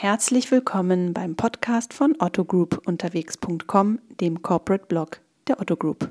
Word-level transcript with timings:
Herzlich 0.00 0.52
willkommen 0.52 1.12
beim 1.12 1.34
Podcast 1.34 1.92
von 1.92 2.14
Otto 2.20 2.44
Group 2.44 2.82
unterwegs.com, 2.86 3.98
dem 4.20 4.42
Corporate 4.42 4.86
Blog 4.86 5.20
der 5.48 5.60
Otto 5.60 5.74
Group. 5.74 6.10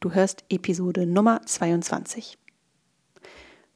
Du 0.00 0.12
hörst 0.12 0.44
Episode 0.48 1.04
Nummer 1.04 1.42
22. 1.44 2.38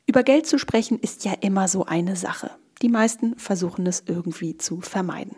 Über 0.06 0.22
Geld 0.22 0.46
zu 0.46 0.58
sprechen 0.58 0.98
ist 0.98 1.26
ja 1.26 1.34
immer 1.42 1.68
so 1.68 1.84
eine 1.84 2.16
Sache. 2.16 2.52
Die 2.80 2.88
meisten 2.88 3.38
versuchen 3.38 3.86
es 3.86 4.04
irgendwie 4.06 4.56
zu 4.56 4.80
vermeiden. 4.80 5.36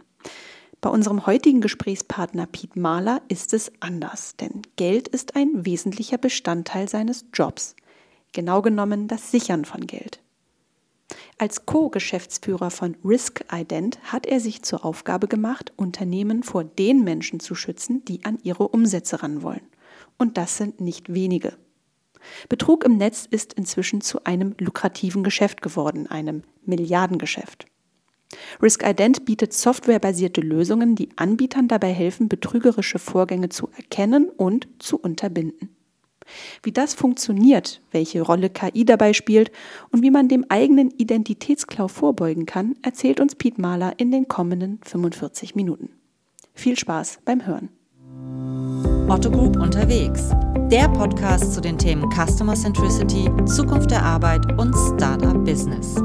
Bei 0.81 0.89
unserem 0.89 1.27
heutigen 1.27 1.61
Gesprächspartner 1.61 2.47
Piet 2.47 2.77
Mahler 2.77 3.21
ist 3.27 3.53
es 3.53 3.73
anders, 3.81 4.37
denn 4.37 4.63
Geld 4.77 5.09
ist 5.09 5.35
ein 5.35 5.67
wesentlicher 5.67 6.19
Bestandteil 6.19 6.89
seines 6.89 7.25
Jobs. 7.35 7.75
Genau 8.31 8.63
genommen 8.63 9.09
das 9.09 9.33
Sichern 9.33 9.65
von 9.65 9.89
Geld. 9.89 10.23
Als 11.43 11.67
Co-Geschäftsführer 11.67 12.71
von 12.71 12.97
Risk 13.05 13.45
Ident 13.53 13.99
hat 14.05 14.27
er 14.27 14.39
sich 14.39 14.63
zur 14.63 14.85
Aufgabe 14.85 15.27
gemacht, 15.27 15.73
Unternehmen 15.75 16.45
vor 16.45 16.63
den 16.63 17.03
Menschen 17.03 17.41
zu 17.41 17.57
schützen, 17.57 18.05
die 18.05 18.25
an 18.25 18.39
ihre 18.45 18.69
Umsätze 18.69 19.25
ran 19.25 19.43
wollen. 19.43 19.67
Und 20.19 20.39
das 20.39 20.57
sind 20.57 20.81
nicht 20.81 21.13
wenige. 21.13 21.55
Betrug 22.49 22.85
im 22.85 22.97
Netz 22.97 23.27
ist 23.29 23.55
inzwischen 23.55 24.03
zu 24.03 24.23
einem 24.23 24.55
lukrativen 24.57 25.25
Geschäft 25.25 25.63
geworden, 25.63 26.07
einem 26.07 26.45
Milliardengeschäft. 26.65 27.67
Risk 28.63 28.89
Ident 28.89 29.25
bietet 29.25 29.53
softwarebasierte 29.53 30.43
Lösungen, 30.43 30.95
die 30.95 31.09
Anbietern 31.17 31.67
dabei 31.67 31.93
helfen, 31.93 32.29
betrügerische 32.29 33.01
Vorgänge 33.01 33.49
zu 33.49 33.69
erkennen 33.77 34.29
und 34.29 34.69
zu 34.79 34.97
unterbinden. 34.97 35.75
Wie 36.63 36.73
das 36.73 36.95
funktioniert, 36.95 37.81
welche 37.91 38.23
Rolle 38.23 38.51
KI 38.51 38.85
dabei 38.85 39.13
spielt 39.13 39.51
und 39.91 40.03
wie 40.03 40.11
man 40.11 40.29
dem 40.29 40.45
eigenen 40.49 40.91
Identitätsklau 40.91 41.89
vorbeugen 41.89 42.47
kann, 42.47 42.77
erzählt 42.83 43.21
uns 43.21 43.35
Piet 43.35 43.59
Mahler 43.59 43.95
in 43.97 44.11
den 44.11 44.29
kommenden 44.29 44.81
45 44.85 45.55
Minuten. 45.55 45.91
Viel 46.55 46.79
Spaß 46.79 47.21
beim 47.25 47.47
Hören. 47.47 47.71
Otto 49.09 49.31
Group 49.31 49.57
unterwegs. 49.57 50.31
Der 50.71 50.89
Podcast 50.89 51.53
zu 51.53 51.61
den 51.61 51.77
Themen 51.77 52.11
Customer 52.11 52.55
Centricity, 52.55 53.29
Zukunft 53.47 53.91
der 53.91 54.03
Arbeit 54.03 54.59
und 54.59 54.75
Startup 54.97 55.45
Business. 55.45 55.97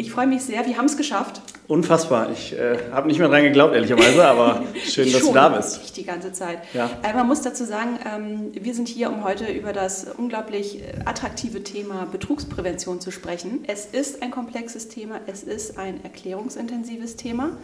Ich 0.00 0.10
freue 0.10 0.26
mich 0.26 0.40
sehr, 0.40 0.64
wir 0.64 0.78
haben 0.78 0.86
es 0.86 0.96
geschafft. 0.96 1.42
Unfassbar. 1.68 2.30
Ich 2.32 2.58
äh, 2.58 2.78
habe 2.90 3.06
nicht 3.06 3.18
mehr 3.18 3.28
dran 3.28 3.42
geglaubt, 3.42 3.74
ehrlicherweise, 3.74 4.24
aber 4.26 4.62
schön, 4.82 5.12
dass 5.12 5.20
du 5.20 5.34
da 5.34 5.50
bist. 5.50 5.78
Ich 5.84 5.92
die 5.92 6.04
ganze 6.04 6.32
Zeit. 6.32 6.60
Ja. 6.72 6.88
Äh, 7.02 7.12
man 7.12 7.26
muss 7.26 7.42
dazu 7.42 7.66
sagen, 7.66 7.98
ähm, 8.10 8.50
wir 8.54 8.72
sind 8.72 8.88
hier, 8.88 9.10
um 9.10 9.24
heute 9.24 9.52
über 9.52 9.74
das 9.74 10.06
unglaublich 10.16 10.80
äh, 10.80 10.94
attraktive 11.04 11.62
Thema 11.62 12.06
Betrugsprävention 12.10 13.02
zu 13.02 13.10
sprechen. 13.10 13.60
Es 13.66 13.84
ist 13.84 14.22
ein 14.22 14.30
komplexes 14.30 14.88
Thema, 14.88 15.20
es 15.26 15.42
ist 15.42 15.76
ein 15.76 16.02
erklärungsintensives 16.02 17.16
Thema. 17.16 17.58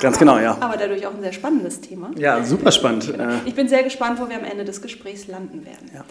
Ganz 0.00 0.18
aber, 0.18 0.26
genau, 0.26 0.38
ja. 0.38 0.58
Aber 0.60 0.76
dadurch 0.76 1.06
auch 1.06 1.14
ein 1.14 1.22
sehr 1.22 1.32
spannendes 1.32 1.80
Thema. 1.80 2.10
Ja, 2.18 2.44
super 2.44 2.70
spannend. 2.72 3.10
Genau. 3.10 3.36
Ich 3.46 3.54
bin 3.54 3.68
sehr 3.68 3.82
gespannt, 3.82 4.20
wo 4.20 4.28
wir 4.28 4.36
am 4.36 4.44
Ende 4.44 4.66
des 4.66 4.82
Gesprächs 4.82 5.28
landen 5.28 5.64
werden. 5.64 5.90
Ja. 5.94 6.04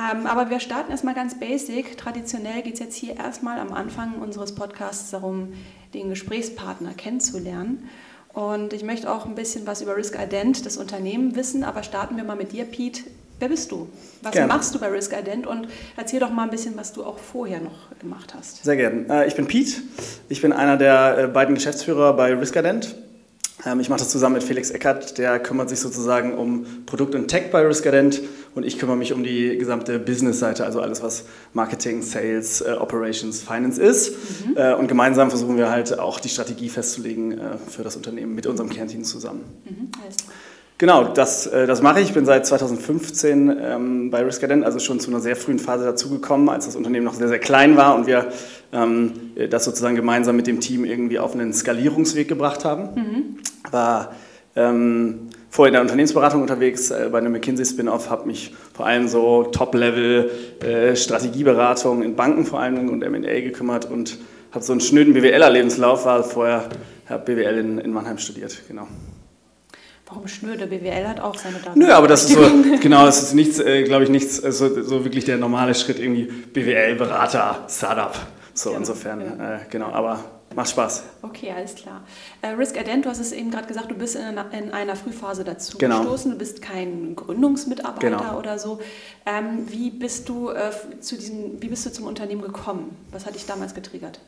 Ähm, 0.00 0.26
aber 0.26 0.50
wir 0.50 0.60
starten 0.60 0.90
erstmal 0.90 1.14
ganz 1.14 1.38
basic. 1.38 1.98
Traditionell 1.98 2.62
geht 2.62 2.74
es 2.74 2.80
jetzt 2.80 2.96
hier 2.96 3.16
erstmal 3.16 3.58
am 3.58 3.72
Anfang 3.72 4.14
unseres 4.20 4.54
Podcasts 4.54 5.10
darum, 5.10 5.52
den 5.92 6.08
Gesprächspartner 6.08 6.94
kennenzulernen. 6.94 7.88
Und 8.32 8.72
ich 8.72 8.84
möchte 8.84 9.12
auch 9.12 9.26
ein 9.26 9.34
bisschen 9.34 9.66
was 9.66 9.82
über 9.82 9.96
Risk 9.96 10.16
Ident, 10.18 10.64
das 10.64 10.76
Unternehmen, 10.76 11.34
wissen. 11.34 11.64
Aber 11.64 11.82
starten 11.82 12.16
wir 12.16 12.24
mal 12.24 12.36
mit 12.36 12.52
dir, 12.52 12.64
Pete. 12.64 13.02
Wer 13.40 13.48
bist 13.48 13.72
du? 13.72 13.88
Was 14.22 14.32
gerne. 14.32 14.48
machst 14.48 14.74
du 14.74 14.78
bei 14.78 14.88
Risk 14.88 15.12
Ident? 15.18 15.46
Und 15.46 15.66
erzähl 15.96 16.20
doch 16.20 16.30
mal 16.30 16.44
ein 16.44 16.50
bisschen, 16.50 16.76
was 16.76 16.92
du 16.92 17.04
auch 17.04 17.18
vorher 17.18 17.60
noch 17.60 17.90
gemacht 17.98 18.34
hast. 18.36 18.62
Sehr 18.62 18.76
gerne. 18.76 19.06
Äh, 19.08 19.28
ich 19.28 19.34
bin 19.34 19.46
Pete. 19.46 19.82
Ich 20.28 20.40
bin 20.40 20.52
einer 20.52 20.76
der 20.76 21.18
äh, 21.18 21.26
beiden 21.26 21.54
Geschäftsführer 21.56 22.14
bei 22.14 22.32
Risk 22.34 22.56
Ident. 22.56 22.94
Ähm, 23.66 23.80
ich 23.80 23.88
mache 23.88 24.00
das 24.00 24.08
zusammen 24.08 24.34
mit 24.34 24.44
Felix 24.44 24.70
Eckert, 24.70 25.18
der 25.18 25.38
kümmert 25.38 25.68
sich 25.68 25.80
sozusagen 25.80 26.34
um 26.36 26.84
Produkt 26.86 27.14
und 27.14 27.28
Tech 27.28 27.50
bei 27.50 27.66
Riskadent 27.66 28.20
und 28.54 28.64
ich 28.64 28.78
kümmere 28.78 28.96
mich 28.96 29.12
um 29.12 29.22
die 29.22 29.56
gesamte 29.58 29.98
Business-Seite, 29.98 30.64
also 30.64 30.80
alles, 30.80 31.02
was 31.02 31.24
Marketing, 31.52 32.02
Sales, 32.02 32.60
äh, 32.60 32.72
Operations, 32.72 33.42
Finance 33.42 33.80
ist. 33.80 34.12
Mhm. 34.46 34.56
Äh, 34.56 34.74
und 34.74 34.88
gemeinsam 34.88 35.30
versuchen 35.30 35.56
wir 35.56 35.70
halt 35.70 35.98
auch 35.98 36.20
die 36.20 36.28
Strategie 36.28 36.68
festzulegen 36.68 37.38
äh, 37.38 37.56
für 37.68 37.82
das 37.82 37.96
Unternehmen 37.96 38.34
mit 38.34 38.46
unserem 38.46 38.70
Kernteam 38.70 39.04
zusammen. 39.04 39.44
Mhm. 39.64 39.90
Genau, 40.80 41.04
das, 41.04 41.46
äh, 41.46 41.66
das 41.66 41.82
mache 41.82 42.00
ich. 42.00 42.08
Ich 42.08 42.14
bin 42.14 42.24
seit 42.24 42.46
2015 42.46 43.54
ähm, 43.62 44.10
bei 44.10 44.24
Riskadent, 44.24 44.64
also 44.64 44.78
schon 44.78 44.98
zu 44.98 45.10
einer 45.10 45.20
sehr 45.20 45.36
frühen 45.36 45.58
Phase 45.58 45.84
dazugekommen, 45.84 46.48
als 46.48 46.64
das 46.64 46.74
Unternehmen 46.74 47.04
noch 47.04 47.12
sehr, 47.12 47.28
sehr 47.28 47.38
klein 47.38 47.76
war 47.76 47.94
und 47.94 48.06
wir 48.06 48.32
ähm, 48.72 49.12
das 49.50 49.66
sozusagen 49.66 49.94
gemeinsam 49.94 50.36
mit 50.36 50.46
dem 50.46 50.60
Team 50.60 50.86
irgendwie 50.86 51.18
auf 51.18 51.34
einen 51.34 51.52
Skalierungsweg 51.52 52.28
gebracht 52.28 52.64
haben. 52.64 52.94
Mhm. 52.94 53.24
War 53.70 54.14
ähm, 54.56 55.28
vorher 55.50 55.68
in 55.68 55.74
der 55.74 55.82
Unternehmensberatung 55.82 56.40
unterwegs, 56.40 56.90
äh, 56.90 57.10
bei 57.12 57.18
einem 57.18 57.32
McKinsey-Spin-Off, 57.32 58.08
habe 58.08 58.26
mich 58.26 58.54
vor 58.72 58.86
allem 58.86 59.06
so 59.06 59.42
Top-Level 59.52 60.30
äh, 60.64 60.96
Strategieberatung 60.96 62.02
in 62.02 62.16
Banken 62.16 62.46
vor 62.46 62.58
allem 62.58 62.88
und 62.88 63.02
M&A 63.02 63.40
gekümmert 63.42 63.84
und 63.84 64.16
habe 64.50 64.64
so 64.64 64.72
einen 64.72 64.80
schnöden 64.80 65.12
BWLer-Lebenslauf, 65.12 66.06
war 66.06 66.24
vorher, 66.24 66.70
habe 67.06 67.34
BWL 67.34 67.58
in, 67.58 67.78
in 67.80 67.92
Mannheim 67.92 68.16
studiert, 68.16 68.62
genau. 68.66 68.88
Warum 70.10 70.26
schnür? 70.26 70.56
Der 70.56 70.66
BWL 70.66 71.06
hat 71.06 71.20
auch 71.20 71.36
seine 71.36 71.58
Daten. 71.58 71.78
Nö, 71.78 71.92
aber 71.92 72.08
das 72.08 72.24
ist 72.24 72.34
so, 72.34 72.40
genau, 72.80 73.06
das 73.06 73.22
ist 73.22 73.34
nichts, 73.34 73.60
äh, 73.60 73.84
glaube 73.84 74.04
ich, 74.04 74.10
nichts, 74.10 74.42
äh, 74.42 74.50
so, 74.50 74.82
so, 74.82 75.04
wirklich 75.04 75.24
der 75.24 75.38
normale 75.38 75.74
Schritt, 75.74 76.00
irgendwie 76.00 76.24
BWL, 76.24 76.96
Berater, 76.96 77.64
Startup. 77.68 78.14
So, 78.52 78.72
ja, 78.72 78.78
insofern, 78.78 79.20
ja. 79.20 79.54
Äh, 79.54 79.60
genau, 79.70 79.86
aber 79.92 80.24
macht 80.54 80.70
Spaß. 80.70 81.04
Okay, 81.22 81.52
alles 81.56 81.76
klar. 81.76 82.02
Äh, 82.42 82.48
Risk 82.48 82.76
Ident, 82.76 83.04
du 83.04 83.08
hast 83.08 83.20
es 83.20 83.30
eben 83.30 83.52
gerade 83.52 83.68
gesagt, 83.68 83.88
du 83.88 83.94
bist 83.94 84.16
in 84.16 84.22
einer, 84.22 84.52
in 84.52 84.72
einer 84.72 84.96
Frühphase 84.96 85.44
dazu 85.44 85.78
genau. 85.78 86.00
gestoßen, 86.00 86.32
du 86.32 86.38
bist 86.38 86.60
kein 86.60 87.14
Gründungsmitarbeiter 87.14 88.16
genau. 88.16 88.38
oder 88.38 88.58
so. 88.58 88.80
Ähm, 89.26 89.66
wie, 89.68 89.90
bist 89.90 90.28
du, 90.28 90.50
äh, 90.50 90.72
zu 91.00 91.14
diesem, 91.14 91.62
wie 91.62 91.68
bist 91.68 91.86
du 91.86 91.92
zum 91.92 92.06
Unternehmen 92.06 92.42
gekommen? 92.42 92.96
Was 93.12 93.26
hat 93.26 93.36
dich 93.36 93.46
damals 93.46 93.74
getriggert? 93.74 94.18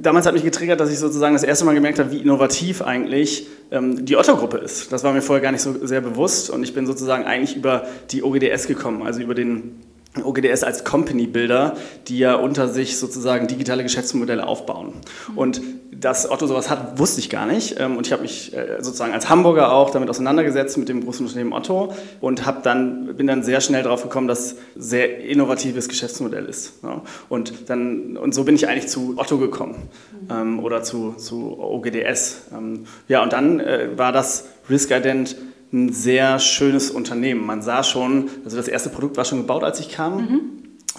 Damals 0.00 0.26
hat 0.26 0.34
mich 0.34 0.44
getriggert, 0.44 0.80
dass 0.80 0.90
ich 0.90 0.98
sozusagen 0.98 1.34
das 1.34 1.42
erste 1.42 1.64
Mal 1.64 1.74
gemerkt 1.74 1.98
habe, 1.98 2.10
wie 2.10 2.18
innovativ 2.18 2.82
eigentlich 2.82 3.46
ähm, 3.70 4.04
die 4.04 4.16
Otto-Gruppe 4.16 4.58
ist. 4.58 4.92
Das 4.92 5.04
war 5.04 5.12
mir 5.12 5.22
vorher 5.22 5.42
gar 5.42 5.52
nicht 5.52 5.62
so 5.62 5.86
sehr 5.86 6.00
bewusst 6.00 6.50
und 6.50 6.62
ich 6.62 6.74
bin 6.74 6.86
sozusagen 6.86 7.24
eigentlich 7.24 7.56
über 7.56 7.86
die 8.10 8.22
OGDS 8.22 8.66
gekommen, 8.66 9.02
also 9.02 9.20
über 9.20 9.34
den 9.34 9.80
OGDS 10.22 10.64
als 10.64 10.84
Company 10.84 11.26
Builder, 11.26 11.76
die 12.08 12.18
ja 12.18 12.34
unter 12.34 12.68
sich 12.68 12.98
sozusagen 12.98 13.46
digitale 13.46 13.82
Geschäftsmodelle 13.82 14.46
aufbauen. 14.46 14.94
Und 15.36 15.60
dass 15.92 16.30
Otto 16.30 16.46
sowas 16.46 16.70
hat, 16.70 16.98
wusste 16.98 17.20
ich 17.20 17.28
gar 17.28 17.46
nicht. 17.46 17.78
Ähm, 17.78 17.96
und 17.96 18.06
ich 18.06 18.12
habe 18.12 18.22
mich 18.22 18.54
äh, 18.56 18.76
sozusagen 18.80 19.12
als 19.12 19.28
Hamburger 19.28 19.72
auch 19.72 19.90
damit 19.90 20.08
auseinandergesetzt 20.08 20.78
mit 20.78 20.88
dem 20.88 21.04
großen 21.04 21.26
Unternehmen 21.26 21.52
Otto 21.52 21.92
und 22.20 22.42
dann, 22.62 23.16
bin 23.16 23.26
dann 23.26 23.42
sehr 23.42 23.60
schnell 23.60 23.82
darauf 23.82 24.02
gekommen, 24.02 24.28
dass 24.28 24.56
sehr 24.76 25.20
innovatives 25.20 25.88
Geschäftsmodell 25.88 26.46
ist. 26.46 26.74
Und, 27.28 27.68
dann, 27.68 28.16
und 28.16 28.34
so 28.34 28.44
bin 28.44 28.54
ich 28.54 28.68
eigentlich 28.68 28.88
zu 28.88 29.14
Otto 29.16 29.38
gekommen 29.38 29.88
mhm. 30.28 30.60
oder 30.60 30.82
zu, 30.82 31.14
zu 31.14 31.58
OGDS. 31.58 32.42
Ähm, 32.56 32.86
ja, 33.08 33.22
und 33.22 33.32
dann 33.32 33.60
äh, 33.60 33.88
war 33.96 34.12
das 34.12 34.46
Risk 34.70 34.90
Ident 34.90 35.36
ein 35.72 35.92
sehr 35.92 36.38
schönes 36.38 36.90
Unternehmen. 36.90 37.44
Man 37.44 37.62
sah 37.62 37.82
schon, 37.82 38.30
also 38.44 38.56
das 38.56 38.68
erste 38.68 38.90
Produkt 38.90 39.16
war 39.16 39.24
schon 39.24 39.38
gebaut, 39.38 39.64
als 39.64 39.80
ich 39.80 39.90
kam. 39.90 40.16
Mhm. 40.16 40.40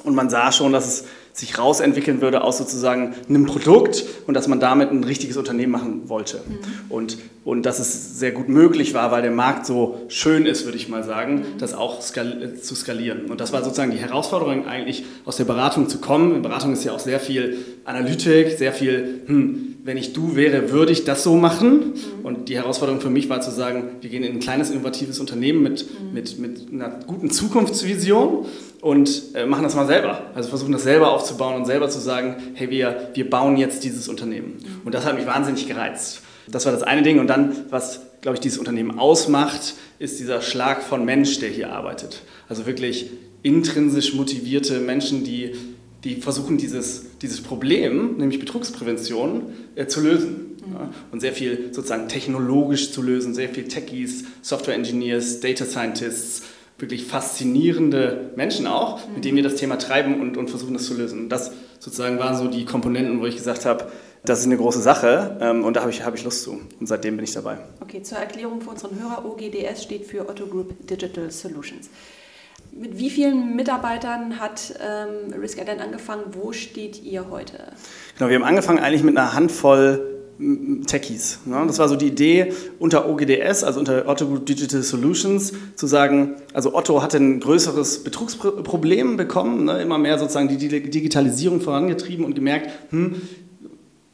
Und 0.04 0.16
man 0.16 0.30
sah 0.30 0.52
schon, 0.52 0.72
dass 0.72 0.88
es 0.88 1.06
sich 1.34 1.58
rausentwickeln 1.58 2.22
würde 2.22 2.44
aus 2.44 2.58
sozusagen 2.58 3.14
einem 3.28 3.46
Produkt 3.46 4.04
und 4.28 4.34
dass 4.34 4.48
man 4.48 4.60
damit 4.60 4.92
ein 4.92 5.04
richtiges 5.04 5.38
Unternehmen 5.38 5.72
machen 5.72 6.10
wollte. 6.10 6.38
Mhm. 6.38 6.92
Und, 6.92 7.18
und 7.46 7.66
dass 7.66 7.80
es 7.80 8.20
sehr 8.20 8.32
gut 8.32 8.50
möglich 8.50 8.94
war, 8.94 9.12
weil 9.12 9.22
der 9.22 9.32
Markt 9.32 9.66
so 9.66 10.02
schön 10.10 10.46
ist, 10.46 10.66
würde 10.66 10.78
ich 10.78 10.90
mal 10.90 11.04
sagen, 11.04 11.36
mhm. 11.36 11.58
das 11.60 11.74
auch 11.74 12.02
skal 12.02 12.56
zu 12.56 12.76
skalieren. 12.76 13.26
Und 13.30 13.40
das 13.42 13.54
war 13.54 13.64
sozusagen 13.64 13.92
die 13.92 13.98
Herausforderung 13.98 14.68
eigentlich, 14.68 15.06
aus 15.26 15.38
der 15.38 15.46
Beratung 15.46 15.88
zu 15.88 16.00
kommen. 16.00 16.36
In 16.36 16.42
Beratung 16.42 16.74
ist 16.74 16.84
ja 16.84 16.92
auch 16.92 17.00
sehr 17.00 17.20
viel 17.20 17.58
Analytik, 17.86 18.58
sehr 18.58 18.74
viel, 18.74 19.22
hm, 19.26 19.78
wenn 19.90 19.98
ich 19.98 20.14
du 20.14 20.36
wäre, 20.36 20.70
würde 20.70 20.92
ich 20.92 21.04
das 21.04 21.24
so 21.24 21.36
machen. 21.36 21.94
Mhm. 22.20 22.26
Und 22.26 22.48
die 22.48 22.56
Herausforderung 22.56 23.02
für 23.02 23.10
mich 23.10 23.28
war 23.28 23.42
zu 23.42 23.50
sagen, 23.50 23.96
wir 24.02 24.10
gehen 24.12 24.24
in 24.24 24.34
ein 24.34 24.40
kleines, 24.40 24.70
innovatives 24.70 25.20
Unternehmen 25.20 25.64
mit, 25.64 25.84
mhm. 25.84 26.14
mit, 26.14 26.38
mit 26.38 26.72
einer 26.72 27.00
guten 27.08 27.32
Zukunftsvision 27.32 28.46
und 28.82 29.24
äh, 29.34 29.48
machen 29.48 29.64
das 29.64 29.74
mal 29.74 29.88
selber. 29.88 30.28
Also 30.36 30.50
versuchen 30.50 30.74
das 30.74 30.84
selber 30.84 31.12
aufzubauen 31.12 31.56
und 31.56 31.66
selber 31.66 31.90
zu 31.90 31.98
sagen, 31.98 32.36
hey, 32.54 32.70
wir, 32.70 33.10
wir 33.16 33.28
bauen 33.28 33.58
jetzt 33.58 33.84
dieses 33.84 34.08
Unternehmen. 34.08 34.58
Mhm. 34.60 34.82
Und 34.86 34.94
das 34.94 35.06
hat 35.06 35.16
mich 35.16 35.26
wahnsinnig 35.26 35.68
gereizt. 35.68 36.22
Das 36.48 36.68
war 36.68 36.72
das 36.72 36.84
eine 36.84 37.02
Ding. 37.02 37.20
Und 37.20 37.26
dann, 37.26 37.56
was, 37.72 38.02
glaube 38.22 38.36
ich, 38.36 38.42
dieses 38.42 38.60
Unternehmen 38.60 39.00
ausmacht, 39.00 39.74
ist 39.98 40.20
dieser 40.20 40.44
Schlag 40.44 40.84
von 40.84 41.04
Mensch, 41.04 41.40
der 41.40 41.50
hier 41.50 41.74
arbeitet. 41.74 42.22
Also 42.48 42.68
wirklich 42.68 43.10
intrinsisch 43.42 44.14
motivierte 44.14 44.82
Menschen, 44.82 45.24
die, 45.24 45.56
die 46.04 46.16
versuchen, 46.16 46.58
dieses, 46.58 47.18
dieses 47.22 47.42
Problem, 47.42 48.18
nämlich 48.18 48.40
Betrugsprävention, 48.40 49.54
äh, 49.76 49.88
zu 49.88 50.02
lösen. 50.02 50.58
Mhm. 50.66 50.74
Ja, 50.74 50.90
und 51.12 51.20
sehr 51.20 51.34
viel 51.34 51.74
sozusagen 51.74 52.08
technologisch 52.08 52.92
zu 52.92 53.02
lösen, 53.02 53.34
sehr 53.34 53.50
viel 53.50 53.68
Techies, 53.68 54.26
Software 54.42 54.76
Engineers, 54.76 55.40
Data 55.40 55.66
Scientists, 55.66 56.44
wirklich 56.78 57.06
faszinierende 57.06 58.32
Menschen 58.36 58.68
auch, 58.68 59.02
mit 59.14 59.26
denen 59.26 59.36
wir 59.36 59.44
das 59.44 59.56
Thema 59.56 59.78
treiben 59.78 60.22
und, 60.22 60.38
und 60.38 60.50
versuchen, 60.50 60.74
das 60.74 60.86
zu 60.86 60.96
lösen. 60.96 61.24
Und 61.24 61.30
das, 61.30 61.52
sozusagen 61.80 62.20
waren 62.20 62.38
so 62.38 62.48
die 62.48 62.66
Komponenten, 62.66 63.20
wo 63.20 63.26
ich 63.26 63.36
gesagt 63.36 63.66
habe, 63.66 63.92
das 64.24 64.40
ist 64.40 64.46
eine 64.46 64.58
große 64.58 64.82
Sache 64.82 65.38
ähm, 65.42 65.64
und 65.64 65.76
da 65.76 65.82
habe 65.82 65.92
ich, 65.92 66.04
hab 66.04 66.14
ich 66.16 66.24
Lust 66.24 66.44
zu. 66.44 66.60
Und 66.80 66.88
seitdem 66.88 67.16
bin 67.16 67.24
ich 67.24 67.34
dabei. 67.34 67.58
Okay, 67.80 68.04
zur 68.04 68.18
Erklärung 68.18 68.62
für 68.62 68.72
unseren 68.72 69.00
Hörer, 69.00 69.26
OGDS 69.26 69.84
steht 69.84 70.06
für 70.06 70.28
Otto 70.28 70.46
Group 70.48 70.88
Digital 70.88 71.32
Solutions. 71.32 71.90
Mit 72.80 72.98
wie 72.98 73.10
vielen 73.10 73.58
Mitarbeitern 73.58 74.40
hat 74.40 74.74
ähm, 74.80 75.34
Risk 75.34 75.62
Ident 75.62 75.82
angefangen? 75.82 76.24
Wo 76.32 76.54
steht 76.54 77.04
ihr 77.04 77.30
heute? 77.30 77.58
Genau, 78.18 78.30
wir 78.30 78.38
haben 78.38 78.46
angefangen 78.46 78.80
eigentlich 78.80 79.04
mit 79.04 79.18
einer 79.18 79.34
Handvoll 79.34 80.20
Techies. 80.88 81.40
Ne? 81.44 81.62
Das 81.68 81.80
war 81.80 81.90
so 81.90 81.98
die 81.98 82.08
Idee 82.08 82.54
unter 82.80 83.10
OGDS, 83.10 83.66
also 83.66 83.82
unter 83.82 84.08
Otto 84.08 84.26
Group 84.26 84.46
Digital 84.46 84.82
Solutions, 84.82 85.52
zu 85.76 85.88
sagen, 85.88 86.38
also 86.54 86.74
Otto 86.74 87.04
hatte 87.04 87.18
ein 87.18 87.42
größeres 87.42 88.06
Betrugsproblem 88.06 89.18
bekommen, 89.18 89.66
ne? 89.66 89.82
immer 89.82 89.98
mehr 89.98 90.18
sozusagen 90.18 90.48
die 90.48 90.70
Digitalisierung 90.90 91.60
vorangetrieben 91.60 92.24
und 92.24 92.34
gemerkt, 92.34 92.70
hm, 92.92 93.22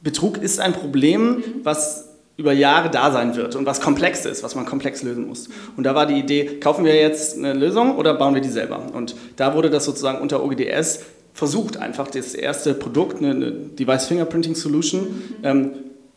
Betrug 0.01 0.39
ist 0.39 0.59
ein 0.59 0.73
Problem, 0.73 1.21
mhm. 1.21 1.43
was 1.63 2.04
über 2.37 2.51
Jahre 2.51 2.89
da 2.89 3.11
sein 3.11 3.35
wird 3.35 3.55
und 3.55 3.65
was 3.65 3.79
komplex 3.79 4.25
ist, 4.25 4.43
was 4.43 4.55
man 4.55 4.65
komplex 4.65 5.03
lösen 5.03 5.27
muss. 5.27 5.47
Und 5.77 5.85
da 5.85 5.95
war 5.95 6.05
die 6.05 6.15
Idee, 6.15 6.59
kaufen 6.59 6.83
wir 6.83 6.95
jetzt 6.95 7.37
eine 7.37 7.53
Lösung 7.53 7.95
oder 7.95 8.13
bauen 8.13 8.33
wir 8.33 8.41
die 8.41 8.49
selber? 8.49 8.81
Und 8.93 9.15
da 9.37 9.55
wurde 9.55 9.69
das 9.69 9.85
sozusagen 9.85 10.19
unter 10.19 10.43
OGDS 10.43 10.99
versucht, 11.33 11.77
einfach 11.77 12.09
das 12.09 12.33
erste 12.33 12.73
Produkt, 12.73 13.21
eine 13.21 13.51
Device 13.51 14.05
Fingerprinting 14.07 14.55
Solution, 14.55 15.01
mhm. 15.01 15.35
ähm, 15.43 15.71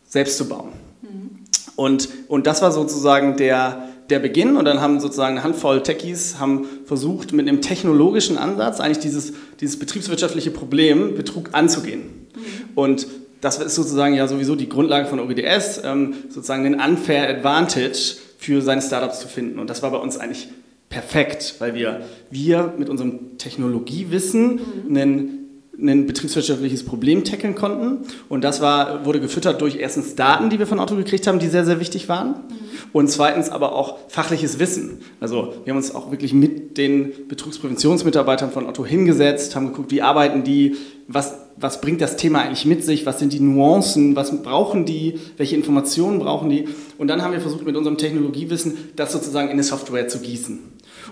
selbst 0.05 0.39
zu 0.39 0.49
bauen. 0.49 0.73
Mhm. 1.03 1.31
Und, 1.77 2.09
und 2.27 2.47
das 2.47 2.63
war 2.63 2.73
sozusagen 2.73 3.37
der, 3.37 3.89
der 4.11 4.19
Beginn 4.19 4.57
und 4.57 4.65
dann 4.65 4.81
haben 4.81 4.99
sozusagen 4.99 5.37
eine 5.37 5.45
Handvoll 5.45 5.83
Techies 5.83 6.41
haben 6.41 6.67
versucht, 6.85 7.33
mit 7.33 7.47
einem 7.47 7.61
technologischen 7.61 8.39
Ansatz 8.39 8.81
eigentlich 8.81 8.99
dieses, 8.99 9.33
dieses 9.61 9.79
betriebswirtschaftliche 9.79 10.51
Problem 10.51 11.15
Betrug 11.15 11.51
anzugehen. 11.53 12.01
Mhm. 12.35 12.41
Und 12.75 13.07
das 13.41 13.59
ist 13.59 13.75
sozusagen 13.75 14.15
ja 14.15 14.27
sowieso 14.27 14.57
die 14.57 14.69
Grundlage 14.69 15.07
von 15.07 15.21
OGDS, 15.21 15.83
ähm, 15.85 16.15
sozusagen 16.29 16.65
den 16.65 16.81
unfair 16.81 17.29
advantage 17.29 18.17
für 18.39 18.63
seine 18.63 18.83
Startups 18.83 19.21
zu 19.21 19.29
finden. 19.29 19.59
Und 19.59 19.71
das 19.71 19.83
war 19.83 19.91
bei 19.91 19.99
uns 19.99 20.19
eigentlich 20.19 20.49
perfekt, 20.89 21.57
weil 21.59 21.75
wir, 21.75 22.03
wir 22.31 22.75
mit 22.79 22.89
unserem 22.89 23.39
Technologiewissen 23.39 24.61
mhm. 24.87 24.97
einen 24.97 25.38
ein 25.81 26.07
betriebswirtschaftliches 26.07 26.85
Problem 26.85 27.25
tackeln 27.25 27.55
konnten. 27.55 28.05
Und 28.29 28.43
das 28.43 28.61
war, 28.61 29.05
wurde 29.05 29.21
gefüttert 29.21 29.61
durch 29.61 29.77
erstens 29.77 30.17
Daten, 30.17 30.51
die 30.51 30.59
wir 30.59 30.67
von 30.67 30.81
Otto 30.81 30.97
gekriegt 30.97 31.27
haben, 31.27 31.39
die 31.39 31.47
sehr, 31.47 31.65
sehr 31.65 31.79
wichtig 31.79 32.09
waren. 32.09 32.31
Mhm. 32.31 32.59
Und 32.93 33.11
zweitens 33.11 33.49
aber 33.49 33.75
auch 33.75 33.99
fachliches 34.09 34.59
Wissen. 34.59 35.03
Also 35.21 35.55
wir 35.65 35.73
haben 35.73 35.79
uns 35.79 35.95
auch 35.95 36.11
wirklich 36.11 36.33
mit 36.33 36.79
den 36.79 37.29
Betrugspräventionsmitarbeitern 37.29 38.51
von 38.51 38.67
Otto 38.67 38.85
hingesetzt, 38.85 39.55
haben 39.55 39.69
geguckt, 39.69 39.91
wie 39.93 40.03
arbeiten 40.03 40.43
die, 40.43 40.77
was, 41.07 41.35
was 41.57 41.81
bringt 41.81 42.01
das 42.01 42.17
Thema 42.17 42.41
eigentlich 42.43 42.65
mit 42.65 42.85
sich, 42.85 43.07
was 43.07 43.21
sind 43.21 43.33
die 43.33 43.41
Nuancen, 43.41 44.17
was 44.17 44.43
brauchen 44.43 44.85
die, 44.85 45.19
welche 45.37 45.55
Informationen 45.55 46.19
brauchen 46.19 46.51
die. 46.51 46.67
Und 46.99 47.09
dann 47.09 47.23
haben 47.23 47.33
wir 47.33 47.41
versucht, 47.41 47.65
mit 47.65 47.77
unserem 47.77 47.99
Technologiewissen 47.99 48.77
das 48.97 49.13
sozusagen 49.13 49.49
in 49.49 49.55
eine 49.55 49.63
Software 49.63 50.09
zu 50.09 50.19
gießen. 50.21 50.59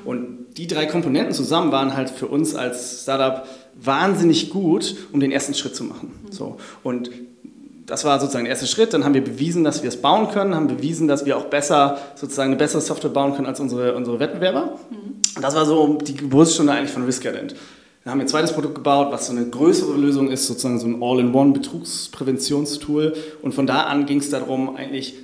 Und 0.05 0.47
die 0.57 0.67
drei 0.67 0.87
Komponenten 0.87 1.35
zusammen 1.35 1.73
waren 1.73 1.97
halt 1.97 2.11
für 2.11 2.27
uns 2.27 2.55
als 2.55 3.03
Startup 3.03 3.47
wahnsinnig 3.81 4.51
gut, 4.51 4.97
um 5.13 5.21
den 5.21 5.33
ersten 5.33 5.55
Schritt 5.55 5.77
zu 5.77 5.85
machen. 5.85 6.13
So. 6.31 6.57
Und 6.83 7.11
das 7.87 8.05
war 8.05 8.21
sozusagen 8.21 8.45
der 8.45 8.51
erste 8.51 8.67
Schritt. 8.67 8.93
Dann 8.95 9.05
haben 9.05 9.15
wir 9.15 9.25
bewiesen, 9.25 9.65
dass 9.65 9.83
wir 9.83 9.89
es 9.89 9.97
bauen 9.97 10.29
können, 10.29 10.55
haben 10.55 10.67
bewiesen, 10.67 11.09
dass 11.09 11.25
wir 11.25 11.37
auch 11.37 11.45
besser, 11.45 11.99
sozusagen 12.17 12.51
eine 12.51 12.57
bessere 12.57 12.81
Software 12.81 13.11
bauen 13.11 13.35
können 13.35 13.47
als 13.47 13.61
unsere, 13.61 13.95
unsere 13.95 14.19
Wettbewerber. 14.19 14.79
Und 15.37 15.43
das 15.43 15.55
war 15.55 15.67
so 15.67 15.99
die 15.99 16.17
Geburtsstunde 16.17 16.73
eigentlich 16.73 16.91
von 16.91 17.05
Riskadent. 17.05 17.55
Dann 18.05 18.13
haben 18.13 18.19
wir 18.19 18.25
ein 18.25 18.29
zweites 18.29 18.53
Produkt 18.53 18.77
gebaut, 18.77 19.09
was 19.11 19.27
so 19.27 19.33
eine 19.33 19.47
größere 19.47 19.97
Lösung 19.97 20.31
ist, 20.31 20.47
sozusagen 20.47 20.79
so 20.79 20.87
ein 20.87 21.03
All-in-One-Betrugspräventionstool. 21.03 23.15
Und 23.43 23.55
von 23.55 23.67
da 23.67 23.83
an 23.83 24.07
ging 24.07 24.21
es 24.21 24.31
darum, 24.31 24.77
eigentlich 24.77 25.15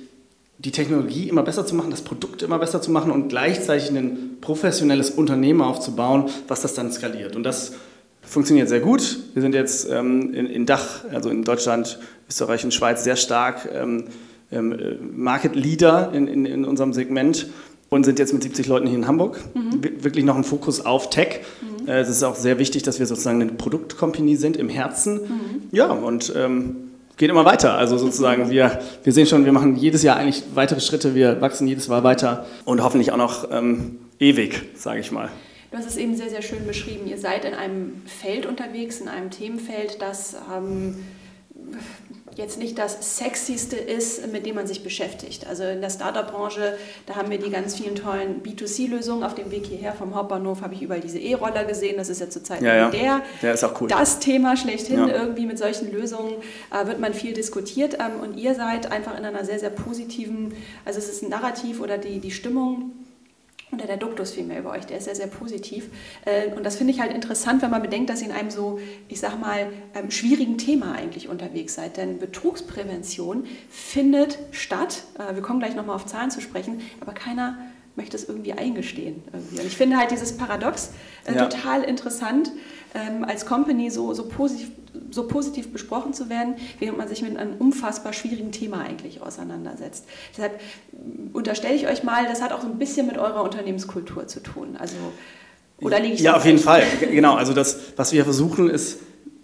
die 0.57 0.71
Technologie 0.71 1.29
immer 1.29 1.43
besser 1.43 1.65
zu 1.65 1.75
machen, 1.75 1.91
das 1.91 2.01
Produkt 2.01 2.41
immer 2.41 2.59
besser 2.59 2.81
zu 2.81 2.91
machen 2.91 3.11
und 3.11 3.29
gleichzeitig 3.29 3.89
ein 3.89 4.37
professionelles 4.39 5.11
Unternehmen 5.11 5.61
aufzubauen, 5.61 6.29
was 6.47 6.61
das 6.61 6.73
dann 6.73 6.91
skaliert. 6.91 7.35
Und 7.35 7.43
das 7.43 7.73
funktioniert 8.25 8.69
sehr 8.69 8.79
gut. 8.79 9.19
Wir 9.33 9.41
sind 9.41 9.55
jetzt 9.55 9.89
ähm, 9.89 10.33
in, 10.33 10.47
in, 10.47 10.65
Dach, 10.65 11.05
also 11.11 11.29
in 11.29 11.43
Deutschland, 11.43 11.99
Österreich 12.29 12.63
und 12.63 12.73
Schweiz 12.73 13.03
sehr 13.03 13.15
stark 13.15 13.69
ähm, 13.73 14.05
ähm, 14.51 14.75
Market 15.15 15.55
Leader 15.55 16.11
in, 16.13 16.27
in, 16.27 16.45
in, 16.45 16.65
unserem 16.65 16.93
Segment 16.93 17.47
und 17.89 18.03
sind 18.05 18.19
jetzt 18.19 18.33
mit 18.33 18.43
70 18.43 18.67
Leuten 18.67 18.87
hier 18.87 18.97
in 18.97 19.07
Hamburg. 19.07 19.39
Mhm. 19.53 19.83
Wirklich 20.03 20.25
noch 20.25 20.35
ein 20.35 20.43
Fokus 20.43 20.85
auf 20.85 21.09
Tech. 21.09 21.41
Mhm. 21.61 21.87
Äh, 21.87 21.99
es 21.99 22.09
ist 22.09 22.23
auch 22.23 22.35
sehr 22.35 22.59
wichtig, 22.59 22.83
dass 22.83 22.99
wir 22.99 23.05
sozusagen 23.05 23.41
eine 23.41 23.51
Produktcompany 23.51 24.35
sind 24.35 24.57
im 24.57 24.69
Herzen. 24.69 25.15
Mhm. 25.15 25.61
Ja, 25.71 25.87
und 25.87 26.33
ähm, 26.35 26.75
geht 27.17 27.29
immer 27.29 27.45
weiter. 27.45 27.75
Also 27.75 27.97
sozusagen, 27.97 28.49
wir, 28.49 28.79
wir 29.03 29.13
sehen 29.13 29.27
schon, 29.27 29.45
wir 29.45 29.51
machen 29.51 29.75
jedes 29.75 30.03
Jahr 30.03 30.17
eigentlich 30.17 30.43
weitere 30.55 30.79
Schritte, 30.79 31.15
wir 31.15 31.41
wachsen 31.41 31.67
jedes 31.67 31.87
Mal 31.87 32.03
weiter 32.03 32.45
und 32.65 32.81
hoffentlich 32.81 33.11
auch 33.11 33.17
noch 33.17 33.49
ähm, 33.51 33.99
ewig, 34.19 34.61
sage 34.75 34.99
ich 34.99 35.11
mal. 35.11 35.29
Du 35.73 35.79
hast 35.79 35.87
es 35.87 35.97
eben 35.97 36.15
sehr, 36.15 36.29
sehr 36.29 36.43
schön 36.43 36.67
beschrieben. 36.67 37.07
Ihr 37.07 37.17
seid 37.17 37.45
in 37.45 37.55
einem 37.55 38.03
Feld 38.05 38.45
unterwegs, 38.45 38.99
in 38.99 39.07
einem 39.07 39.31
Themenfeld, 39.31 40.03
das 40.03 40.35
ähm, 40.55 41.03
jetzt 42.35 42.59
nicht 42.59 42.77
das 42.77 43.17
Sexyste 43.17 43.75
ist, 43.75 44.31
mit 44.31 44.45
dem 44.45 44.53
man 44.53 44.67
sich 44.67 44.83
beschäftigt. 44.83 45.47
Also 45.47 45.63
in 45.63 45.81
der 45.81 45.89
Startup-Branche, 45.89 46.77
da 47.07 47.15
haben 47.15 47.31
wir 47.31 47.39
die 47.39 47.49
ganz 47.49 47.73
vielen 47.73 47.95
tollen 47.95 48.43
B2C-Lösungen. 48.43 49.23
Auf 49.23 49.33
dem 49.33 49.49
Weg 49.49 49.65
hierher 49.65 49.93
vom 49.93 50.13
Hauptbahnhof 50.13 50.61
habe 50.61 50.75
ich 50.75 50.83
überall 50.83 51.01
diese 51.01 51.17
E-Roller 51.17 51.65
gesehen. 51.65 51.97
Das 51.97 52.09
ist 52.09 52.21
ja 52.21 52.29
zurzeit 52.29 52.61
ja, 52.61 52.75
ja. 52.75 52.89
der, 52.91 53.23
der 53.41 53.55
ist 53.55 53.63
auch 53.63 53.81
cool. 53.81 53.87
das 53.87 54.19
Thema 54.19 54.55
schlechthin. 54.55 55.07
Ja. 55.07 55.07
Irgendwie 55.07 55.47
mit 55.47 55.57
solchen 55.57 55.91
Lösungen 55.91 56.35
äh, 56.69 56.85
wird 56.85 56.99
man 56.99 57.15
viel 57.15 57.33
diskutiert. 57.33 57.95
Ähm, 57.95 58.19
und 58.21 58.37
ihr 58.37 58.53
seid 58.53 58.91
einfach 58.91 59.17
in 59.17 59.25
einer 59.25 59.43
sehr, 59.43 59.57
sehr 59.57 59.71
positiven, 59.71 60.53
also 60.85 60.99
es 60.99 61.09
ist 61.09 61.23
ein 61.23 61.29
Narrativ 61.29 61.81
oder 61.81 61.97
die, 61.97 62.19
die 62.19 62.29
Stimmung 62.29 62.91
oder 63.73 63.85
der 63.85 63.97
Duktus 63.97 64.31
vielmehr 64.31 64.59
über 64.59 64.71
euch, 64.71 64.85
der 64.85 64.97
ist 64.97 65.05
sehr, 65.05 65.15
sehr 65.15 65.27
positiv. 65.27 65.89
Äh, 66.25 66.51
und 66.55 66.63
das 66.63 66.75
finde 66.75 66.93
ich 66.93 66.99
halt 66.99 67.13
interessant, 67.13 67.61
wenn 67.61 67.71
man 67.71 67.81
bedenkt, 67.81 68.09
dass 68.09 68.21
ihr 68.21 68.27
in 68.27 68.33
einem 68.33 68.49
so, 68.49 68.79
ich 69.07 69.19
sag 69.19 69.39
mal, 69.39 69.71
ähm, 69.95 70.11
schwierigen 70.11 70.57
Thema 70.57 70.93
eigentlich 70.93 71.29
unterwegs 71.29 71.75
seid. 71.75 71.97
Denn 71.97 72.19
Betrugsprävention 72.19 73.45
findet 73.69 74.39
statt. 74.51 75.03
Äh, 75.17 75.35
wir 75.35 75.41
kommen 75.41 75.59
gleich 75.59 75.75
nochmal 75.75 75.95
auf 75.95 76.05
Zahlen 76.05 76.31
zu 76.31 76.41
sprechen, 76.41 76.81
aber 76.99 77.13
keiner 77.13 77.57
möchte 77.95 78.17
es 78.17 78.27
irgendwie 78.27 78.53
eingestehen. 78.53 79.23
Irgendwie. 79.31 79.59
Und 79.59 79.67
ich 79.67 79.77
finde 79.77 79.97
halt 79.97 80.11
dieses 80.11 80.35
Paradox 80.37 80.91
äh, 81.25 81.35
ja. 81.35 81.45
total 81.45 81.83
interessant, 81.83 82.51
ähm, 82.93 83.23
als 83.23 83.45
Company 83.45 83.89
so, 83.89 84.13
so, 84.13 84.27
positiv, 84.27 84.71
so 85.11 85.27
positiv 85.27 85.71
besprochen 85.71 86.13
zu 86.13 86.29
werden, 86.29 86.55
während 86.79 86.97
man 86.97 87.07
sich 87.07 87.21
mit 87.21 87.37
einem 87.37 87.55
unfassbar 87.57 88.13
schwierigen 88.13 88.51
Thema 88.51 88.81
eigentlich 88.81 89.21
auseinandersetzt. 89.21 90.05
Deshalb 90.35 90.59
unterstelle 91.33 91.75
ich 91.75 91.87
euch 91.87 92.03
mal, 92.03 92.25
das 92.25 92.41
hat 92.41 92.51
auch 92.51 92.61
so 92.61 92.67
ein 92.67 92.77
bisschen 92.77 93.07
mit 93.07 93.17
eurer 93.17 93.43
Unternehmenskultur 93.43 94.27
zu 94.27 94.41
tun. 94.41 94.77
Also, 94.77 94.95
oder 95.81 95.99
liege 95.99 96.15
ich 96.15 96.21
Ja, 96.21 96.35
auf 96.35 96.45
jeden 96.45 96.59
Fall. 96.59 96.83
Genau. 97.01 97.35
Also 97.35 97.53
das, 97.53 97.77
was 97.95 98.13
wir 98.13 98.23
versuchen, 98.23 98.69
ist 98.69 98.99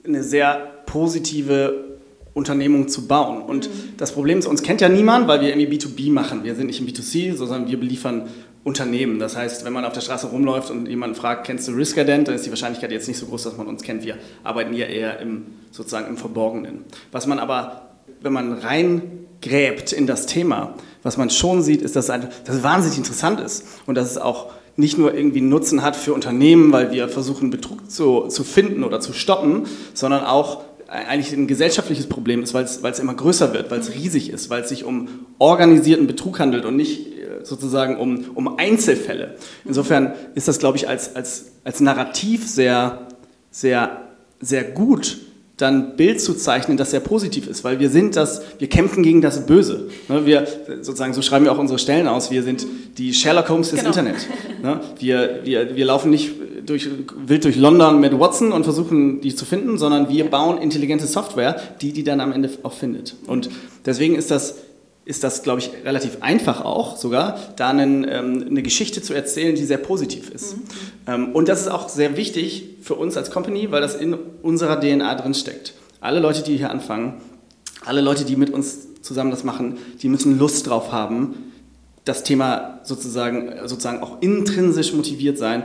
eine 0.06 0.24
sehr 0.24 0.84
positive 0.86 1.89
Unternehmung 2.34 2.88
zu 2.88 3.08
bauen. 3.08 3.42
Und 3.42 3.70
mhm. 3.70 3.98
das 3.98 4.12
Problem 4.12 4.40
ist, 4.40 4.48
uns 4.48 4.64
kennt 4.64 4.82
ja 4.82 4.90
niemand, 4.90 5.28
weil 5.28 5.42
wir 5.42 5.50
irgendwie 5.50 5.78
B2B 5.78 6.12
machen. 6.12 6.44
Wir 6.44 6.56
sind 6.56 6.68
nicht 6.68 6.80
im 6.80 6.88
B2C, 6.88 7.36
sondern 7.36 7.68
wir 7.68 7.80
beliefern 7.80 8.30
Unternehmen. 8.64 9.20
Das 9.20 9.36
heißt, 9.36 9.66
wenn 9.66 9.74
man 9.74 9.86
auf 9.86 9.94
der 9.94 10.02
Straße 10.02 10.28
rumläuft 10.28 10.70
und 10.70 10.88
jemand 10.88 11.18
fragt, 11.18 11.48
kennst 11.48 11.68
du 11.68 11.72
Riskadent, 11.72 12.28
dann 12.28 12.36
ist 12.36 12.46
die 12.46 12.50
Wahrscheinlichkeit 12.50 12.92
jetzt 12.92 13.08
nicht 13.08 13.18
so 13.18 13.26
groß, 13.26 13.44
dass 13.44 13.58
man 13.58 13.68
uns 13.68 13.84
kennt. 13.84 14.04
Wir 14.04 14.18
arbeiten 14.44 14.74
ja 14.74 14.86
eher 14.86 15.20
im, 15.20 15.46
sozusagen 15.72 16.08
im 16.08 16.18
Verborgenen. 16.18 16.84
Was 17.12 17.26
man 17.26 17.40
aber, 17.40 17.90
wenn 18.22 18.34
man 18.34 18.54
reingräbt 18.54 19.94
in 19.94 20.08
das 20.08 20.26
Thema, 20.26 20.76
was 21.04 21.18
man 21.18 21.30
schon 21.30 21.62
sieht, 21.62 21.82
ist, 21.82 21.96
dass 21.96 22.10
es, 22.10 22.22
dass 22.44 22.56
es 22.56 22.64
wahnsinnig 22.64 22.98
interessant 22.98 23.40
ist 23.40 23.66
und 23.86 23.96
dass 23.96 24.12
es 24.12 24.18
auch 24.18 24.52
nicht 24.76 24.98
nur 24.98 25.14
irgendwie 25.14 25.42
Nutzen 25.42 25.82
hat 25.82 25.96
für 25.96 26.14
Unternehmen, 26.14 26.72
weil 26.72 26.92
wir 26.92 27.10
versuchen, 27.10 27.50
Betrug 27.50 27.90
zu, 27.90 28.28
zu 28.28 28.44
finden 28.44 28.84
oder 28.84 29.00
zu 29.00 29.14
stoppen, 29.14 29.68
sondern 29.94 30.24
auch 30.24 30.64
eigentlich 30.90 31.34
ein 31.34 31.48
gesellschaftliches 31.48 32.08
Problem 32.08 32.42
ist, 32.42 32.54
weil 32.54 32.64
es 32.64 33.00
immer 33.00 33.14
größer 33.14 33.54
wird, 33.54 33.70
weil 33.72 33.80
es 33.80 33.94
riesig 33.94 34.32
ist, 34.32 34.50
weil 34.50 34.64
es 34.64 34.70
sich 34.70 34.84
um 34.84 35.08
organisierten 35.38 36.08
Betrug 36.08 36.40
handelt 36.40 36.66
und 36.66 36.76
nicht 36.76 37.08
äh, 37.08 37.44
sozusagen 37.44 37.98
um, 37.98 38.26
um 38.36 38.58
Einzelfälle. 38.58 39.36
Insofern 39.66 40.14
ist 40.36 40.48
das, 40.48 40.60
glaube 40.60 40.78
ich, 40.78 40.88
als, 40.88 41.16
als, 41.16 41.52
als 41.64 41.80
Narrativ 41.80 42.48
sehr, 42.48 43.08
sehr, 43.52 44.02
sehr 44.40 44.64
gut, 44.64 45.18
dann 45.60 45.98
Bild 45.98 46.22
zu 46.22 46.34
zeichnen, 46.34 46.78
das 46.78 46.92
sehr 46.92 47.02
positiv 47.02 47.48
ist, 47.48 47.66
weil 47.66 47.80
wir 47.80 47.90
sind 47.90 48.16
das, 48.16 48.42
wir 48.60 48.70
kämpfen 48.70 49.04
gegen 49.04 49.22
das 49.22 49.46
Böse. 49.46 49.90
Ne, 50.08 50.26
wir, 50.26 50.48
sozusagen, 50.82 51.14
so 51.14 51.22
schreiben 51.22 51.44
wir 51.44 51.52
auch 51.52 51.58
unsere 51.58 51.78
Stellen 51.78 52.08
aus, 52.08 52.32
wir 52.32 52.44
sind 52.44 52.66
die 52.98 53.14
Sherlock 53.14 53.50
Holmes 53.50 53.72
des 53.72 53.80
genau. 53.80 53.90
Internet. 53.90 54.16
Ne, 54.62 54.82
wir, 55.00 55.40
wir, 55.46 55.78
wir 55.78 55.86
laufen 55.86 56.10
nicht 56.10 56.32
durch, 56.66 56.90
wild 57.26 57.46
durch 57.46 57.56
London 57.56 58.02
mit 58.02 58.20
Watson 58.20 58.52
und 58.52 58.66
versuchen, 58.66 59.22
die 59.22 59.34
zu 59.34 59.46
finden, 59.46 59.78
sondern 59.78 60.10
wir 60.10 60.30
bauen 60.30 60.62
intelligente 60.62 61.08
Software, 61.08 61.56
die 61.82 61.94
die 61.94 62.04
dann 62.04 62.20
am 62.20 62.34
Ende 62.34 62.50
auch 62.64 62.74
findet. 62.74 63.16
Und 63.26 63.50
deswegen 63.86 64.16
ist 64.16 64.32
das 64.32 64.56
ist 65.10 65.24
das, 65.24 65.42
glaube 65.42 65.60
ich, 65.60 65.72
relativ 65.84 66.18
einfach 66.22 66.64
auch 66.64 66.96
sogar, 66.96 67.40
da 67.56 67.70
einen, 67.70 68.08
ähm, 68.08 68.46
eine 68.48 68.62
Geschichte 68.62 69.02
zu 69.02 69.16
erzählen, 69.16 69.56
die 69.56 69.66
sehr 69.66 69.80
positiv 69.80 70.30
ist. 70.30 70.56
Mhm. 70.56 70.62
Ähm, 71.08 71.32
und 71.34 71.50
das 71.50 71.62
ist 71.62 71.68
auch 71.68 71.90
sehr 71.90 72.16
wichtig 72.16 72.76
für 72.84 72.94
uns 72.94 73.18
als 73.18 73.32
Company, 73.32 73.72
weil 73.72 73.82
das 73.82 73.96
in 73.96 74.16
unserer 74.44 74.80
DNA 74.80 75.16
drin 75.16 75.34
steckt. 75.34 75.74
Alle 76.00 76.20
Leute, 76.20 76.44
die 76.44 76.58
hier 76.58 76.70
anfangen, 76.70 77.16
alle 77.84 78.02
Leute, 78.02 78.24
die 78.24 78.36
mit 78.36 78.52
uns 78.52 79.02
zusammen 79.02 79.32
das 79.32 79.44
machen, 79.44 79.80
die 80.00 80.10
müssen 80.10 80.38
Lust 80.38 80.68
drauf 80.68 80.92
haben, 80.92 81.54
das 82.06 82.22
Thema 82.22 82.80
sozusagen, 82.84 83.52
sozusagen 83.66 84.04
auch 84.04 84.22
intrinsisch 84.22 84.94
motiviert 84.94 85.40
sein, 85.40 85.64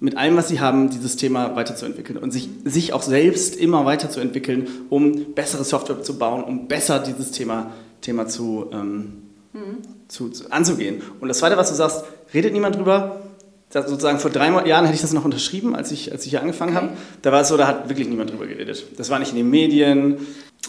mit 0.00 0.16
allem, 0.16 0.36
was 0.36 0.48
sie 0.48 0.58
haben, 0.58 0.90
dieses 0.90 1.14
Thema 1.14 1.54
weiterzuentwickeln 1.54 2.18
und 2.18 2.32
sich, 2.32 2.48
sich 2.64 2.92
auch 2.92 3.02
selbst 3.02 3.54
immer 3.54 3.84
weiterzuentwickeln, 3.84 4.66
um 4.88 5.34
bessere 5.34 5.62
Software 5.62 6.02
zu 6.02 6.18
bauen, 6.18 6.42
um 6.42 6.66
besser 6.66 6.98
dieses 6.98 7.30
Thema 7.30 7.66
zu 7.66 7.89
Thema 8.00 8.26
zu, 8.26 8.70
ähm, 8.72 9.22
mhm. 9.52 9.78
zu, 10.08 10.28
zu, 10.30 10.50
anzugehen. 10.50 11.02
Und 11.20 11.28
das 11.28 11.38
Zweite, 11.38 11.56
was 11.56 11.68
du 11.68 11.74
sagst, 11.74 12.04
redet 12.34 12.52
niemand 12.52 12.76
drüber. 12.76 13.22
Das 13.72 13.88
sozusagen 13.88 14.18
vor 14.18 14.32
drei 14.32 14.48
Jahren 14.66 14.84
hätte 14.84 14.96
ich 14.96 15.00
das 15.00 15.12
noch 15.12 15.24
unterschrieben, 15.24 15.76
als 15.76 15.92
ich, 15.92 16.10
als 16.10 16.24
ich 16.24 16.30
hier 16.30 16.40
angefangen 16.40 16.76
okay. 16.76 16.86
habe. 16.86 16.96
Da 17.22 17.30
war 17.30 17.42
es 17.42 17.48
so, 17.48 17.56
da 17.56 17.68
hat 17.68 17.88
wirklich 17.88 18.08
niemand 18.08 18.30
drüber 18.30 18.48
geredet. 18.48 18.84
Das 18.96 19.10
war 19.10 19.20
nicht 19.20 19.30
in 19.30 19.36
den 19.36 19.48
Medien 19.48 20.26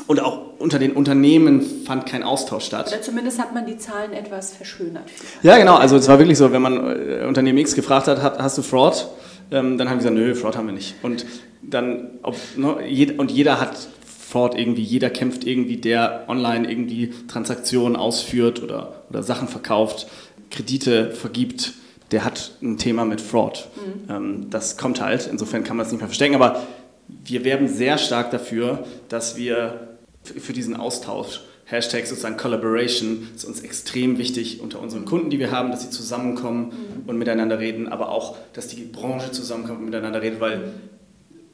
und 0.07 0.19
auch 0.19 0.59
unter 0.59 0.79
den 0.79 0.93
Unternehmen 0.93 1.61
fand 1.85 2.05
kein 2.05 2.23
Austausch 2.23 2.65
statt. 2.65 2.87
Oder 2.87 3.01
zumindest 3.01 3.39
hat 3.39 3.53
man 3.53 3.65
die 3.65 3.77
Zahlen 3.77 4.13
etwas 4.13 4.53
verschönert. 4.53 5.03
Ja, 5.41 5.57
genau. 5.57 5.75
Also 5.75 5.97
es 5.97 6.07
war 6.07 6.19
wirklich 6.19 6.37
so, 6.37 6.51
wenn 6.51 6.61
man 6.61 6.77
äh, 6.77 7.25
Unternehmen 7.27 7.57
X 7.57 7.75
gefragt 7.75 8.07
hat, 8.07 8.21
hast 8.21 8.57
du 8.57 8.61
Fraud? 8.61 9.07
Ähm, 9.51 9.77
dann 9.77 9.89
haben 9.89 9.97
die 9.97 10.05
gesagt, 10.05 10.15
nö, 10.15 10.35
Fraud 10.35 10.55
haben 10.55 10.67
wir 10.67 10.73
nicht. 10.73 10.95
Und 11.01 11.25
dann, 11.61 12.11
ob, 12.23 12.37
ne, 12.55 12.75
und 13.17 13.31
jeder 13.31 13.59
hat 13.59 13.89
fort 14.31 14.57
irgendwie, 14.57 14.81
jeder 14.81 15.09
kämpft 15.09 15.45
irgendwie, 15.45 15.75
der 15.75 16.23
online 16.29 16.69
irgendwie 16.69 17.13
Transaktionen 17.27 17.97
ausführt 17.97 18.63
oder, 18.63 19.03
oder 19.09 19.23
Sachen 19.23 19.49
verkauft, 19.49 20.07
Kredite 20.49 21.11
vergibt, 21.11 21.73
der 22.11 22.23
hat 22.23 22.51
ein 22.61 22.77
Thema 22.77 23.03
mit 23.03 23.19
Fraud. 23.19 23.67
Mhm. 23.75 24.09
Ähm, 24.09 24.49
das 24.49 24.77
kommt 24.77 25.01
halt, 25.01 25.27
insofern 25.29 25.65
kann 25.65 25.75
man 25.75 25.85
es 25.85 25.91
nicht 25.91 25.99
mehr 25.99 26.07
verstecken, 26.07 26.35
aber 26.35 26.63
wir 27.25 27.43
werben 27.43 27.67
sehr 27.67 27.97
stark 27.97 28.31
dafür, 28.31 28.85
dass 29.09 29.35
wir 29.35 29.97
für 30.23 30.53
diesen 30.53 30.77
Austausch 30.77 31.41
Hashtag 31.65 32.05
sozusagen 32.05 32.37
Collaboration 32.37 33.27
ist 33.35 33.43
uns 33.43 33.61
extrem 33.61 34.17
wichtig 34.17 34.61
unter 34.61 34.79
unseren 34.79 35.03
Kunden, 35.03 35.29
die 35.29 35.39
wir 35.39 35.51
haben, 35.51 35.71
dass 35.71 35.81
sie 35.81 35.89
zusammenkommen 35.89 36.65
mhm. 36.65 37.09
und 37.09 37.17
miteinander 37.17 37.59
reden, 37.59 37.89
aber 37.89 38.09
auch, 38.09 38.37
dass 38.53 38.67
die 38.67 38.83
Branche 38.83 39.31
zusammenkommt 39.31 39.79
und 39.79 39.85
miteinander 39.85 40.21
redet, 40.21 40.39
weil 40.39 40.71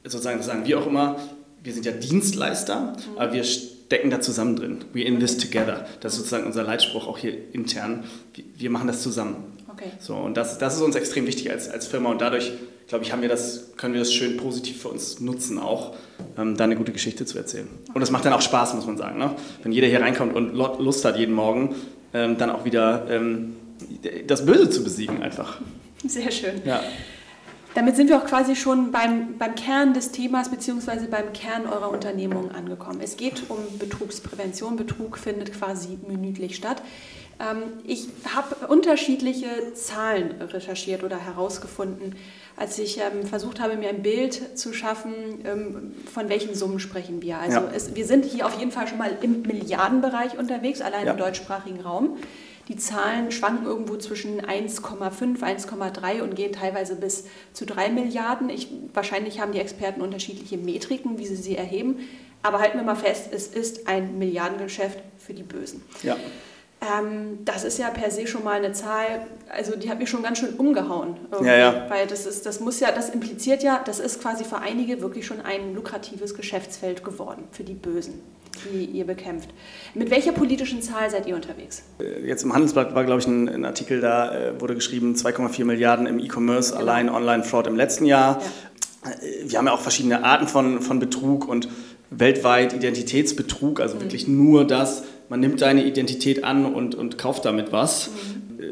sozusagen, 0.04 0.38
das 0.38 0.46
sagen 0.46 0.66
wir 0.66 0.80
auch 0.80 0.88
immer, 0.88 1.18
wir 1.64 1.74
sind 1.74 1.86
ja 1.86 1.92
Dienstleister, 1.92 2.94
mhm. 2.94 3.18
aber 3.18 3.34
wir 3.34 3.44
stecken 3.44 4.10
da 4.10 4.22
zusammen 4.22 4.56
drin. 4.56 4.80
We 4.94 5.02
in 5.02 5.20
this 5.20 5.38
together. 5.38 5.86
Das 6.02 6.14
ist 6.14 6.20
sozusagen 6.20 6.46
unser 6.46 6.64
Leitspruch 6.64 7.08
auch 7.08 7.18
hier 7.18 7.34
intern. 7.54 8.04
Wir 8.58 8.70
machen 8.70 8.88
das 8.88 9.02
zusammen. 9.02 9.58
Okay. 9.72 9.92
So, 10.00 10.16
und 10.16 10.36
das, 10.36 10.58
das 10.58 10.76
ist 10.76 10.82
uns 10.82 10.96
extrem 10.96 11.28
wichtig 11.28 11.52
als, 11.52 11.70
als 11.70 11.88
Firma 11.88 12.10
und 12.10 12.20
dadurch, 12.20 12.52
glaube 12.88 13.04
ich, 13.04 13.12
haben 13.12 13.22
wir 13.22 13.30
das, 13.30 13.76
können 13.78 13.94
wir 13.94 14.00
das 14.00 14.12
schön 14.12 14.36
positiv 14.38 14.82
für 14.82 14.90
uns 14.90 15.20
nutzen, 15.20 15.60
auch 15.60 15.96
ähm, 16.38 16.58
da 16.58 16.64
eine 16.64 16.76
gute 16.76 16.92
Geschichte 16.92 17.26
zu 17.26 17.38
erzählen. 17.38 17.68
Und 17.94 18.02
das 18.02 18.10
macht 18.10 18.26
dann 18.26 18.34
auch 18.34 18.42
Spaß, 18.42 18.74
muss 18.74 18.88
man 18.88 18.98
sagen. 18.98 19.20
Ne? 19.20 19.36
Wenn 19.62 19.72
jeder 19.72 19.88
hier 19.88 20.02
reinkommt 20.02 20.36
und 20.36 20.54
Lust 20.54 21.06
hat 21.06 21.18
jeden 21.18 21.36
Morgen, 21.36 21.76
ähm, 22.14 22.38
dann 22.38 22.50
auch 22.50 22.66
wieder 22.66 23.06
ähm, 23.10 23.56
das 24.26 24.46
Böse 24.46 24.70
zu 24.70 24.84
besiegen 24.84 25.22
einfach. 25.22 25.60
Sehr 26.06 26.32
schön. 26.32 26.62
Ja. 26.66 26.82
Damit 27.78 27.96
sind 27.96 28.10
wir 28.10 28.18
auch 28.18 28.26
quasi 28.26 28.56
schon 28.56 28.92
beim, 28.92 29.38
beim 29.38 29.54
Kern 29.54 29.94
des 29.94 30.12
Themas 30.12 30.50
bzw. 30.50 31.06
beim 31.12 31.32
Kern 31.32 31.68
eurer 31.68 31.92
Unternehmung 31.92 32.50
angekommen. 32.50 33.02
Es 33.04 33.18
geht 33.18 33.52
um 33.52 33.60
Betrugsprävention. 33.78 34.78
Betrug 34.78 35.20
findet 35.20 35.54
quasi 35.54 36.00
minütlich 36.08 36.56
statt. 36.56 36.82
Ähm, 37.40 37.62
ich 37.86 38.08
habe 38.34 38.66
unterschiedliche 38.66 39.76
Zahlen 39.76 40.42
recherchiert 40.42 41.04
oder 41.04 41.20
herausgefunden, 41.20 42.16
als 42.56 42.80
ich 42.80 42.98
ähm, 42.98 43.28
versucht 43.28 43.60
habe, 43.60 43.76
mir 43.76 43.90
ein 43.90 44.02
Bild 44.02 44.58
zu 44.58 44.74
schaffen, 44.74 45.14
ähm, 45.46 45.94
von 46.12 46.30
welchen 46.30 46.56
Summen 46.56 46.80
sprechen 46.80 47.22
wir. 47.22 47.38
Also 47.38 47.60
ja. 47.60 47.72
es, 47.76 47.94
wir 47.94 48.08
sind 48.08 48.26
hier 48.26 48.48
auf 48.48 48.58
jeden 48.58 48.72
Fall 48.72 48.88
schon 48.88 48.98
mal 48.98 49.16
im 49.22 49.44
Milliardenbereich 49.44 50.36
unterwegs, 50.40 50.82
allein 50.82 51.06
ja. 51.06 51.12
im 51.12 51.20
deutschsprachigen 51.20 51.82
Raum. 51.82 52.18
Die 52.68 52.76
Zahlen 52.76 53.32
schwanken 53.32 53.66
irgendwo 53.66 53.96
zwischen 53.96 54.42
1,5, 54.42 55.42
1,3 55.42 56.22
und 56.22 56.36
gehen 56.36 56.52
teilweise 56.52 56.96
bis 56.96 57.26
zu 57.54 57.66
3 57.66 57.90
Milliarden. 57.90 58.50
Ich, 58.50 58.70
wahrscheinlich 58.94 59.40
haben 59.40 59.54
die 59.54 59.60
Experten 59.60 60.02
unterschiedliche 60.02 60.58
Metriken, 60.58 61.18
wie 61.18 61.26
sie 61.26 61.38
sie 61.38 61.56
erheben. 61.56 62.00
Aber 62.44 62.60
halten 62.60 62.78
wir 62.78 62.84
mal 62.84 62.96
fest, 62.96 63.30
es 63.32 63.48
ist 63.48 63.88
ein 63.88 64.18
Milliardengeschäft 64.20 65.00
für 65.18 65.34
die 65.34 65.44
Bösen. 65.44 65.82
Ja. 66.04 66.18
Ähm, 66.80 67.40
das 67.44 67.64
ist 67.64 67.80
ja 67.80 67.90
per 67.90 68.12
se 68.12 68.28
schon 68.28 68.44
mal 68.44 68.58
eine 68.58 68.72
Zahl, 68.72 69.26
also 69.50 69.76
die 69.76 69.90
hat 69.90 69.98
mich 69.98 70.10
schon 70.10 70.22
ganz 70.22 70.38
schön 70.38 70.54
umgehauen. 70.56 71.18
Ja, 71.44 71.58
ja. 71.58 71.86
Weil 71.90 72.06
das 72.06 72.26
ist, 72.26 72.46
das 72.46 72.60
muss 72.60 72.80
ja, 72.80 72.92
das 72.92 73.10
impliziert 73.10 73.64
ja, 73.64 73.82
das 73.84 74.00
ist 74.00 74.22
quasi 74.22 74.44
für 74.44 74.60
einige 74.60 75.02
wirklich 75.02 75.26
schon 75.26 75.42
ein 75.42 75.74
lukratives 75.74 76.36
Geschäftsfeld 76.36 77.04
geworden, 77.04 77.46
für 77.52 77.64
die 77.64 77.74
Bösen 77.74 78.22
die 78.74 78.86
ihr 78.86 79.06
bekämpft. 79.06 79.50
Mit 79.94 80.10
welcher 80.10 80.32
politischen 80.32 80.82
Zahl 80.82 81.10
seid 81.10 81.28
ihr 81.28 81.36
unterwegs? 81.36 81.84
Äh, 82.00 82.26
jetzt 82.26 82.44
im 82.44 82.54
Handelsblatt 82.54 82.96
war, 82.96 83.04
glaube 83.04 83.22
ich, 83.22 83.28
ein, 83.28 83.48
ein 83.48 83.66
Artikel, 83.66 84.02
da 84.02 84.34
äh, 84.34 84.62
wurde 84.62 84.76
geschrieben, 84.76 85.14
2,4 85.16 85.66
Milliarden 85.66 86.08
im 86.08 86.20
E-Commerce, 86.20 86.72
genau. 86.72 86.82
allein 86.82 87.10
Online-Fraud 87.10 87.68
im 87.68 87.76
letzten 87.76 88.06
Jahr. 88.06 88.42
Ja. 89.06 89.12
Äh, 89.12 89.50
wir 89.50 89.60
haben 89.60 89.68
ja 89.68 89.74
auch 89.74 89.82
verschiedene 89.82 90.24
Arten 90.24 90.48
von, 90.48 90.82
von 90.82 91.00
Betrug 91.00 91.48
und 91.48 91.70
weltweit 92.10 92.74
Identitätsbetrug, 92.74 93.80
also 93.80 93.96
mhm. 93.96 94.02
wirklich 94.02 94.28
nur 94.28 94.66
das, 94.66 95.04
man 95.30 95.40
nimmt 95.40 95.62
deine 95.62 95.86
Identität 95.86 96.44
an 96.44 96.66
und, 96.66 96.96
und 96.96 97.18
kauft 97.18 97.46
damit 97.46 97.72
was. 97.72 98.10
Mhm. 98.10 98.64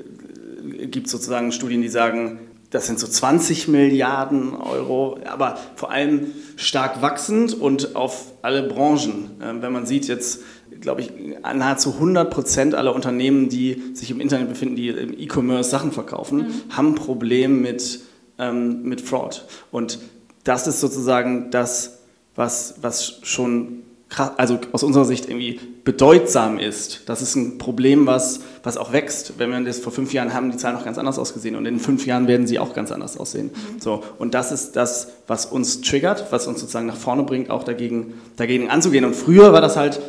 Äh, 0.82 0.88
gibt 0.88 1.10
sozusagen 1.10 1.52
Studien, 1.52 1.82
die 1.82 1.90
sagen, 1.90 2.40
das 2.76 2.88
sind 2.88 3.00
so 3.00 3.08
20 3.08 3.68
Milliarden 3.68 4.54
Euro, 4.54 5.18
aber 5.26 5.58
vor 5.76 5.92
allem 5.92 6.34
stark 6.58 7.02
wachsend 7.02 7.54
und 7.54 7.96
auf 7.96 8.34
alle 8.42 8.64
Branchen. 8.64 9.32
Ähm, 9.42 9.62
wenn 9.62 9.72
man 9.72 9.86
sieht 9.86 10.08
jetzt, 10.08 10.42
glaube 10.82 11.02
ich, 11.02 11.12
nahezu 11.42 11.94
100 11.94 12.30
Prozent 12.30 12.76
aller 12.76 12.94
Unternehmen, 12.94 13.50
die 13.50 13.82
sich 13.94 14.12
im 14.12 14.20
Internet 14.20 14.50
befinden, 14.50 14.76
die 14.76 14.90
im 14.90 15.18
E-Commerce 15.18 15.70
Sachen 15.70 15.92
verkaufen, 15.92 16.38
mhm. 16.40 16.54
haben 16.70 16.90
ein 16.90 16.96
Problem 16.96 17.62
mit, 17.62 18.02
ähm, 18.40 18.84
mit 18.84 19.02
Fraud. 19.02 19.46
Und 19.72 20.00
das 20.44 20.68
ist 20.68 20.82
sozusagen 20.82 21.52
das, 21.52 22.00
was, 22.36 22.76
was 22.82 23.20
schon 23.24 23.85
also 24.20 24.60
aus 24.72 24.84
unserer 24.84 25.06
Sicht 25.06 25.28
irgendwie 25.28 25.60
bedeutsam 25.84 26.58
ist. 26.58 27.04
Das 27.08 27.22
ist 27.22 27.36
ein 27.36 27.58
Problem, 27.58 28.06
was, 28.08 28.42
was 28.64 28.78
auch 28.78 28.94
wächst. 28.94 29.34
Wenn 29.38 29.52
wir 29.52 29.60
das 29.62 29.80
vor 29.80 29.92
fünf 29.92 30.14
Jahren 30.14 30.34
haben, 30.34 30.52
die 30.52 30.58
Zahlen 30.58 30.76
noch 30.76 30.86
ganz 30.86 30.98
anders 30.98 31.20
ausgesehen 31.20 31.56
und 31.56 31.66
in 31.66 31.80
fünf 31.80 32.06
Jahren 32.06 32.28
werden 32.28 32.48
sie 32.48 32.60
auch 32.60 32.74
ganz 32.74 32.92
anders 32.92 33.18
aussehen. 33.18 33.48
Mhm. 33.48 33.80
So, 33.80 34.04
und 34.18 34.34
das 34.34 34.52
ist 34.52 34.76
das, 34.76 35.10
was 35.28 35.46
uns 35.46 35.82
triggert, 35.82 36.28
was 36.32 36.48
uns 36.48 36.60
sozusagen 36.60 36.88
nach 36.88 36.98
vorne 36.98 37.24
bringt, 37.24 37.50
auch 37.50 37.64
dagegen, 37.64 38.14
dagegen 38.38 38.70
anzugehen. 38.70 39.06
Und 39.06 39.16
früher 39.16 39.54
war 39.54 39.62
das 39.62 39.76
halt, 39.76 40.00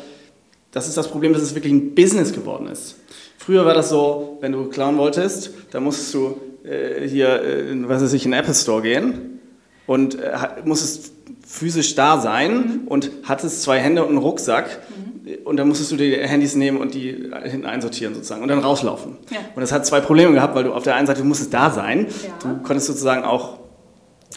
das 0.73 0.89
ist 0.89 0.97
das 0.97 1.09
Problem, 1.09 1.33
dass 1.33 1.43
es 1.43 1.55
wirklich 1.55 1.73
ein 1.73 1.95
Business 1.95 2.33
geworden 2.33 2.69
ist. 2.69 2.97
Früher 3.39 3.65
war 3.65 3.75
das 3.75 3.89
so, 3.89 4.39
wenn 4.41 4.53
du 4.53 4.65
klauen 4.69 4.99
wolltest, 4.99 5.51
dann 5.71 5.85
musstest 5.85 6.15
du 6.15 6.37
äh, 6.65 7.07
hier, 7.09 7.43
äh, 7.43 7.89
was 7.89 8.03
weiß 8.03 8.13
ich, 8.13 8.25
in 8.25 8.33
den 8.33 8.41
Apple 8.41 8.55
Store 8.55 8.83
gehen 8.83 9.41
und 9.87 10.19
äh, 10.19 10.37
musstest 10.65 11.13
physisch 11.57 11.95
da 11.95 12.21
sein 12.21 12.53
mhm. 12.53 12.89
und 12.89 13.11
hattest 13.25 13.63
zwei 13.63 13.79
Hände 13.79 14.03
und 14.03 14.11
einen 14.11 14.19
Rucksack. 14.19 14.81
Mhm. 14.89 15.07
Und 15.45 15.57
dann 15.57 15.67
musstest 15.67 15.91
du 15.91 15.97
die 15.97 16.15
Handys 16.15 16.55
nehmen 16.55 16.79
und 16.79 16.95
die 16.95 17.31
hinten 17.45 17.67
einsortieren 17.67 18.15
sozusagen 18.15 18.43
und 18.43 18.49
dann 18.49 18.61
rauslaufen. 18.61 19.17
Ja. 19.31 19.39
Und 19.57 19.61
das 19.61 19.73
hat 19.73 19.85
zwei 19.85 20.01
Probleme 20.01 20.33
gehabt, 20.33 20.55
weil 20.55 20.65
du 20.65 20.73
auf 20.73 20.85
der 20.85 20.95
einen 20.95 21.07
Seite 21.09 21.23
du 21.23 21.27
musstest 21.27 21.53
da 21.53 21.71
sein, 21.71 22.07
ja. 22.23 22.31
du 22.41 22.63
konntest 22.63 22.87
sozusagen 22.87 23.25
auch 23.25 23.59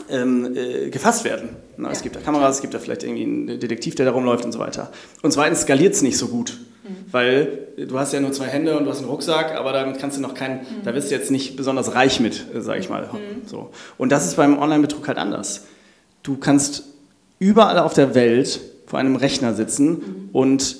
ähm, 0.09 0.55
äh, 0.55 0.89
gefasst 0.89 1.25
werden. 1.25 1.49
Na, 1.77 1.89
ja. 1.89 1.93
Es 1.93 2.01
gibt 2.01 2.15
da 2.15 2.21
Kameras, 2.21 2.55
es 2.55 2.61
gibt 2.61 2.73
da 2.73 2.79
vielleicht 2.79 3.03
irgendwie 3.03 3.23
einen 3.23 3.59
Detektiv, 3.59 3.95
der 3.95 4.05
da 4.05 4.11
rumläuft 4.13 4.45
und 4.45 4.51
so 4.51 4.59
weiter. 4.59 4.91
Und 5.21 5.31
zweitens 5.31 5.61
skaliert 5.61 5.93
es 5.93 6.01
nicht 6.01 6.17
so 6.17 6.27
gut, 6.27 6.57
mhm. 6.83 6.95
weil 7.11 7.67
du 7.77 7.99
hast 7.99 8.13
ja 8.13 8.19
nur 8.19 8.31
zwei 8.31 8.47
Hände 8.47 8.77
und 8.77 8.85
du 8.85 8.89
hast 8.89 8.99
einen 8.99 9.09
Rucksack, 9.09 9.55
aber 9.55 9.73
damit 9.73 9.99
kannst 9.99 10.17
du 10.17 10.21
noch 10.21 10.33
keinen, 10.33 10.61
mhm. 10.61 10.83
da 10.85 10.91
bist 10.91 11.11
du 11.11 11.15
jetzt 11.15 11.29
nicht 11.29 11.55
besonders 11.55 11.93
reich 11.93 12.19
mit, 12.19 12.45
äh, 12.55 12.61
sage 12.61 12.79
ich 12.79 12.89
mal. 12.89 13.03
Mhm. 13.03 13.47
So. 13.47 13.69
Und 13.97 14.11
das 14.11 14.25
ist 14.25 14.37
beim 14.37 14.57
Online-Betrug 14.57 15.07
halt 15.07 15.17
anders. 15.17 15.67
Du 16.23 16.37
kannst 16.37 16.88
überall 17.39 17.79
auf 17.79 17.93
der 17.93 18.13
Welt 18.15 18.59
vor 18.85 18.99
einem 18.99 19.15
Rechner 19.15 19.53
sitzen 19.53 20.29
und 20.33 20.75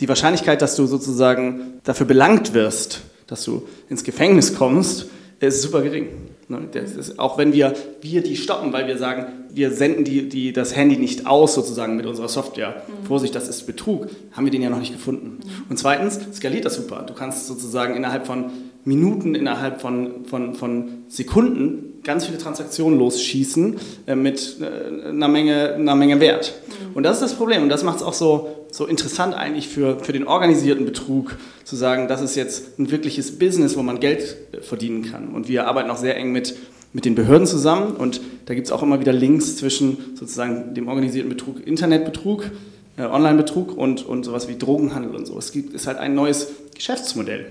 die 0.00 0.08
Wahrscheinlichkeit, 0.08 0.60
dass 0.62 0.76
du 0.76 0.86
sozusagen 0.86 1.80
dafür 1.84 2.06
belangt 2.06 2.54
wirst, 2.54 3.02
dass 3.26 3.44
du 3.44 3.62
ins 3.88 4.04
Gefängnis 4.04 4.54
kommst, 4.54 5.06
ist 5.40 5.62
super 5.62 5.82
gering. 5.82 6.08
Ne, 6.48 6.58
ist, 6.78 7.18
auch 7.18 7.38
wenn 7.38 7.54
wir, 7.54 7.72
wir 8.02 8.22
die 8.22 8.36
stoppen, 8.36 8.72
weil 8.72 8.86
wir 8.86 8.98
sagen, 8.98 9.26
wir 9.50 9.70
senden 9.70 10.04
die, 10.04 10.28
die, 10.28 10.52
das 10.52 10.76
Handy 10.76 10.98
nicht 10.98 11.26
aus 11.26 11.54
sozusagen 11.54 11.96
mit 11.96 12.04
unserer 12.04 12.28
Software. 12.28 12.82
Mhm. 12.86 13.06
Vorsicht, 13.06 13.34
das 13.34 13.48
ist 13.48 13.66
Betrug, 13.66 14.08
haben 14.32 14.44
wir 14.44 14.50
den 14.50 14.60
ja 14.60 14.68
noch 14.68 14.78
nicht 14.78 14.92
gefunden. 14.92 15.38
Mhm. 15.42 15.70
Und 15.70 15.78
zweitens 15.78 16.20
skaliert 16.34 16.66
das 16.66 16.74
super. 16.74 17.04
Du 17.06 17.14
kannst 17.14 17.46
sozusagen 17.46 17.96
innerhalb 17.96 18.26
von 18.26 18.50
Minuten, 18.84 19.34
innerhalb 19.34 19.80
von, 19.80 20.26
von, 20.26 20.54
von 20.54 21.04
Sekunden 21.08 21.93
ganz 22.04 22.26
viele 22.26 22.38
Transaktionen 22.38 22.98
losschießen 22.98 23.76
äh, 24.06 24.14
mit 24.14 24.58
äh, 24.60 25.08
einer, 25.08 25.28
Menge, 25.28 25.74
einer 25.74 25.94
Menge 25.94 26.20
Wert. 26.20 26.54
Mhm. 26.66 26.96
Und 26.96 27.02
das 27.02 27.16
ist 27.16 27.22
das 27.22 27.34
Problem. 27.34 27.62
Und 27.62 27.70
das 27.70 27.82
macht 27.82 27.96
es 27.96 28.02
auch 28.02 28.12
so, 28.12 28.66
so 28.70 28.86
interessant 28.86 29.34
eigentlich 29.34 29.68
für, 29.68 29.98
für 29.98 30.12
den 30.12 30.26
organisierten 30.26 30.84
Betrug, 30.84 31.36
zu 31.64 31.76
sagen, 31.76 32.08
das 32.08 32.20
ist 32.20 32.36
jetzt 32.36 32.78
ein 32.78 32.90
wirkliches 32.90 33.38
Business, 33.38 33.76
wo 33.76 33.82
man 33.82 33.98
Geld 33.98 34.36
äh, 34.52 34.60
verdienen 34.60 35.10
kann. 35.10 35.28
Und 35.28 35.48
wir 35.48 35.66
arbeiten 35.66 35.90
auch 35.90 35.96
sehr 35.96 36.16
eng 36.16 36.30
mit, 36.30 36.54
mit 36.92 37.04
den 37.04 37.14
Behörden 37.14 37.46
zusammen. 37.46 37.96
Und 37.96 38.20
da 38.46 38.54
gibt 38.54 38.66
es 38.66 38.72
auch 38.72 38.82
immer 38.82 39.00
wieder 39.00 39.12
Links 39.12 39.56
zwischen 39.56 39.96
sozusagen 40.14 40.74
dem 40.74 40.88
organisierten 40.88 41.30
Betrug, 41.30 41.66
Internetbetrug, 41.66 42.50
äh, 42.98 43.02
Online-Betrug 43.02 43.76
und, 43.76 44.04
und 44.06 44.24
sowas 44.24 44.46
wie 44.48 44.56
Drogenhandel 44.56 45.16
und 45.16 45.26
so. 45.26 45.38
Es 45.38 45.52
gibt, 45.52 45.74
ist 45.74 45.86
halt 45.86 45.98
ein 45.98 46.14
neues 46.14 46.48
Geschäftsmodell. 46.74 47.46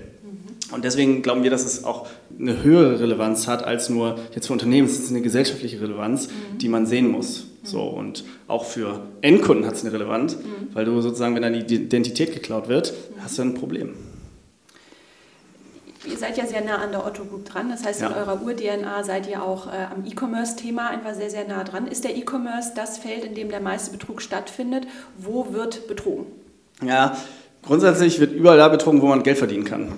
Und 0.72 0.84
deswegen 0.84 1.22
glauben 1.22 1.42
wir, 1.42 1.50
dass 1.50 1.64
es 1.64 1.84
auch 1.84 2.06
eine 2.38 2.62
höhere 2.62 3.00
Relevanz 3.00 3.46
hat 3.46 3.64
als 3.64 3.90
nur 3.90 4.18
jetzt 4.34 4.46
für 4.46 4.52
Unternehmen. 4.52 4.86
Es 4.86 4.98
ist 4.98 5.10
eine 5.10 5.20
gesellschaftliche 5.20 5.80
Relevanz, 5.80 6.28
mhm. 6.28 6.58
die 6.58 6.68
man 6.68 6.86
sehen 6.86 7.10
muss. 7.10 7.44
Mhm. 7.44 7.66
So, 7.66 7.82
und 7.82 8.24
auch 8.48 8.64
für 8.64 9.02
Endkunden 9.20 9.66
hat 9.66 9.74
es 9.74 9.82
eine 9.82 9.92
Relevanz, 9.92 10.36
mhm. 10.36 10.74
weil 10.74 10.84
du 10.84 11.00
sozusagen, 11.00 11.34
wenn 11.34 11.42
deine 11.42 11.58
Identität 11.58 12.32
geklaut 12.32 12.68
wird, 12.68 12.92
mhm. 12.92 13.22
hast 13.22 13.38
du 13.38 13.42
ein 13.42 13.54
Problem. 13.54 13.94
Ihr 16.06 16.18
seid 16.18 16.36
ja 16.36 16.46
sehr 16.46 16.62
nah 16.62 16.76
an 16.76 16.90
der 16.90 17.06
Otto 17.06 17.24
Group 17.24 17.46
dran. 17.46 17.70
Das 17.70 17.84
heißt, 17.84 18.02
ja. 18.02 18.08
in 18.08 18.14
eurer 18.14 18.42
Ur-DNA 18.42 19.04
seid 19.04 19.26
ihr 19.28 19.42
auch 19.42 19.66
äh, 19.68 19.86
am 19.90 20.04
E-Commerce-Thema 20.04 20.88
einfach 20.88 21.14
sehr, 21.14 21.30
sehr 21.30 21.48
nah 21.48 21.64
dran. 21.64 21.86
Ist 21.86 22.04
der 22.04 22.16
E-Commerce 22.16 22.72
das 22.74 22.98
Feld, 22.98 23.24
in 23.24 23.34
dem 23.34 23.48
der 23.48 23.60
meiste 23.60 23.90
Betrug 23.90 24.20
stattfindet? 24.20 24.86
Wo 25.16 25.52
wird 25.52 25.88
betrogen? 25.88 26.26
Ja, 26.82 27.16
grundsätzlich 27.66 28.20
wird 28.20 28.32
überall 28.32 28.58
da 28.58 28.68
betrogen, 28.68 29.02
wo 29.02 29.06
man 29.06 29.22
Geld 29.22 29.38
verdienen 29.38 29.64
kann. 29.64 29.92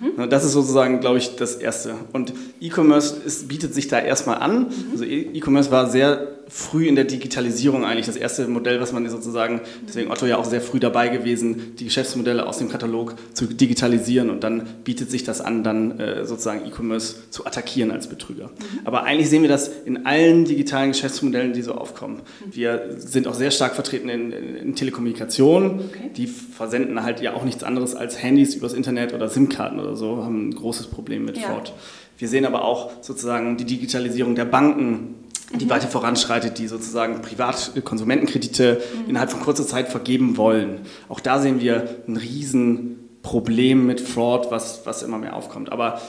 Mhm. 0.00 0.30
Das 0.30 0.44
ist 0.44 0.52
sozusagen, 0.52 1.00
glaube 1.00 1.18
ich, 1.18 1.36
das 1.36 1.56
Erste. 1.56 1.94
Und 2.12 2.32
E-Commerce 2.60 3.44
bietet 3.46 3.74
sich 3.74 3.88
da 3.88 3.98
erstmal 3.98 4.38
an. 4.38 4.60
Mhm. 4.60 4.90
Also 4.92 5.04
E-Commerce 5.04 5.70
war 5.70 5.88
sehr 5.88 6.37
früh 6.48 6.88
in 6.88 6.96
der 6.96 7.04
Digitalisierung 7.04 7.84
eigentlich 7.84 8.06
das 8.06 8.16
erste 8.16 8.48
Modell, 8.48 8.80
was 8.80 8.92
man 8.92 9.08
sozusagen, 9.08 9.60
deswegen 9.86 10.10
Otto 10.10 10.26
ja 10.26 10.38
auch 10.38 10.44
sehr 10.44 10.60
früh 10.60 10.80
dabei 10.80 11.08
gewesen, 11.08 11.76
die 11.78 11.84
Geschäftsmodelle 11.84 12.46
aus 12.46 12.58
dem 12.58 12.68
Katalog 12.68 13.14
zu 13.34 13.46
digitalisieren 13.46 14.30
und 14.30 14.42
dann 14.42 14.66
bietet 14.84 15.10
sich 15.10 15.24
das 15.24 15.40
an, 15.40 15.62
dann 15.62 16.00
äh, 16.00 16.24
sozusagen 16.24 16.66
E-Commerce 16.66 17.30
zu 17.30 17.44
attackieren 17.44 17.90
als 17.90 18.08
Betrüger. 18.08 18.46
Mhm. 18.46 18.86
Aber 18.86 19.04
eigentlich 19.04 19.28
sehen 19.28 19.42
wir 19.42 19.48
das 19.48 19.70
in 19.84 20.06
allen 20.06 20.46
digitalen 20.46 20.92
Geschäftsmodellen, 20.92 21.52
die 21.52 21.62
so 21.62 21.74
aufkommen. 21.74 22.16
Mhm. 22.16 22.54
Wir 22.54 22.96
sind 22.96 23.26
auch 23.26 23.34
sehr 23.34 23.50
stark 23.50 23.74
vertreten 23.74 24.08
in, 24.08 24.32
in, 24.32 24.56
in 24.56 24.74
Telekommunikation, 24.74 25.80
okay. 25.80 26.10
die 26.16 26.26
versenden 26.26 27.02
halt 27.02 27.20
ja 27.20 27.34
auch 27.34 27.44
nichts 27.44 27.62
anderes 27.62 27.94
als 27.94 28.22
Handys 28.22 28.54
übers 28.54 28.72
Internet 28.72 29.12
oder 29.12 29.28
SIM-Karten 29.28 29.78
oder 29.80 29.96
so, 29.96 30.24
haben 30.24 30.48
ein 30.48 30.54
großes 30.54 30.86
Problem 30.86 31.26
mit 31.26 31.36
ja. 31.36 31.42
Fraud. 31.44 31.72
Wir 32.18 32.26
sehen 32.26 32.44
aber 32.44 32.64
auch 32.64 32.90
sozusagen 33.00 33.56
die 33.56 33.64
Digitalisierung 33.64 34.34
der 34.34 34.44
Banken 34.44 35.14
die 35.54 35.64
mhm. 35.64 35.70
weiter 35.70 35.88
voranschreitet, 35.88 36.58
die 36.58 36.68
sozusagen 36.68 37.22
Privatkonsumentenkredite 37.22 38.80
mhm. 39.04 39.10
innerhalb 39.10 39.30
von 39.30 39.40
kurzer 39.40 39.66
Zeit 39.66 39.88
vergeben 39.88 40.36
wollen. 40.36 40.80
Auch 41.08 41.20
da 41.20 41.40
sehen 41.40 41.60
wir 41.60 41.88
ein 42.06 42.16
Riesenproblem 42.16 43.86
mit 43.86 44.00
Fraud, 44.00 44.50
was, 44.50 44.82
was 44.84 45.02
immer 45.02 45.18
mehr 45.18 45.34
aufkommt. 45.34 45.72
Aber 45.72 46.00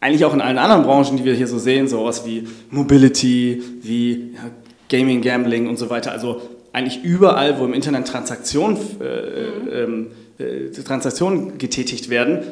eigentlich 0.00 0.24
auch 0.24 0.34
in 0.34 0.40
allen 0.40 0.58
anderen 0.58 0.84
Branchen, 0.84 1.16
die 1.16 1.24
wir 1.24 1.34
hier 1.34 1.48
so 1.48 1.58
sehen, 1.58 1.88
sowas 1.88 2.26
wie 2.26 2.46
Mobility, 2.70 3.62
wie 3.82 4.34
ja, 4.34 4.50
Gaming, 4.88 5.22
Gambling 5.22 5.68
und 5.68 5.78
so 5.78 5.90
weiter. 5.90 6.12
Also 6.12 6.42
eigentlich 6.72 7.02
überall, 7.02 7.58
wo 7.58 7.64
im 7.64 7.72
Internet 7.72 8.06
Transaktionen, 8.08 8.76
äh, 9.00 9.86
mhm. 9.86 10.08
äh, 10.38 10.70
Transaktionen 10.70 11.58
getätigt 11.58 12.10
werden, 12.10 12.42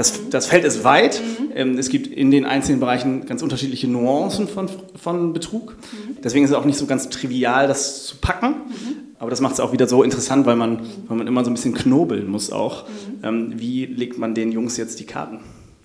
das, 0.00 0.30
das 0.30 0.46
Feld 0.46 0.64
ist 0.64 0.82
weit. 0.82 1.20
Mhm. 1.20 1.52
Ähm, 1.54 1.78
es 1.78 1.90
gibt 1.90 2.06
in 2.06 2.30
den 2.30 2.46
einzelnen 2.46 2.80
Bereichen 2.80 3.26
ganz 3.26 3.42
unterschiedliche 3.42 3.86
Nuancen 3.86 4.48
von, 4.48 4.68
von 4.96 5.34
Betrug. 5.34 5.76
Mhm. 5.92 6.16
Deswegen 6.24 6.44
ist 6.44 6.52
es 6.52 6.56
auch 6.56 6.64
nicht 6.64 6.78
so 6.78 6.86
ganz 6.86 7.10
trivial, 7.10 7.68
das 7.68 8.06
zu 8.06 8.16
packen. 8.16 8.48
Mhm. 8.48 8.96
Aber 9.18 9.28
das 9.28 9.42
macht 9.42 9.52
es 9.52 9.60
auch 9.60 9.72
wieder 9.72 9.86
so 9.86 10.02
interessant, 10.02 10.46
weil 10.46 10.56
man, 10.56 10.80
weil 11.06 11.18
man 11.18 11.26
immer 11.26 11.44
so 11.44 11.50
ein 11.50 11.54
bisschen 11.54 11.74
knobeln 11.74 12.28
muss 12.30 12.50
auch. 12.50 12.88
Mhm. 12.88 12.92
Ähm, 13.22 13.52
wie 13.56 13.84
legt 13.84 14.16
man 14.16 14.34
den 14.34 14.52
Jungs 14.52 14.78
jetzt 14.78 15.00
die 15.00 15.06
Karten? 15.06 15.40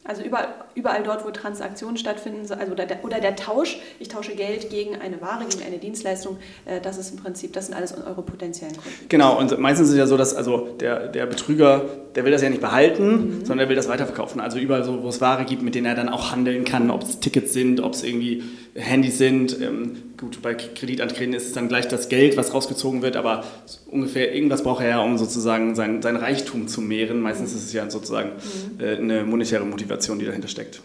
Also 0.07 0.21
überall, 0.21 0.49
überall 0.75 1.01
dort, 1.01 1.25
wo 1.25 1.31
Transaktionen 1.31 1.97
stattfinden, 1.97 2.41
also 2.41 2.71
oder 2.71 2.85
der, 2.85 3.03
oder 3.03 3.19
der 3.19 3.35
Tausch, 3.35 3.79
ich 3.99 4.07
tausche 4.07 4.35
Geld 4.35 4.69
gegen 4.69 4.95
eine 4.95 5.19
Ware, 5.19 5.45
gegen 5.49 5.63
eine 5.65 5.79
Dienstleistung, 5.79 6.37
äh, 6.65 6.79
das 6.79 6.99
ist 6.99 7.09
im 7.09 7.17
Prinzip, 7.17 7.53
das 7.53 7.65
sind 7.65 7.75
alles 7.75 7.95
eure 7.97 8.21
potenziellen 8.21 8.75
Kunden. 8.75 9.09
Genau, 9.09 9.39
und 9.39 9.57
meistens 9.57 9.87
ist 9.87 9.93
es 9.93 9.97
ja 9.97 10.05
so, 10.05 10.15
dass 10.15 10.35
also 10.35 10.69
der, 10.79 11.07
der 11.07 11.25
Betrüger, 11.25 11.85
der 12.13 12.23
will 12.23 12.31
das 12.31 12.43
ja 12.43 12.49
nicht 12.49 12.61
behalten, 12.61 13.39
mhm. 13.39 13.39
sondern 13.39 13.59
der 13.59 13.69
will 13.69 13.75
das 13.75 13.89
weiterverkaufen. 13.89 14.39
Also 14.41 14.59
überall 14.59 14.83
so, 14.83 15.01
wo 15.01 15.09
es 15.09 15.21
Ware 15.21 15.43
gibt, 15.43 15.63
mit 15.63 15.73
denen 15.73 15.87
er 15.87 15.95
dann 15.95 16.09
auch 16.09 16.31
handeln 16.31 16.65
kann, 16.65 16.91
ob 16.91 17.01
es 17.01 17.19
Tickets 17.19 17.53
sind, 17.53 17.81
ob 17.81 17.93
es 17.93 18.03
irgendwie 18.03 18.43
Handys 18.75 19.17
sind. 19.17 19.59
Ähm, 19.61 20.13
gut, 20.17 20.41
bei 20.41 20.53
Kreditanträgen 20.53 21.33
ist 21.33 21.47
es 21.47 21.53
dann 21.53 21.69
gleich 21.69 21.87
das 21.87 22.09
Geld, 22.09 22.35
was 22.37 22.53
rausgezogen 22.53 23.01
wird, 23.01 23.15
aber 23.15 23.45
ungefähr 23.87 24.35
irgendwas 24.35 24.63
braucht 24.63 24.83
er 24.83 24.89
ja, 24.89 25.01
um 25.01 25.17
sozusagen 25.17 25.75
sein, 25.75 26.01
sein 26.01 26.17
Reichtum 26.17 26.67
zu 26.67 26.81
mehren. 26.81 27.21
Meistens 27.21 27.53
ist 27.53 27.65
es 27.65 27.73
ja 27.73 27.89
sozusagen 27.89 28.31
mhm. 28.31 28.83
äh, 28.83 28.95
eine 28.97 29.23
monetäre 29.23 29.65
Motivation, 29.65 30.19
die 30.19 30.25
dahinter 30.25 30.49
steckt. 30.49 30.81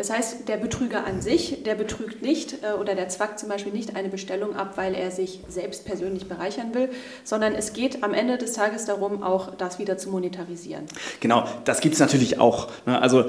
Das 0.00 0.08
heißt, 0.08 0.48
der 0.48 0.56
Betrüger 0.56 1.04
an 1.04 1.20
sich, 1.20 1.62
der 1.62 1.74
betrügt 1.74 2.22
nicht 2.22 2.54
äh, 2.62 2.72
oder 2.72 2.94
der 2.94 3.10
zwackt 3.10 3.38
zum 3.38 3.50
Beispiel 3.50 3.72
nicht 3.72 3.96
eine 3.96 4.08
Bestellung 4.08 4.56
ab, 4.56 4.72
weil 4.76 4.94
er 4.94 5.10
sich 5.10 5.40
selbst 5.48 5.84
persönlich 5.84 6.26
bereichern 6.26 6.74
will, 6.74 6.88
sondern 7.22 7.54
es 7.54 7.74
geht 7.74 8.02
am 8.02 8.14
Ende 8.14 8.38
des 8.38 8.54
Tages 8.54 8.86
darum, 8.86 9.22
auch 9.22 9.54
das 9.56 9.78
wieder 9.78 9.98
zu 9.98 10.08
monetarisieren. 10.08 10.86
Genau, 11.20 11.46
das 11.66 11.82
gibt 11.82 11.94
es 11.94 12.00
natürlich 12.00 12.40
auch. 12.40 12.68
Ne? 12.86 13.00
Also 13.00 13.26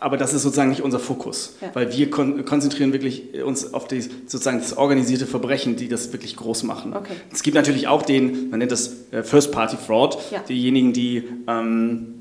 aber 0.00 0.16
das 0.16 0.34
ist 0.34 0.42
sozusagen 0.42 0.70
nicht 0.70 0.82
unser 0.82 0.98
Fokus, 0.98 1.56
ja. 1.60 1.70
weil 1.74 1.96
wir 1.96 2.10
kon 2.10 2.44
konzentrieren 2.44 2.92
wirklich 2.92 3.42
uns 3.44 3.72
auf 3.74 3.88
die, 3.88 4.00
sozusagen 4.00 4.58
das 4.58 4.76
organisierte 4.76 5.26
Verbrechen, 5.26 5.76
die 5.76 5.88
das 5.88 6.12
wirklich 6.12 6.36
groß 6.36 6.62
machen. 6.64 6.94
Okay. 6.94 7.14
Es 7.32 7.42
gibt 7.42 7.54
natürlich 7.54 7.88
auch 7.88 8.02
den, 8.02 8.50
man 8.50 8.58
nennt 8.58 8.72
das 8.72 9.10
äh, 9.10 9.22
First-Party-Fraud, 9.22 10.18
ja. 10.30 10.40
diejenigen, 10.48 10.92
die 10.92 11.24
ähm, 11.46 12.16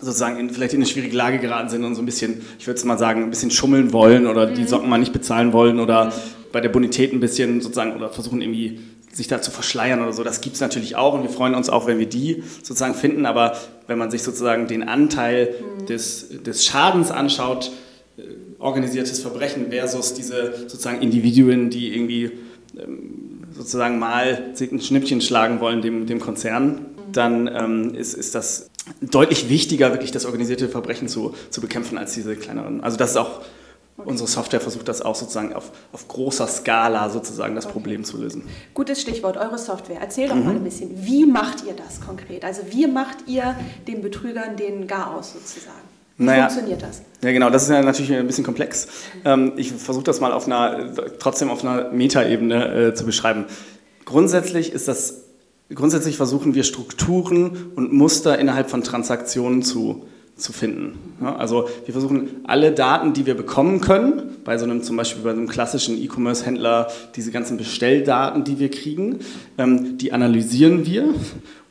sozusagen 0.00 0.38
in, 0.38 0.50
vielleicht 0.50 0.74
in 0.74 0.80
eine 0.80 0.86
schwierige 0.86 1.16
Lage 1.16 1.38
geraten 1.38 1.68
sind 1.68 1.84
und 1.84 1.94
so 1.94 2.02
ein 2.02 2.06
bisschen, 2.06 2.42
ich 2.58 2.66
würde 2.66 2.78
es 2.78 2.84
mal 2.84 2.98
sagen, 2.98 3.22
ein 3.22 3.30
bisschen 3.30 3.50
schummeln 3.50 3.92
wollen 3.92 4.26
oder 4.26 4.48
mhm. 4.48 4.54
die 4.54 4.64
Socken 4.64 4.88
mal 4.88 4.98
nicht 4.98 5.12
bezahlen 5.12 5.52
wollen 5.52 5.80
oder 5.80 6.06
mhm. 6.06 6.12
bei 6.52 6.60
der 6.60 6.68
Bonität 6.68 7.12
ein 7.12 7.20
bisschen 7.20 7.60
sozusagen 7.60 7.94
oder 7.94 8.10
versuchen 8.10 8.42
irgendwie 8.42 8.80
sich 9.14 9.28
da 9.28 9.40
zu 9.40 9.50
verschleiern 9.50 10.02
oder 10.02 10.12
so. 10.12 10.24
Das 10.24 10.40
gibt 10.40 10.56
es 10.56 10.60
natürlich 10.60 10.96
auch 10.96 11.14
und 11.14 11.22
wir 11.22 11.30
freuen 11.30 11.54
uns 11.54 11.70
auch, 11.70 11.86
wenn 11.86 11.98
wir 11.98 12.08
die 12.08 12.42
sozusagen 12.58 12.94
finden. 12.94 13.26
Aber 13.26 13.56
wenn 13.86 13.96
man 13.96 14.10
sich 14.10 14.22
sozusagen 14.22 14.66
den 14.66 14.82
Anteil 14.82 15.54
mhm. 15.80 15.86
des, 15.86 16.28
des 16.42 16.64
Schadens 16.64 17.10
anschaut, 17.10 17.70
äh, 18.16 18.22
organisiertes 18.58 19.20
Verbrechen 19.20 19.70
versus 19.70 20.14
diese 20.14 20.54
sozusagen 20.66 21.00
Individuen, 21.00 21.70
die 21.70 21.94
irgendwie 21.94 22.32
ähm, 22.76 23.44
sozusagen 23.52 23.98
mal 23.98 24.52
ein 24.60 24.80
Schnippchen 24.80 25.20
schlagen 25.20 25.60
wollen 25.60 25.80
dem, 25.80 26.06
dem 26.06 26.18
Konzern, 26.18 26.66
mhm. 26.66 26.78
dann 27.12 27.46
ähm, 27.46 27.94
ist, 27.94 28.14
ist 28.14 28.34
das 28.34 28.70
deutlich 29.00 29.48
wichtiger, 29.48 29.92
wirklich 29.92 30.10
das 30.10 30.26
organisierte 30.26 30.68
Verbrechen 30.68 31.08
zu, 31.08 31.34
zu 31.50 31.60
bekämpfen 31.60 31.98
als 31.98 32.14
diese 32.14 32.34
kleineren. 32.34 32.82
Also 32.82 32.96
das 32.96 33.12
ist 33.12 33.16
auch 33.16 33.42
Okay. 33.96 34.08
Unsere 34.08 34.28
Software 34.28 34.60
versucht 34.60 34.88
das 34.88 35.02
auch 35.02 35.14
sozusagen 35.14 35.52
auf, 35.52 35.70
auf 35.92 36.08
großer 36.08 36.48
Skala 36.48 37.10
sozusagen 37.10 37.54
das 37.54 37.66
okay. 37.66 37.74
Problem 37.74 38.02
zu 38.02 38.16
lösen. 38.16 38.42
Gutes 38.74 39.00
Stichwort, 39.00 39.36
eure 39.36 39.56
Software. 39.56 39.98
Erzähl 40.00 40.28
doch 40.28 40.34
mhm. 40.34 40.44
mal 40.44 40.54
ein 40.56 40.64
bisschen, 40.64 40.90
wie 41.06 41.24
macht 41.24 41.64
ihr 41.64 41.74
das 41.74 42.00
konkret? 42.00 42.44
Also 42.44 42.62
wie 42.70 42.88
macht 42.88 43.18
ihr 43.28 43.54
den 43.86 44.02
Betrügern 44.02 44.56
den 44.56 44.88
Garaus 44.88 45.34
sozusagen? 45.34 45.78
Wie 46.16 46.24
naja, 46.24 46.48
funktioniert 46.48 46.82
das? 46.82 47.02
Ja, 47.22 47.30
genau, 47.30 47.50
das 47.50 47.64
ist 47.64 47.70
ja 47.70 47.82
natürlich 47.82 48.12
ein 48.12 48.26
bisschen 48.26 48.44
komplex. 48.44 48.88
Mhm. 49.24 49.52
ich 49.56 49.72
versuche 49.72 50.04
das 50.04 50.20
mal 50.20 50.32
auf 50.32 50.46
einer, 50.46 50.92
trotzdem 51.20 51.48
auf 51.50 51.64
einer 51.64 51.90
Metaebene 51.90 52.88
äh, 52.88 52.94
zu 52.94 53.04
beschreiben. 53.04 53.46
Grundsätzlich 54.04 54.72
ist 54.72 54.88
das, 54.88 55.22
grundsätzlich 55.72 56.16
versuchen 56.16 56.54
wir 56.54 56.64
Strukturen 56.64 57.72
und 57.76 57.92
Muster 57.92 58.38
innerhalb 58.40 58.70
von 58.70 58.82
Transaktionen 58.82 59.62
zu 59.62 60.04
zu 60.36 60.52
finden. 60.52 60.98
Ja, 61.20 61.36
also 61.36 61.68
wir 61.84 61.92
versuchen 61.92 62.40
alle 62.44 62.72
Daten, 62.72 63.12
die 63.12 63.24
wir 63.24 63.34
bekommen 63.34 63.80
können, 63.80 64.36
bei 64.44 64.58
so 64.58 64.64
einem 64.64 64.82
zum 64.82 64.96
Beispiel 64.96 65.22
bei 65.22 65.30
einem 65.30 65.48
klassischen 65.48 65.96
E-Commerce-Händler, 66.02 66.88
diese 67.14 67.30
ganzen 67.30 67.56
Bestelldaten, 67.56 68.42
die 68.42 68.58
wir 68.58 68.70
kriegen, 68.70 69.20
ähm, 69.58 69.96
die 69.96 70.12
analysieren 70.12 70.86
wir 70.86 71.14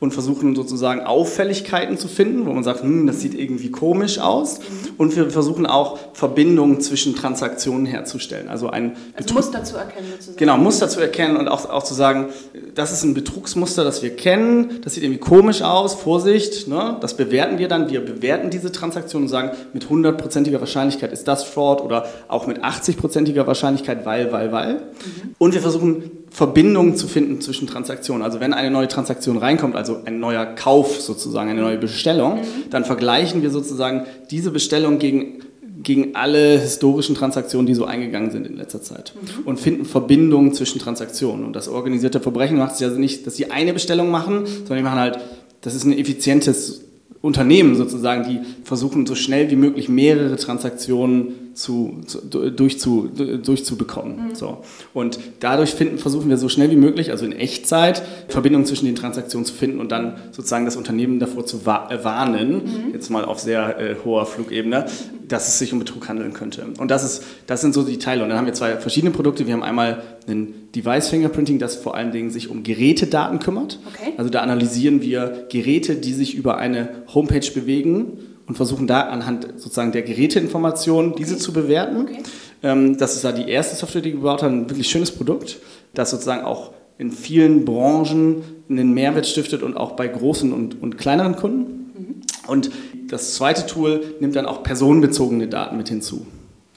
und 0.00 0.12
versuchen 0.12 0.54
sozusagen 0.54 1.00
Auffälligkeiten 1.00 1.96
zu 1.96 2.08
finden, 2.08 2.46
wo 2.46 2.52
man 2.52 2.64
sagt, 2.64 2.82
hm, 2.82 3.06
das 3.06 3.20
sieht 3.20 3.34
irgendwie 3.34 3.70
komisch 3.70 4.18
aus. 4.18 4.60
Und 4.98 5.16
wir 5.16 5.30
versuchen 5.30 5.66
auch 5.66 5.98
Verbindungen 6.12 6.80
zwischen 6.80 7.14
Transaktionen 7.16 7.86
herzustellen. 7.86 8.48
Also 8.48 8.68
ein 8.70 8.96
also 9.14 9.34
Muster 9.34 9.64
zu 9.64 9.76
erkennen 9.76 10.06
sozusagen. 10.12 10.36
Genau, 10.36 10.58
Muster 10.58 10.88
zu 10.88 11.00
erkennen 11.00 11.36
und 11.36 11.48
auch, 11.48 11.68
auch 11.70 11.84
zu 11.84 11.94
sagen, 11.94 12.28
das 12.74 12.92
ist 12.92 13.04
ein 13.04 13.14
Betrugsmuster, 13.14 13.84
das 13.84 14.02
wir 14.02 14.14
kennen, 14.14 14.80
das 14.82 14.94
sieht 14.94 15.04
irgendwie 15.04 15.20
komisch 15.20 15.62
aus, 15.62 15.94
Vorsicht, 15.94 16.68
ne? 16.68 16.96
das 17.00 17.16
bewerten 17.16 17.58
wir 17.58 17.68
dann. 17.68 17.88
Wir 17.88 18.04
bewerten 18.04 18.50
diese 18.50 18.72
Transaktion 18.72 19.22
und 19.22 19.28
sagen, 19.28 19.52
mit 19.72 19.88
hundertprozentiger 19.88 20.60
Wahrscheinlichkeit 20.60 21.12
ist 21.12 21.28
das 21.28 21.44
Fraud 21.44 21.80
oder 21.80 22.06
auch 22.28 22.46
mit 22.46 22.64
80-prozentiger 22.64 23.46
Wahrscheinlichkeit, 23.46 24.04
weil, 24.04 24.32
weil, 24.32 24.52
weil. 24.52 24.74
Mhm. 24.74 25.34
Und 25.38 25.54
wir 25.54 25.60
versuchen 25.60 26.10
Verbindungen 26.34 26.96
zu 26.96 27.06
finden 27.06 27.40
zwischen 27.40 27.68
Transaktionen. 27.68 28.24
Also 28.24 28.40
wenn 28.40 28.52
eine 28.52 28.68
neue 28.68 28.88
Transaktion 28.88 29.36
reinkommt, 29.36 29.76
also 29.76 30.00
ein 30.04 30.18
neuer 30.18 30.44
Kauf 30.44 31.00
sozusagen, 31.00 31.48
eine 31.48 31.60
neue 31.60 31.78
Bestellung, 31.78 32.38
mhm. 32.38 32.70
dann 32.70 32.84
vergleichen 32.84 33.42
wir 33.42 33.50
sozusagen 33.50 34.02
diese 34.32 34.50
Bestellung 34.50 34.98
gegen 34.98 35.44
gegen 35.80 36.16
alle 36.16 36.58
historischen 36.58 37.14
Transaktionen, 37.14 37.66
die 37.66 37.74
so 37.74 37.84
eingegangen 37.84 38.30
sind 38.30 38.46
in 38.46 38.56
letzter 38.56 38.80
Zeit 38.80 39.12
mhm. 39.14 39.46
und 39.46 39.60
finden 39.60 39.84
Verbindungen 39.84 40.54
zwischen 40.54 40.80
Transaktionen. 40.80 41.44
Und 41.44 41.54
das 41.54 41.68
organisierte 41.68 42.20
Verbrechen 42.20 42.56
macht 42.56 42.72
es 42.72 42.80
ja 42.80 42.88
nicht, 42.88 43.26
dass 43.26 43.36
sie 43.36 43.50
eine 43.50 43.72
Bestellung 43.72 44.10
machen, 44.10 44.46
sondern 44.46 44.78
die 44.78 44.82
machen 44.82 44.98
halt, 44.98 45.18
das 45.60 45.74
ist 45.74 45.84
ein 45.84 45.92
effizientes 45.92 46.80
Unternehmen 47.20 47.76
sozusagen, 47.76 48.24
die 48.24 48.40
versuchen 48.64 49.06
so 49.06 49.14
schnell 49.14 49.50
wie 49.50 49.56
möglich 49.56 49.88
mehrere 49.88 50.36
Transaktionen 50.36 51.43
zu, 51.54 52.00
zu, 52.06 52.20
durchzu, 52.50 53.08
durchzubekommen. 53.08 54.28
Mhm. 54.28 54.34
So. 54.34 54.58
Und 54.92 55.18
dadurch 55.40 55.70
finden, 55.70 55.98
versuchen 55.98 56.28
wir 56.28 56.36
so 56.36 56.48
schnell 56.48 56.70
wie 56.70 56.76
möglich, 56.76 57.10
also 57.10 57.24
in 57.24 57.32
Echtzeit, 57.32 58.02
Verbindungen 58.28 58.66
zwischen 58.66 58.86
den 58.86 58.96
Transaktionen 58.96 59.46
zu 59.46 59.54
finden 59.54 59.80
und 59.80 59.92
dann 59.92 60.16
sozusagen 60.32 60.64
das 60.64 60.76
Unternehmen 60.76 61.18
davor 61.20 61.46
zu 61.46 61.58
äh, 61.58 62.04
warnen, 62.04 62.54
mhm. 62.54 62.92
jetzt 62.92 63.10
mal 63.10 63.24
auf 63.24 63.38
sehr 63.38 63.78
äh, 63.78 63.94
hoher 64.04 64.26
Flugebene, 64.26 64.86
dass 65.28 65.48
es 65.48 65.58
sich 65.58 65.72
um 65.72 65.78
Betrug 65.78 66.08
handeln 66.08 66.32
könnte. 66.32 66.66
Und 66.78 66.90
das, 66.90 67.04
ist, 67.04 67.22
das 67.46 67.60
sind 67.60 67.72
so 67.72 67.82
die 67.82 67.98
Teile. 67.98 68.22
Und 68.22 68.28
dann 68.28 68.38
haben 68.38 68.46
wir 68.46 68.54
zwei 68.54 68.76
verschiedene 68.76 69.12
Produkte. 69.12 69.46
Wir 69.46 69.54
haben 69.54 69.62
einmal 69.62 70.02
ein 70.28 70.54
Device 70.74 71.08
Fingerprinting, 71.08 71.58
das 71.58 71.76
vor 71.76 71.94
allen 71.94 72.12
Dingen 72.12 72.30
sich 72.30 72.50
um 72.50 72.62
Gerätedaten 72.62 73.38
kümmert. 73.38 73.78
Okay. 73.86 74.12
Also 74.16 74.30
da 74.30 74.40
analysieren 74.40 75.00
wir 75.02 75.46
Geräte, 75.50 75.94
die 75.96 76.12
sich 76.12 76.34
über 76.34 76.58
eine 76.58 76.88
Homepage 77.14 77.50
bewegen 77.54 78.18
und 78.46 78.56
versuchen 78.56 78.86
da 78.86 79.02
anhand 79.02 79.44
sozusagen 79.56 79.92
der 79.92 80.02
Geräteinformationen 80.02 81.12
okay. 81.12 81.22
diese 81.22 81.38
zu 81.38 81.52
bewerten. 81.52 82.02
Okay. 82.02 82.22
Ähm, 82.62 82.98
das 82.98 83.14
ist 83.14 83.24
da 83.24 83.32
die 83.32 83.48
erste 83.48 83.76
Software, 83.76 84.02
die 84.02 84.10
wir 84.10 84.20
gebaut 84.20 84.42
haben, 84.42 84.62
ein 84.62 84.70
wirklich 84.70 84.88
schönes 84.88 85.10
Produkt, 85.10 85.58
das 85.94 86.10
sozusagen 86.10 86.44
auch 86.44 86.72
in 86.98 87.10
vielen 87.10 87.64
Branchen 87.64 88.42
einen 88.68 88.92
Mehrwert 88.92 89.26
stiftet 89.26 89.62
und 89.62 89.76
auch 89.76 89.92
bei 89.92 90.06
großen 90.06 90.52
und, 90.52 90.80
und 90.80 90.96
kleineren 90.98 91.36
Kunden. 91.36 91.90
Mhm. 91.96 92.14
Und 92.46 92.70
das 93.08 93.34
zweite 93.34 93.66
Tool 93.66 94.14
nimmt 94.20 94.36
dann 94.36 94.46
auch 94.46 94.62
personenbezogene 94.62 95.48
Daten 95.48 95.76
mit 95.76 95.88
hinzu. 95.88 96.26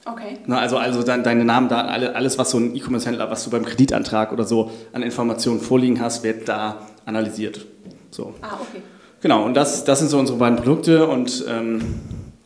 Okay. 0.04 0.38
Na, 0.46 0.58
also 0.58 0.78
also 0.78 1.02
dann 1.02 1.22
deine 1.22 1.44
Namen, 1.44 1.68
Daten, 1.68 1.88
alles, 1.88 2.38
was 2.38 2.50
so 2.50 2.58
ein 2.58 2.74
E-Commerce-Händler, 2.74 3.30
was 3.30 3.44
du 3.44 3.50
beim 3.50 3.64
Kreditantrag 3.64 4.32
oder 4.32 4.44
so 4.44 4.70
an 4.92 5.02
Informationen 5.02 5.60
vorliegen 5.60 6.00
hast, 6.00 6.24
wird 6.24 6.48
da 6.48 6.86
analysiert. 7.04 7.66
So. 8.10 8.34
Ah, 8.40 8.58
okay. 8.60 8.82
Genau, 9.20 9.44
und 9.44 9.54
das, 9.54 9.84
das 9.84 9.98
sind 9.98 10.08
so 10.08 10.18
unsere 10.18 10.38
beiden 10.38 10.56
Produkte 10.56 11.08
und 11.08 11.44
ähm, 11.48 12.00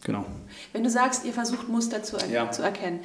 genau. 0.04 0.24
Wenn 0.72 0.84
du 0.84 0.88
sagst, 0.90 1.26
ihr 1.26 1.34
versucht 1.34 1.68
Muster 1.68 2.02
zu, 2.02 2.16
er 2.16 2.30
ja. 2.30 2.50
zu, 2.50 2.62
erkennen, 2.62 3.00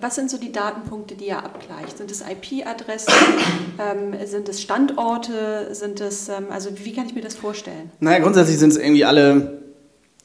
was 0.00 0.16
sind 0.16 0.30
so 0.30 0.36
die 0.36 0.52
Datenpunkte, 0.52 1.14
die 1.14 1.28
ihr 1.28 1.38
abgleicht? 1.38 1.96
Sind 1.96 2.10
es 2.10 2.20
IP-Adressen? 2.20 3.14
ähm, 3.78 4.14
sind 4.26 4.48
es 4.50 4.60
Standorte? 4.60 5.74
Sind 5.74 6.00
es, 6.02 6.28
ähm, 6.28 6.46
also 6.50 6.70
wie 6.74 6.92
kann 6.92 7.06
ich 7.06 7.14
mir 7.14 7.22
das 7.22 7.34
vorstellen? 7.34 7.90
Naja, 8.00 8.18
grundsätzlich 8.18 8.58
sind 8.58 8.70
es 8.70 8.76
irgendwie 8.76 9.06
alle, 9.06 9.62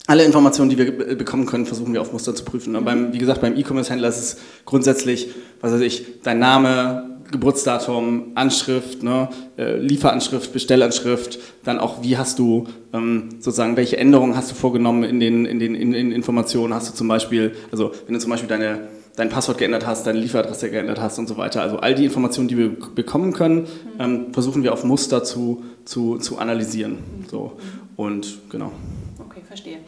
alle 0.06 0.24
Informationen, 0.24 0.68
die 0.68 0.76
wir 0.76 1.16
bekommen 1.16 1.46
können, 1.46 1.64
versuchen 1.64 1.94
wir 1.94 2.02
auf 2.02 2.12
Muster 2.12 2.34
zu 2.34 2.44
prüfen. 2.44 2.74
Mhm. 2.74 2.84
Beim, 2.84 3.12
wie 3.14 3.18
gesagt, 3.18 3.40
beim 3.40 3.56
E-Commerce-Händler 3.56 4.08
ist 4.08 4.18
es 4.18 4.36
grundsätzlich, 4.66 5.34
was 5.62 5.72
weiß 5.72 5.80
ich, 5.80 6.20
dein 6.22 6.40
Name, 6.40 7.11
Geburtsdatum, 7.32 8.32
Anschrift, 8.34 9.02
ne, 9.02 9.28
äh, 9.58 9.76
Lieferanschrift, 9.78 10.52
Bestellanschrift, 10.52 11.38
dann 11.64 11.80
auch, 11.80 12.02
wie 12.02 12.16
hast 12.16 12.38
du 12.38 12.66
ähm, 12.92 13.30
sozusagen, 13.40 13.76
welche 13.76 13.96
Änderungen 13.96 14.36
hast 14.36 14.50
du 14.50 14.54
vorgenommen 14.54 15.02
in 15.02 15.18
den, 15.18 15.44
in 15.44 15.58
den 15.58 15.74
in, 15.74 15.94
in 15.94 16.12
Informationen, 16.12 16.72
hast 16.72 16.90
du 16.90 16.94
zum 16.94 17.08
Beispiel, 17.08 17.52
also 17.72 17.92
wenn 18.06 18.14
du 18.14 18.20
zum 18.20 18.30
Beispiel 18.30 18.48
deine, 18.48 18.88
dein 19.16 19.28
Passwort 19.28 19.58
geändert 19.58 19.86
hast, 19.86 20.06
deine 20.06 20.20
Lieferadresse 20.20 20.70
geändert 20.70 21.00
hast 21.00 21.18
und 21.18 21.26
so 21.26 21.36
weiter. 21.36 21.62
Also 21.62 21.78
all 21.78 21.94
die 21.94 22.04
Informationen, 22.04 22.48
die 22.48 22.58
wir 22.58 22.70
bekommen 22.94 23.32
können, 23.32 23.66
ähm, 23.98 24.32
versuchen 24.32 24.62
wir 24.62 24.72
auf 24.72 24.84
Muster 24.84 25.24
zu, 25.24 25.64
zu, 25.84 26.18
zu 26.18 26.38
analysieren. 26.38 26.98
So. 27.30 27.52
Und 27.96 28.38
genau. 28.50 28.72
Okay, 29.18 29.42
verstehe. 29.46 29.78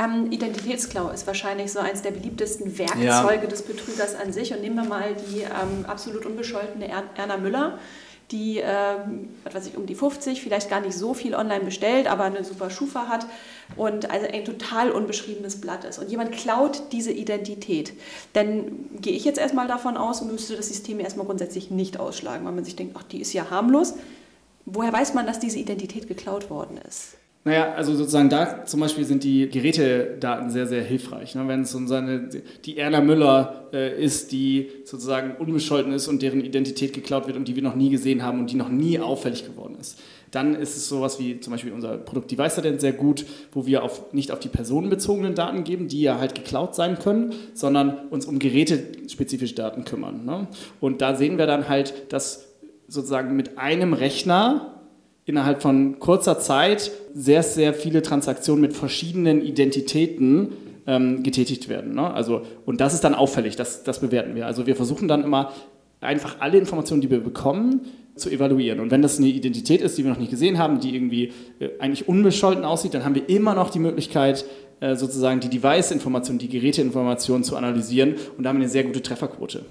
Ähm, 0.00 0.32
Identitätsklau 0.32 1.10
ist 1.10 1.26
wahrscheinlich 1.26 1.72
so 1.72 1.78
eines 1.78 2.00
der 2.00 2.12
beliebtesten 2.12 2.78
Werkzeuge 2.78 3.04
ja. 3.42 3.46
des 3.46 3.62
Betrügers 3.62 4.14
an 4.14 4.32
sich. 4.32 4.52
Und 4.52 4.62
nehmen 4.62 4.76
wir 4.76 4.84
mal 4.84 5.14
die 5.14 5.40
ähm, 5.40 5.84
absolut 5.86 6.24
unbescholtene 6.24 6.88
Erna 7.16 7.36
Müller, 7.36 7.78
die, 8.30 8.62
ähm, 8.64 9.28
was 9.44 9.54
weiß 9.54 9.66
ich, 9.66 9.76
um 9.76 9.84
die 9.86 9.94
50, 9.94 10.40
vielleicht 10.40 10.70
gar 10.70 10.80
nicht 10.80 10.96
so 10.96 11.12
viel 11.12 11.34
online 11.34 11.64
bestellt, 11.64 12.06
aber 12.06 12.24
eine 12.24 12.44
super 12.44 12.70
Schufa 12.70 13.08
hat 13.08 13.26
und 13.76 14.10
also 14.10 14.26
ein 14.26 14.44
total 14.44 14.90
unbeschriebenes 14.90 15.60
Blatt 15.60 15.84
ist. 15.84 15.98
Und 15.98 16.08
jemand 16.10 16.32
klaut 16.32 16.84
diese 16.92 17.10
Identität. 17.12 17.92
Dann 18.32 18.88
gehe 19.00 19.12
ich 19.12 19.24
jetzt 19.24 19.38
erstmal 19.38 19.68
davon 19.68 19.96
aus, 19.98 20.22
müsste 20.22 20.56
das 20.56 20.68
System 20.68 21.00
erstmal 21.00 21.26
grundsätzlich 21.26 21.70
nicht 21.70 22.00
ausschlagen, 22.00 22.46
weil 22.46 22.52
man 22.52 22.64
sich 22.64 22.76
denkt, 22.76 22.96
ach, 22.98 23.02
die 23.02 23.20
ist 23.20 23.32
ja 23.34 23.50
harmlos. 23.50 23.94
Woher 24.64 24.92
weiß 24.92 25.12
man, 25.12 25.26
dass 25.26 25.40
diese 25.40 25.58
Identität 25.58 26.06
geklaut 26.08 26.48
worden 26.48 26.78
ist? 26.88 27.16
Naja, 27.42 27.72
also 27.72 27.94
sozusagen 27.94 28.28
da 28.28 28.66
zum 28.66 28.80
Beispiel 28.80 29.04
sind 29.04 29.24
die 29.24 29.48
Gerätedaten 29.48 30.50
sehr, 30.50 30.66
sehr 30.66 30.82
hilfreich. 30.82 31.34
Ne? 31.34 31.48
Wenn 31.48 31.62
es 31.62 31.74
um 31.74 31.88
seine, 31.88 32.28
die 32.66 32.76
Erna 32.76 33.00
Müller 33.00 33.70
äh, 33.72 33.98
ist, 34.02 34.30
die 34.32 34.68
sozusagen 34.84 35.36
unbescholten 35.38 35.90
ist 35.94 36.06
und 36.06 36.20
deren 36.20 36.42
Identität 36.42 36.92
geklaut 36.92 37.26
wird 37.26 37.38
und 37.38 37.48
die 37.48 37.56
wir 37.56 37.62
noch 37.62 37.76
nie 37.76 37.88
gesehen 37.88 38.22
haben 38.22 38.40
und 38.40 38.52
die 38.52 38.56
noch 38.56 38.68
nie 38.68 38.98
auffällig 38.98 39.46
geworden 39.46 39.78
ist. 39.80 39.98
Dann 40.30 40.54
ist 40.54 40.76
es 40.76 40.90
sowas 40.90 41.18
wie 41.18 41.40
zum 41.40 41.52
Beispiel 41.52 41.72
unser 41.72 41.96
Produkt 41.96 42.30
Device 42.30 42.58
Ident 42.58 42.82
sehr 42.82 42.92
gut, 42.92 43.24
wo 43.52 43.64
wir 43.64 43.84
auf, 43.84 44.12
nicht 44.12 44.32
auf 44.32 44.38
die 44.38 44.48
personenbezogenen 44.48 45.34
Daten 45.34 45.64
geben, 45.64 45.88
die 45.88 46.02
ja 46.02 46.18
halt 46.18 46.34
geklaut 46.34 46.74
sein 46.74 46.98
können, 46.98 47.32
sondern 47.54 48.08
uns 48.10 48.26
um 48.26 48.38
gerätespezifische 48.38 49.54
Daten 49.54 49.86
kümmern. 49.86 50.26
Ne? 50.26 50.46
Und 50.78 51.00
da 51.00 51.14
sehen 51.14 51.38
wir 51.38 51.46
dann 51.46 51.70
halt, 51.70 52.12
dass 52.12 52.48
sozusagen 52.86 53.34
mit 53.34 53.56
einem 53.56 53.94
Rechner 53.94 54.79
innerhalb 55.26 55.62
von 55.62 55.98
kurzer 55.98 56.38
Zeit 56.38 56.90
sehr, 57.14 57.42
sehr 57.42 57.74
viele 57.74 58.02
Transaktionen 58.02 58.60
mit 58.60 58.72
verschiedenen 58.72 59.42
Identitäten 59.42 60.52
ähm, 60.86 61.22
getätigt 61.22 61.68
werden. 61.68 61.94
Ne? 61.94 62.12
Also, 62.12 62.42
und 62.66 62.80
das 62.80 62.94
ist 62.94 63.04
dann 63.04 63.14
auffällig, 63.14 63.56
das, 63.56 63.84
das 63.84 64.00
bewerten 64.00 64.34
wir. 64.34 64.46
Also 64.46 64.66
wir 64.66 64.76
versuchen 64.76 65.08
dann 65.08 65.22
immer 65.22 65.52
einfach 66.00 66.36
alle 66.40 66.58
Informationen, 66.58 67.00
die 67.00 67.10
wir 67.10 67.20
bekommen, 67.20 67.82
zu 68.16 68.30
evaluieren. 68.30 68.80
Und 68.80 68.90
wenn 68.90 69.02
das 69.02 69.18
eine 69.18 69.28
Identität 69.28 69.80
ist, 69.80 69.96
die 69.96 70.04
wir 70.04 70.10
noch 70.10 70.18
nicht 70.18 70.30
gesehen 70.30 70.58
haben, 70.58 70.80
die 70.80 70.94
irgendwie 70.94 71.32
äh, 71.58 71.70
eigentlich 71.78 72.08
unbescholten 72.08 72.64
aussieht, 72.64 72.94
dann 72.94 73.04
haben 73.04 73.14
wir 73.14 73.28
immer 73.28 73.54
noch 73.54 73.70
die 73.70 73.78
Möglichkeit, 73.78 74.44
äh, 74.80 74.96
sozusagen 74.96 75.40
die 75.40 75.48
Device-Information, 75.48 76.38
die 76.38 76.48
Geräteinformation 76.48 77.44
zu 77.44 77.56
analysieren 77.56 78.14
und 78.36 78.44
da 78.44 78.50
haben 78.50 78.56
wir 78.56 78.62
eine 78.62 78.70
sehr 78.70 78.84
gute 78.84 79.02
Trefferquote. 79.02 79.64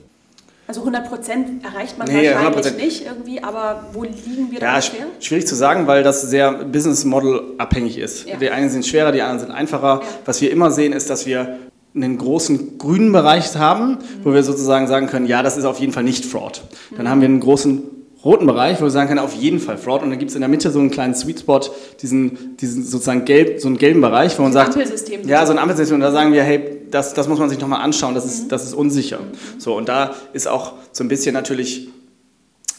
Also 0.69 0.82
100 0.82 1.10
Prozent 1.10 1.65
erreicht 1.65 1.97
man 1.97 2.08
nee, 2.08 2.29
wahrscheinlich 2.32 2.67
100%. 2.67 2.75
nicht 2.75 3.03
irgendwie, 3.03 3.41
aber 3.41 3.88
wo 3.91 4.03
liegen 4.03 4.51
wir 4.51 4.60
da 4.60 4.67
ja, 4.67 4.75
ungefähr? 4.75 5.08
Schwierig 5.19 5.47
zu 5.47 5.55
sagen, 5.55 5.88
weil 5.88 6.03
das 6.03 6.21
sehr 6.21 6.51
Business 6.63 7.05
Model 7.05 7.41
abhängig 7.58 7.97
ist. 7.97 8.27
Ja. 8.27 8.36
Die 8.36 8.51
einen 8.51 8.69
sind 8.69 8.86
schwerer, 8.86 9.12
die 9.12 9.23
anderen 9.23 9.39
sind 9.39 9.51
einfacher. 9.51 10.01
Ja. 10.03 10.08
Was 10.25 10.41
wir 10.41 10.51
immer 10.51 10.69
sehen, 10.69 10.93
ist, 10.93 11.10
dass 11.10 11.25
wir 11.25 11.58
einen 11.95 12.19
großen 12.19 12.77
grünen 12.77 13.12
Bereich 13.12 13.55
haben, 13.55 13.93
mhm. 13.93 13.97
wo 14.21 14.32
wir 14.32 14.43
sozusagen 14.43 14.86
sagen 14.86 15.08
können, 15.08 15.25
ja, 15.25 15.41
das 15.41 15.58
ist 15.58 15.65
auf 15.65 15.79
jeden 15.79 15.91
Fall 15.91 16.03
nicht 16.03 16.23
Fraud. 16.23 16.62
Dann 16.95 17.05
mhm. 17.05 17.10
haben 17.10 17.21
wir 17.21 17.29
einen 17.29 17.39
großen 17.39 17.82
roten 18.23 18.45
Bereich, 18.45 18.79
wo 18.79 18.84
wir 18.84 18.91
sagen 18.91 19.08
können, 19.08 19.21
auf 19.21 19.34
jeden 19.34 19.60
Fall 19.60 19.79
Fraud. 19.79 20.03
Und 20.03 20.12
dann 20.12 20.19
gibt 20.19 20.29
es 20.29 20.36
in 20.36 20.41
der 20.41 20.49
Mitte 20.49 20.69
so 20.69 20.77
einen 20.77 20.91
kleinen 20.91 21.15
Sweet 21.15 21.39
Spot, 21.39 21.62
diesen, 21.99 22.58
diesen 22.58 22.84
sozusagen 22.84 23.25
gelb, 23.25 23.60
so 23.60 23.69
einen 23.69 23.79
gelben 23.79 24.01
Bereich, 24.01 24.38
wo 24.38 24.43
man 24.43 24.53
sagt, 24.53 24.77
ja, 25.25 25.45
so 25.47 25.51
ein 25.51 25.58
Ampelsystem. 25.58 25.95
Und 25.95 26.01
da 26.01 26.12
sagen 26.12 26.32
wir, 26.32 26.43
hey, 26.43 26.78
das, 26.91 27.13
das 27.13 27.28
muss 27.28 27.39
man 27.39 27.49
sich 27.49 27.60
nochmal 27.60 27.82
anschauen, 27.82 28.15
das 28.15 28.25
ist, 28.25 28.43
mhm. 28.45 28.49
das 28.49 28.65
ist 28.65 28.73
unsicher. 28.73 29.19
Mhm. 29.19 29.60
So, 29.60 29.75
und 29.75 29.89
da 29.89 30.15
ist 30.34 30.47
auch 30.47 30.73
so 30.91 31.04
ein 31.04 31.08
bisschen 31.08 31.34
natürlich, 31.34 31.89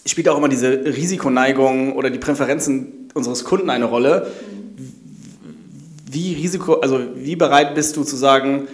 spielt 0.07 0.29
auch 0.29 0.39
immer 0.39 0.49
diese 0.49 0.85
Risikoneigung 0.85 1.97
oder 1.97 2.11
die 2.11 2.19
Präferenzen 2.19 3.09
unseres 3.15 3.45
Kunden 3.45 3.71
eine 3.71 3.87
Rolle. 3.87 4.31
Wie 6.11 6.35
Risiko, 6.35 6.75
also 6.75 7.01
wie 7.15 7.37
bereit 7.37 7.75
bist 7.75 7.97
du 7.97 8.05
zu 8.05 8.17
sagen, 8.17 8.69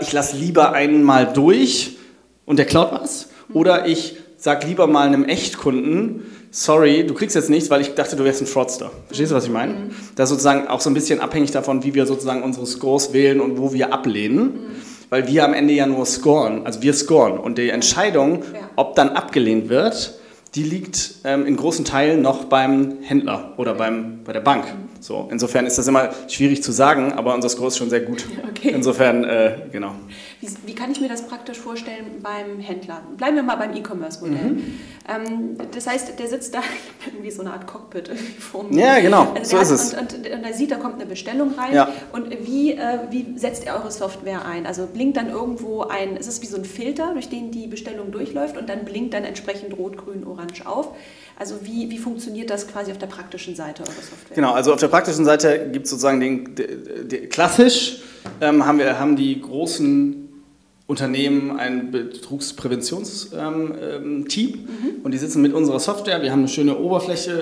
ich 0.00 0.12
lasse 0.12 0.36
lieber 0.36 0.72
einen 0.72 1.02
mal 1.02 1.32
durch 1.32 1.96
und 2.44 2.58
der 2.58 2.66
klaut 2.66 2.92
was? 2.92 3.28
Mhm. 3.48 3.56
Oder 3.56 3.86
ich 3.86 4.16
sag 4.36 4.66
lieber 4.66 4.86
mal 4.86 5.06
einem 5.06 5.24
Echtkunden, 5.24 6.22
sorry, 6.56 7.06
du 7.06 7.14
kriegst 7.14 7.36
jetzt 7.36 7.50
nichts, 7.50 7.70
weil 7.70 7.82
ich 7.82 7.94
dachte, 7.94 8.16
du 8.16 8.24
wärst 8.24 8.40
ein 8.40 8.46
Fraudster. 8.46 8.90
Verstehst 9.06 9.30
du, 9.30 9.36
was 9.36 9.44
ich 9.44 9.50
meine? 9.50 9.74
Mhm. 9.74 9.90
Das 10.16 10.30
ist 10.30 10.30
sozusagen 10.30 10.68
auch 10.68 10.80
so 10.80 10.90
ein 10.90 10.94
bisschen 10.94 11.20
abhängig 11.20 11.50
davon, 11.50 11.84
wie 11.84 11.94
wir 11.94 12.06
sozusagen 12.06 12.42
unsere 12.42 12.66
Scores 12.66 13.12
wählen 13.12 13.40
und 13.40 13.58
wo 13.58 13.72
wir 13.72 13.92
ablehnen. 13.92 14.44
Mhm. 14.44 14.60
Weil 15.08 15.28
wir 15.28 15.44
am 15.44 15.54
Ende 15.54 15.72
ja 15.72 15.86
nur 15.86 16.04
scoren, 16.04 16.66
also 16.66 16.82
wir 16.82 16.92
scoren. 16.92 17.38
Und 17.38 17.58
die 17.58 17.68
Entscheidung, 17.70 18.42
ja. 18.52 18.70
ob 18.74 18.96
dann 18.96 19.10
abgelehnt 19.10 19.68
wird, 19.68 20.18
die 20.56 20.64
liegt 20.64 21.16
ähm, 21.24 21.46
in 21.46 21.56
großen 21.56 21.84
Teilen 21.84 22.22
noch 22.22 22.44
beim 22.44 22.96
Händler 23.02 23.52
oder 23.56 23.74
beim, 23.74 24.24
bei 24.24 24.32
der 24.32 24.40
Bank. 24.40 24.64
Mhm. 24.64 24.95
So, 25.06 25.28
insofern 25.30 25.66
ist 25.66 25.78
das 25.78 25.86
immer 25.86 26.10
schwierig 26.26 26.64
zu 26.64 26.72
sagen, 26.72 27.12
aber 27.12 27.32
unser 27.32 27.48
Score 27.48 27.68
ist 27.68 27.76
schon 27.76 27.90
sehr 27.90 28.00
gut. 28.00 28.24
Okay. 28.56 28.70
Insofern, 28.70 29.22
äh, 29.24 29.58
genau. 29.70 29.92
Wie, 30.40 30.48
wie, 30.64 30.74
kann 30.74 30.90
ich 30.90 30.98
mir 30.98 31.10
das 31.10 31.26
praktisch 31.28 31.58
vorstellen 31.58 32.22
beim 32.22 32.58
Händler? 32.58 33.02
Bleiben 33.18 33.36
wir 33.36 33.42
mal 33.42 33.56
beim 33.56 33.76
E-Commerce-Modell. 33.76 34.50
Mhm. 34.50 34.80
Ähm, 35.06 35.56
das 35.72 35.86
heißt, 35.86 36.18
der 36.18 36.26
sitzt 36.26 36.54
da 36.54 36.62
wie 37.22 37.30
so 37.30 37.42
eine 37.42 37.52
Art 37.52 37.66
Cockpit 37.66 38.10
vor 38.38 38.64
mir. 38.64 38.80
Ja, 38.80 39.00
genau, 39.00 39.34
also 39.34 39.56
so 39.56 39.62
ist 39.62 39.70
es. 39.70 39.92
Und, 39.92 40.14
und, 40.14 40.26
und, 40.26 40.42
er 40.42 40.54
sieht, 40.54 40.70
da 40.70 40.76
kommt 40.76 40.94
eine 40.94 41.04
Bestellung 41.04 41.52
rein. 41.54 41.74
Ja. 41.74 41.88
Und 42.12 42.30
wie, 42.46 42.72
äh, 42.72 43.00
wie 43.10 43.38
setzt 43.38 43.66
er 43.66 43.74
eure 43.76 43.90
Software 43.90 44.46
ein? 44.46 44.64
Also 44.64 44.86
blinkt 44.86 45.18
dann 45.18 45.28
irgendwo 45.28 45.82
ein, 45.82 46.16
ist 46.16 46.28
es 46.28 46.40
wie 46.40 46.46
so 46.46 46.56
ein 46.56 46.64
Filter, 46.64 47.12
durch 47.12 47.28
den 47.28 47.50
die 47.50 47.66
Bestellung 47.66 48.10
durchläuft 48.10 48.56
und 48.56 48.70
dann 48.70 48.86
blinkt 48.86 49.12
dann 49.12 49.24
entsprechend 49.24 49.76
rot, 49.76 49.98
grün, 49.98 50.26
orange 50.26 50.64
auf? 50.64 50.94
Also 51.38 51.56
wie, 51.62 51.90
wie 51.90 51.98
funktioniert 51.98 52.48
das 52.48 52.66
quasi 52.66 52.90
auf 52.90 52.98
der 52.98 53.08
praktischen 53.08 53.54
Seite 53.54 53.82
eurer 53.82 53.92
Software? 53.92 54.34
Genau, 54.34 54.52
also 54.52 54.72
auf 54.72 54.80
der 54.80 54.88
praktischen 54.88 55.24
Seite 55.24 55.68
gibt 55.70 55.84
es 55.84 55.90
sozusagen 55.90 56.20
den, 56.20 56.54
den, 56.54 57.08
den 57.08 57.28
klassisch 57.28 58.00
ähm, 58.40 58.66
haben 58.66 58.78
wir 58.78 58.98
haben 58.98 59.16
die 59.16 59.40
großen 59.40 60.26
Unternehmen 60.86 61.58
ein 61.58 61.90
Betrugspräventionsteam 61.90 63.34
ähm, 63.36 63.74
ähm, 63.82 64.18
mhm. 64.20 65.02
und 65.02 65.12
die 65.12 65.18
sitzen 65.18 65.42
mit 65.42 65.52
unserer 65.52 65.80
Software. 65.80 66.22
Wir 66.22 66.30
haben 66.30 66.40
eine 66.40 66.48
schöne 66.48 66.78
Oberfläche, 66.78 67.32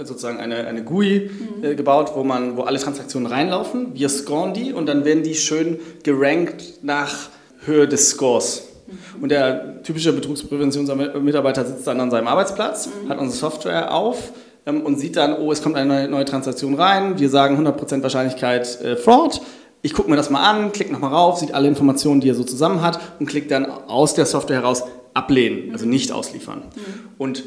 äh, 0.00 0.04
sozusagen 0.06 0.38
eine, 0.38 0.66
eine 0.66 0.82
GUI 0.82 1.30
mhm. 1.30 1.64
äh, 1.64 1.74
gebaut, 1.74 2.12
wo, 2.14 2.24
man, 2.24 2.56
wo 2.56 2.62
alle 2.62 2.78
Transaktionen 2.78 3.26
reinlaufen. 3.26 3.94
Wir 3.94 4.08
scoren 4.08 4.54
die 4.54 4.72
und 4.72 4.86
dann 4.86 5.04
werden 5.04 5.22
die 5.22 5.34
schön 5.34 5.78
gerankt 6.02 6.82
nach 6.82 7.28
Höhe 7.66 7.86
des 7.86 8.10
Scores. 8.10 8.67
Mhm. 8.88 9.22
Und 9.22 9.28
der 9.30 9.82
typische 9.82 10.12
Betrugspräventionsmitarbeiter 10.12 11.64
sitzt 11.64 11.86
dann 11.86 12.00
an 12.00 12.10
seinem 12.10 12.26
Arbeitsplatz, 12.26 12.88
mhm. 12.88 13.08
hat 13.08 13.18
unsere 13.18 13.38
Software 13.38 13.94
auf 13.94 14.32
ähm, 14.66 14.82
und 14.82 14.98
sieht 14.98 15.16
dann, 15.16 15.36
oh, 15.36 15.52
es 15.52 15.62
kommt 15.62 15.76
eine 15.76 16.08
neue, 16.08 16.24
Transaktion 16.24 16.74
rein. 16.74 17.18
Wir 17.18 17.28
sagen 17.28 17.64
100% 17.64 18.02
Wahrscheinlichkeit 18.02 18.80
äh, 18.82 18.96
Fraud 18.96 19.40
ich 19.82 19.94
gucke 19.94 20.10
mir 20.10 20.16
das 20.16 20.30
mal 20.30 20.42
an, 20.42 20.72
klicke 20.72 20.92
nochmal 20.92 21.12
rauf, 21.12 21.38
sieht 21.38 21.54
alle 21.54 21.68
Informationen, 21.68 22.20
die 22.20 22.28
er 22.28 22.34
so 22.34 22.44
zusammen 22.44 22.82
hat 22.82 22.98
und 23.20 23.26
klickt 23.26 23.50
dann 23.50 23.66
aus 23.66 24.14
der 24.14 24.26
Software 24.26 24.56
heraus 24.56 24.82
ablehnen, 25.14 25.72
also 25.72 25.86
nicht 25.86 26.12
ausliefern. 26.12 26.62
Mhm. 26.74 27.08
Und 27.16 27.44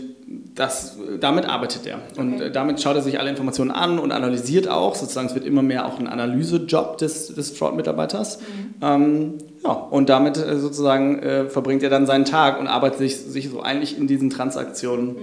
das, 0.55 0.97
damit 1.19 1.45
arbeitet 1.45 1.85
er. 1.85 1.99
Und 2.17 2.35
okay. 2.35 2.51
damit 2.51 2.81
schaut 2.81 2.95
er 2.95 3.01
sich 3.01 3.19
alle 3.19 3.29
Informationen 3.29 3.71
an 3.71 3.99
und 3.99 4.11
analysiert 4.11 4.67
auch. 4.67 4.95
Sozusagen, 4.95 5.27
es 5.27 5.33
wird 5.33 5.45
immer 5.45 5.61
mehr 5.61 5.85
auch 5.85 5.97
ein 5.99 6.07
Analysejob 6.07 6.97
des, 6.97 7.33
des 7.33 7.51
Fraud-Mitarbeiters. 7.51 8.39
Mhm. 8.39 8.75
Ähm, 8.81 9.33
ja, 9.63 9.71
und 9.71 10.09
damit 10.09 10.37
äh, 10.37 10.59
sozusagen 10.59 11.19
äh, 11.19 11.49
verbringt 11.49 11.83
er 11.83 11.89
dann 11.89 12.05
seinen 12.05 12.25
Tag 12.25 12.59
und 12.59 12.67
arbeitet 12.67 12.99
sich, 12.99 13.17
sich 13.17 13.49
so 13.49 13.61
eigentlich 13.61 13.97
in 13.97 14.07
diesen 14.07 14.29
Transaktionen 14.29 15.07
mhm. 15.07 15.13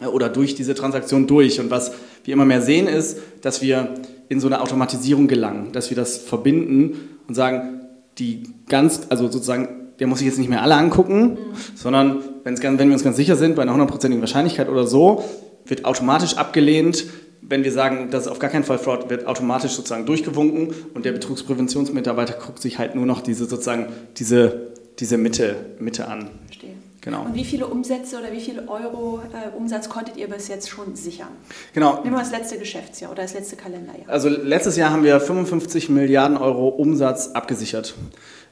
äh, 0.00 0.06
oder 0.06 0.30
durch 0.30 0.54
diese 0.54 0.74
Transaktion 0.74 1.26
durch. 1.26 1.60
Und 1.60 1.70
was 1.70 1.92
wir 2.24 2.32
immer 2.32 2.46
mehr 2.46 2.62
sehen, 2.62 2.86
ist, 2.86 3.18
dass 3.42 3.60
wir 3.60 3.90
in 4.30 4.40
so 4.40 4.46
eine 4.46 4.62
Automatisierung 4.62 5.28
gelangen, 5.28 5.72
dass 5.72 5.90
wir 5.90 5.96
das 5.96 6.16
verbinden 6.16 7.18
und 7.28 7.34
sagen, 7.34 7.82
die 8.16 8.44
ganz, 8.68 9.02
also 9.10 9.28
sozusagen, 9.28 9.92
der 9.98 10.06
muss 10.06 10.20
sich 10.20 10.28
jetzt 10.28 10.38
nicht 10.38 10.48
mehr 10.48 10.62
alle 10.62 10.76
angucken, 10.76 11.22
mhm. 11.22 11.36
sondern 11.74 12.22
wenn 12.44 12.78
wir 12.78 12.92
uns 12.92 13.04
ganz 13.04 13.16
sicher 13.16 13.36
sind, 13.36 13.56
bei 13.56 13.62
einer 13.62 13.72
hundertprozentigen 13.72 14.20
Wahrscheinlichkeit 14.20 14.68
oder 14.68 14.86
so, 14.86 15.24
wird 15.64 15.84
automatisch 15.84 16.36
abgelehnt. 16.36 17.04
Wenn 17.40 17.64
wir 17.64 17.72
sagen, 17.72 18.08
das 18.10 18.24
ist 18.24 18.32
auf 18.32 18.38
gar 18.38 18.50
keinen 18.50 18.64
Fall 18.64 18.78
Fraud, 18.78 19.10
wird 19.10 19.26
automatisch 19.26 19.72
sozusagen 19.72 20.06
durchgewunken 20.06 20.74
und 20.94 21.04
der 21.04 21.12
Betrugspräventionsmitarbeiter 21.12 22.34
guckt 22.34 22.60
sich 22.60 22.78
halt 22.78 22.94
nur 22.94 23.06
noch 23.06 23.20
diese 23.20 23.44
sozusagen 23.44 23.88
diese, 24.16 24.72
diese 24.98 25.18
Mitte, 25.18 25.56
Mitte 25.78 26.08
an. 26.08 26.30
Verstehe. 26.46 26.74
Genau. 27.04 27.22
Und 27.22 27.34
wie 27.34 27.44
viele 27.44 27.66
Umsätze 27.66 28.18
oder 28.18 28.32
wie 28.32 28.40
viele 28.40 28.66
Euro 28.66 29.20
äh, 29.20 29.54
Umsatz 29.54 29.90
konntet 29.90 30.16
ihr 30.16 30.26
bis 30.26 30.48
jetzt 30.48 30.70
schon 30.70 30.96
sichern? 30.96 31.28
Genau. 31.74 32.02
Nehmen 32.02 32.14
wir 32.16 32.20
das 32.20 32.30
letzte 32.30 32.56
Geschäftsjahr 32.56 33.12
oder 33.12 33.20
das 33.20 33.34
letzte 33.34 33.56
Kalenderjahr. 33.56 34.08
Also 34.08 34.30
letztes 34.30 34.78
Jahr 34.78 34.90
haben 34.90 35.04
wir 35.04 35.20
55 35.20 35.90
Milliarden 35.90 36.38
Euro 36.38 36.68
Umsatz 36.68 37.28
abgesichert. 37.32 37.94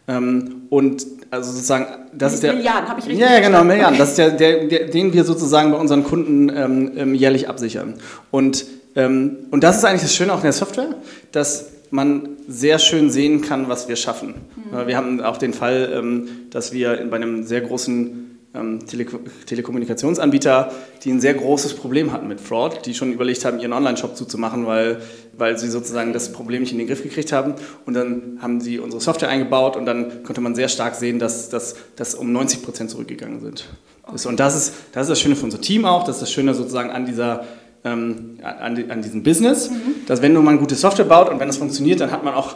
Ähm, 0.09 0.63
und 0.69 1.07
also 1.31 1.53
sozusagen, 1.53 1.87
das 2.13 2.35
ist 2.35 2.43
der. 2.43 2.55
Milliarden, 2.55 2.89
habe 2.89 3.01
ich 3.01 3.07
richtig 3.07 3.23
Ja, 3.23 3.41
genau, 3.41 3.65
Milliarden. 3.65 3.99
Das 3.99 4.11
ist 4.11 4.19
der, 4.19 4.31
der, 4.31 4.65
der, 4.67 4.89
den 4.89 5.13
wir 5.13 5.25
sozusagen 5.25 5.71
bei 5.71 5.79
unseren 5.79 6.05
Kunden 6.05 6.49
ähm, 6.49 6.93
ähm, 6.97 7.15
jährlich 7.15 7.49
absichern. 7.49 7.95
Und, 8.31 8.67
ähm, 8.97 9.37
und 9.51 9.65
das 9.65 9.79
ist 9.79 9.85
eigentlich 9.85 10.03
das 10.03 10.15
Schöne 10.15 10.33
auch 10.33 10.39
in 10.39 10.45
der 10.45 10.53
Software, 10.53 10.95
dass 11.31 11.71
man 11.91 12.31
sehr 12.49 12.79
schön 12.79 13.11
sehen 13.11 13.43
kann, 13.43 13.69
was 13.69 13.89
wir 13.89 13.97
schaffen. 13.97 14.35
Mhm. 14.57 14.87
Wir 14.87 14.97
haben 14.97 15.21
auch 15.21 15.37
den 15.37 15.53
Fall, 15.53 15.91
ähm, 15.95 16.29
dass 16.51 16.73
wir 16.73 17.07
bei 17.11 17.17
einem 17.17 17.45
sehr 17.45 17.61
großen 17.61 18.32
Tele 18.53 19.07
Telekommunikationsanbieter, 19.47 20.73
die 21.05 21.11
ein 21.11 21.21
sehr 21.23 21.33
großes 21.33 21.75
Problem 21.75 22.13
hatten 22.13 22.29
mit 22.29 22.39
Fraud, 22.39 22.85
die 22.85 22.93
schon 22.93 23.13
überlegt 23.13 23.47
haben, 23.47 23.59
ihren 23.59 23.73
Online-Shop 23.73 24.15
zuzumachen, 24.15 24.67
weil, 24.67 25.01
weil 25.39 25.59
sie 25.59 25.71
sozusagen 25.71 26.13
das 26.13 26.33
Problem 26.33 26.61
nicht 26.61 26.73
in 26.73 26.79
den 26.79 26.87
Griff 26.87 27.03
gekriegt 27.03 27.33
haben. 27.33 27.55
Und 27.87 27.95
dann 27.95 28.39
haben 28.43 28.61
sie 28.61 28.79
unsere 28.79 29.01
Software 29.01 29.31
eingebaut 29.31 29.77
und 29.77 29.87
dann 29.87 30.23
konnte 30.23 30.43
man 30.43 30.55
sehr 30.55 30.69
stark 30.69 30.97
sehen, 30.97 31.19
dass 31.19 31.49
das 31.49 32.15
um 32.15 32.31
90 32.33 32.63
Prozent 32.63 32.91
zurückgegangen 32.91 33.41
sind. 33.41 33.69
Okay. 34.03 34.29
Und 34.29 34.39
das 34.39 34.55
ist, 34.55 34.75
das 34.93 35.05
ist 35.05 35.11
das 35.11 35.21
Schöne 35.21 35.37
für 35.37 35.45
unser 35.45 35.61
Team 35.61 35.87
auch, 35.87 36.05
das 36.05 36.17
ist 36.17 36.23
das 36.23 36.33
Schöne 36.33 36.55
sozusagen 36.55 36.91
an 36.91 37.07
dieser 37.07 37.45
ähm, 37.85 38.39
an, 38.43 38.77
die, 38.77 38.91
an, 38.91 39.03
diesem 39.03 39.23
Business, 39.23 39.71
mhm. 39.71 40.07
dass 40.07 40.23
wenn 40.23 40.35
man 40.35 40.59
gute 40.59 40.75
Software 40.75 41.05
baut 41.05 41.29
und 41.29 41.41
wenn 41.41 41.49
das 41.49 41.57
funktioniert, 41.57 42.01
dann 42.01 42.13
hat 42.13 42.23
man 42.23 42.35
auch 42.35 42.55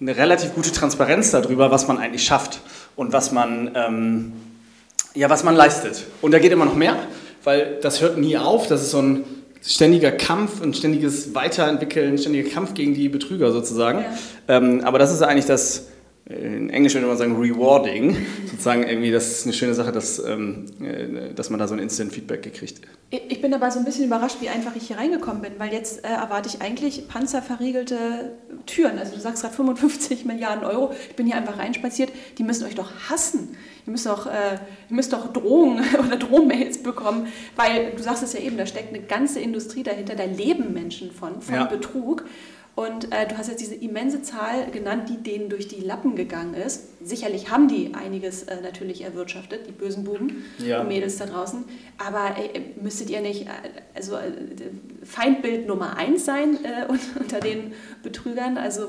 eine 0.00 0.16
relativ 0.16 0.54
gute 0.54 0.70
Transparenz 0.70 1.30
darüber, 1.30 1.70
was 1.70 1.88
man 1.88 1.98
eigentlich 1.98 2.24
schafft 2.24 2.60
und 2.94 3.12
was 3.12 3.32
man 3.32 3.72
ähm, 3.74 4.32
ja, 5.14 5.30
was 5.30 5.44
man 5.44 5.56
leistet. 5.56 6.06
Und 6.20 6.32
da 6.32 6.38
geht 6.38 6.52
immer 6.52 6.64
noch 6.64 6.76
mehr, 6.76 6.96
weil 7.44 7.78
das 7.82 8.00
hört 8.00 8.18
nie 8.18 8.36
auf. 8.36 8.66
Das 8.66 8.82
ist 8.82 8.90
so 8.90 9.00
ein 9.00 9.24
ständiger 9.62 10.12
Kampf, 10.12 10.62
ein 10.62 10.74
ständiges 10.74 11.34
Weiterentwickeln, 11.34 12.14
ein 12.14 12.18
ständiger 12.18 12.48
Kampf 12.48 12.74
gegen 12.74 12.94
die 12.94 13.08
Betrüger 13.08 13.52
sozusagen. 13.52 14.00
Ja. 14.00 14.56
Ähm, 14.56 14.82
aber 14.84 14.98
das 14.98 15.12
ist 15.12 15.22
eigentlich 15.22 15.46
das, 15.46 15.88
in 16.26 16.70
Englisch 16.70 16.94
würde 16.94 17.06
man 17.06 17.16
sagen 17.16 17.36
rewarding, 17.36 18.16
sozusagen 18.50 18.84
irgendwie, 18.84 19.10
das 19.10 19.30
ist 19.30 19.44
eine 19.44 19.52
schöne 19.52 19.74
Sache, 19.74 19.92
dass, 19.92 20.22
ähm, 20.24 20.66
äh, 20.80 21.34
dass 21.34 21.50
man 21.50 21.58
da 21.58 21.68
so 21.68 21.74
ein 21.74 21.80
Instant-Feedback 21.80 22.42
gekriegt. 22.42 22.80
Ich 23.12 23.42
bin 23.42 23.52
aber 23.52 23.72
so 23.72 23.80
ein 23.80 23.84
bisschen 23.84 24.04
überrascht, 24.04 24.36
wie 24.38 24.48
einfach 24.48 24.76
ich 24.76 24.86
hier 24.86 24.96
reingekommen 24.96 25.42
bin, 25.42 25.54
weil 25.58 25.72
jetzt 25.72 26.04
äh, 26.04 26.08
erwarte 26.08 26.48
ich 26.48 26.62
eigentlich 26.62 27.08
panzerverriegelte 27.08 28.36
Türen. 28.66 29.00
Also 29.00 29.16
du 29.16 29.20
sagst 29.20 29.42
gerade 29.42 29.54
55 29.54 30.24
Milliarden 30.26 30.64
Euro, 30.64 30.92
ich 31.08 31.16
bin 31.16 31.26
hier 31.26 31.34
einfach 31.34 31.58
reinspaziert, 31.58 32.12
die 32.38 32.44
müssen 32.44 32.66
euch 32.66 32.76
doch 32.76 32.92
hassen. 33.08 33.56
Ihr 33.84 33.90
müsst 33.90 34.06
doch, 34.06 34.26
äh, 34.26 34.54
ihr 34.88 34.94
müsst 34.94 35.12
doch 35.12 35.32
Drohungen 35.32 35.84
oder 35.98 36.16
Drohmails 36.18 36.84
bekommen, 36.84 37.26
weil 37.56 37.90
du 37.96 38.02
sagst 38.02 38.22
es 38.22 38.32
ja 38.32 38.38
eben, 38.38 38.56
da 38.56 38.64
steckt 38.64 38.94
eine 38.94 39.02
ganze 39.02 39.40
Industrie 39.40 39.82
dahinter, 39.82 40.14
da 40.14 40.24
leben 40.24 40.72
Menschen 40.72 41.10
von, 41.10 41.42
von 41.42 41.54
ja. 41.56 41.64
Betrug. 41.64 42.24
Und 42.80 43.12
äh, 43.12 43.26
du 43.28 43.36
hast 43.36 43.48
jetzt 43.50 43.60
diese 43.60 43.74
immense 43.74 44.22
Zahl 44.22 44.70
genannt, 44.72 45.10
die 45.10 45.22
denen 45.22 45.50
durch 45.50 45.68
die 45.68 45.82
Lappen 45.82 46.16
gegangen 46.16 46.54
ist. 46.54 46.84
Sicherlich 47.06 47.50
haben 47.50 47.68
die 47.68 47.92
einiges 47.92 48.44
äh, 48.44 48.56
natürlich 48.62 49.04
erwirtschaftet, 49.04 49.66
die 49.68 49.72
bösen 49.72 50.02
Buben 50.04 50.44
ja. 50.56 50.80
und 50.80 50.88
Mädels 50.88 51.18
da 51.18 51.26
draußen. 51.26 51.64
Aber 51.98 52.38
äh, 52.38 52.60
müsstet 52.80 53.10
ihr 53.10 53.20
nicht 53.20 53.42
äh, 53.42 53.50
also, 53.94 54.14
äh, 54.16 54.32
Feindbild 55.04 55.68
Nummer 55.68 55.98
eins 55.98 56.24
sein 56.24 56.58
äh, 56.64 56.90
unter 57.20 57.40
den 57.40 57.74
Betrügern? 58.02 58.56
Also 58.56 58.86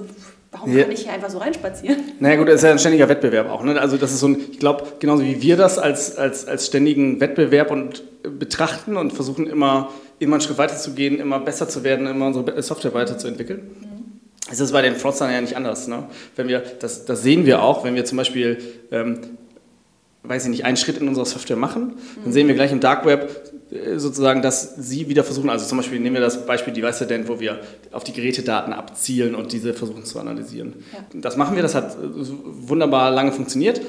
warum 0.53 0.73
ja. 0.73 0.83
kann 0.83 0.91
ich 0.93 1.01
hier 1.01 1.11
einfach 1.11 1.29
so 1.29 1.39
reinspazieren? 1.39 1.97
Naja 2.21 2.37
gut, 2.37 2.47
das 2.47 2.55
ist 2.55 2.63
ja 2.63 2.71
ein 2.71 2.79
ständiger 2.79 3.09
Wettbewerb 3.09 3.49
auch. 3.49 3.61
Ne? 3.61 3.77
Also 3.77 3.97
das 3.97 4.13
ist 4.13 4.21
so 4.21 4.29
ein, 4.29 4.37
ich 4.51 4.59
glaube, 4.59 4.85
genauso 4.99 5.25
wie 5.25 5.41
wir 5.41 5.57
das 5.57 5.77
als, 5.77 6.15
als, 6.15 6.47
als 6.47 6.67
ständigen 6.67 7.19
Wettbewerb 7.19 7.69
und 7.71 8.03
betrachten 8.23 8.95
und 8.95 9.11
versuchen 9.11 9.47
immer 9.47 9.89
immer 10.21 10.35
einen 10.35 10.41
Schritt 10.41 10.57
weiter 10.57 10.77
zu 10.77 10.93
gehen, 10.93 11.19
immer 11.19 11.39
besser 11.39 11.67
zu 11.67 11.83
werden, 11.83 12.07
immer 12.07 12.27
unsere 12.27 12.61
Software 12.61 12.93
weiterzuentwickeln. 12.93 13.61
Mhm. 13.61 14.01
Es 14.51 14.59
ist 14.59 14.71
bei 14.71 14.81
den 14.81 14.95
Fraudstern 14.95 15.31
ja 15.31 15.41
nicht 15.41 15.55
anders. 15.55 15.87
Ne? 15.87 16.03
Wenn 16.35 16.47
wir, 16.47 16.59
das, 16.79 17.05
das 17.05 17.23
sehen 17.23 17.45
wir 17.45 17.63
auch, 17.63 17.83
wenn 17.83 17.95
wir 17.95 18.05
zum 18.05 18.17
Beispiel, 18.17 18.57
ähm, 18.91 19.19
weiß 20.23 20.43
ich 20.43 20.49
nicht, 20.49 20.65
einen 20.65 20.77
Schritt 20.77 20.97
in 20.97 21.07
unserer 21.07 21.25
Software 21.25 21.57
machen, 21.57 21.93
dann 22.23 22.33
sehen 22.33 22.47
wir 22.47 22.55
gleich 22.55 22.71
im 22.71 22.79
Dark 22.79 23.05
Web 23.05 23.53
äh, 23.71 23.97
sozusagen, 23.97 24.41
dass 24.41 24.75
sie 24.75 25.07
wieder 25.07 25.23
versuchen, 25.23 25.49
also 25.49 25.65
zum 25.65 25.77
Beispiel 25.77 25.99
nehmen 25.99 26.15
wir 26.15 26.21
das 26.21 26.45
Beispiel 26.45 26.73
Device 26.73 27.01
Ident, 27.01 27.29
wo 27.29 27.39
wir 27.39 27.61
auf 27.91 28.03
die 28.03 28.13
Gerätedaten 28.13 28.73
abzielen 28.73 29.35
und 29.35 29.53
diese 29.53 29.73
versuchen 29.73 30.05
zu 30.05 30.19
analysieren. 30.19 30.83
Ja. 30.91 31.19
Das 31.21 31.37
machen 31.37 31.55
wir, 31.55 31.63
das 31.63 31.73
hat 31.73 31.95
wunderbar 32.01 33.09
lange 33.11 33.31
funktioniert. 33.31 33.81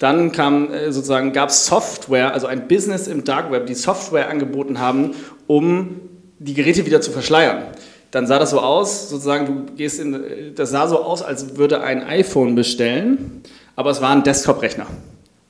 Dann 0.00 0.32
kam 0.32 0.72
äh, 0.72 0.90
sozusagen, 0.92 1.32
gab 1.32 1.50
es 1.50 1.66
Software, 1.66 2.32
also 2.32 2.46
ein 2.46 2.66
Business 2.66 3.06
im 3.06 3.22
Dark 3.22 3.52
Web, 3.52 3.66
die 3.66 3.74
Software 3.74 4.30
angeboten 4.30 4.80
haben, 4.80 5.14
um 5.46 6.00
die 6.38 6.54
Geräte 6.54 6.86
wieder 6.86 7.02
zu 7.02 7.12
verschleiern. 7.12 7.64
Dann 8.10 8.26
sah 8.26 8.38
das 8.38 8.50
so 8.50 8.60
aus, 8.60 9.10
sozusagen, 9.10 9.46
du 9.46 9.74
gehst 9.74 10.00
in, 10.00 10.54
das 10.56 10.70
sah 10.70 10.88
so 10.88 11.02
aus, 11.02 11.22
als 11.22 11.58
würde 11.58 11.82
ein 11.82 12.02
iPhone 12.02 12.54
bestellen, 12.54 13.42
aber 13.76 13.90
es 13.90 14.00
war 14.00 14.10
ein 14.10 14.24
Desktop-Rechner. 14.24 14.86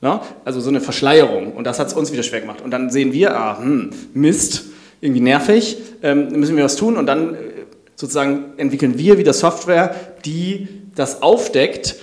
Ja? 0.01 0.21
Also 0.43 0.59
so 0.59 0.69
eine 0.69 0.81
Verschleierung. 0.81 1.53
Und 1.53 1.63
das 1.63 1.79
hat 1.79 1.87
es 1.87 1.93
uns 1.93 2.11
wieder 2.11 2.23
schwer 2.23 2.41
gemacht. 2.41 2.59
Und 2.61 2.71
dann 2.71 2.89
sehen 2.89 3.13
wir, 3.13 3.35
ah, 3.35 3.57
hm, 3.57 3.91
Mist, 4.13 4.65
irgendwie 4.99 5.21
nervig, 5.21 5.77
ähm, 6.03 6.27
müssen 6.33 6.57
wir 6.57 6.65
was 6.65 6.75
tun. 6.75 6.97
Und 6.97 7.05
dann 7.05 7.35
äh, 7.35 7.37
sozusagen 7.95 8.57
entwickeln 8.57 8.97
wir 8.97 9.17
wieder 9.17 9.31
Software, 9.31 9.95
die 10.25 10.67
das 10.93 11.21
aufdeckt 11.21 11.95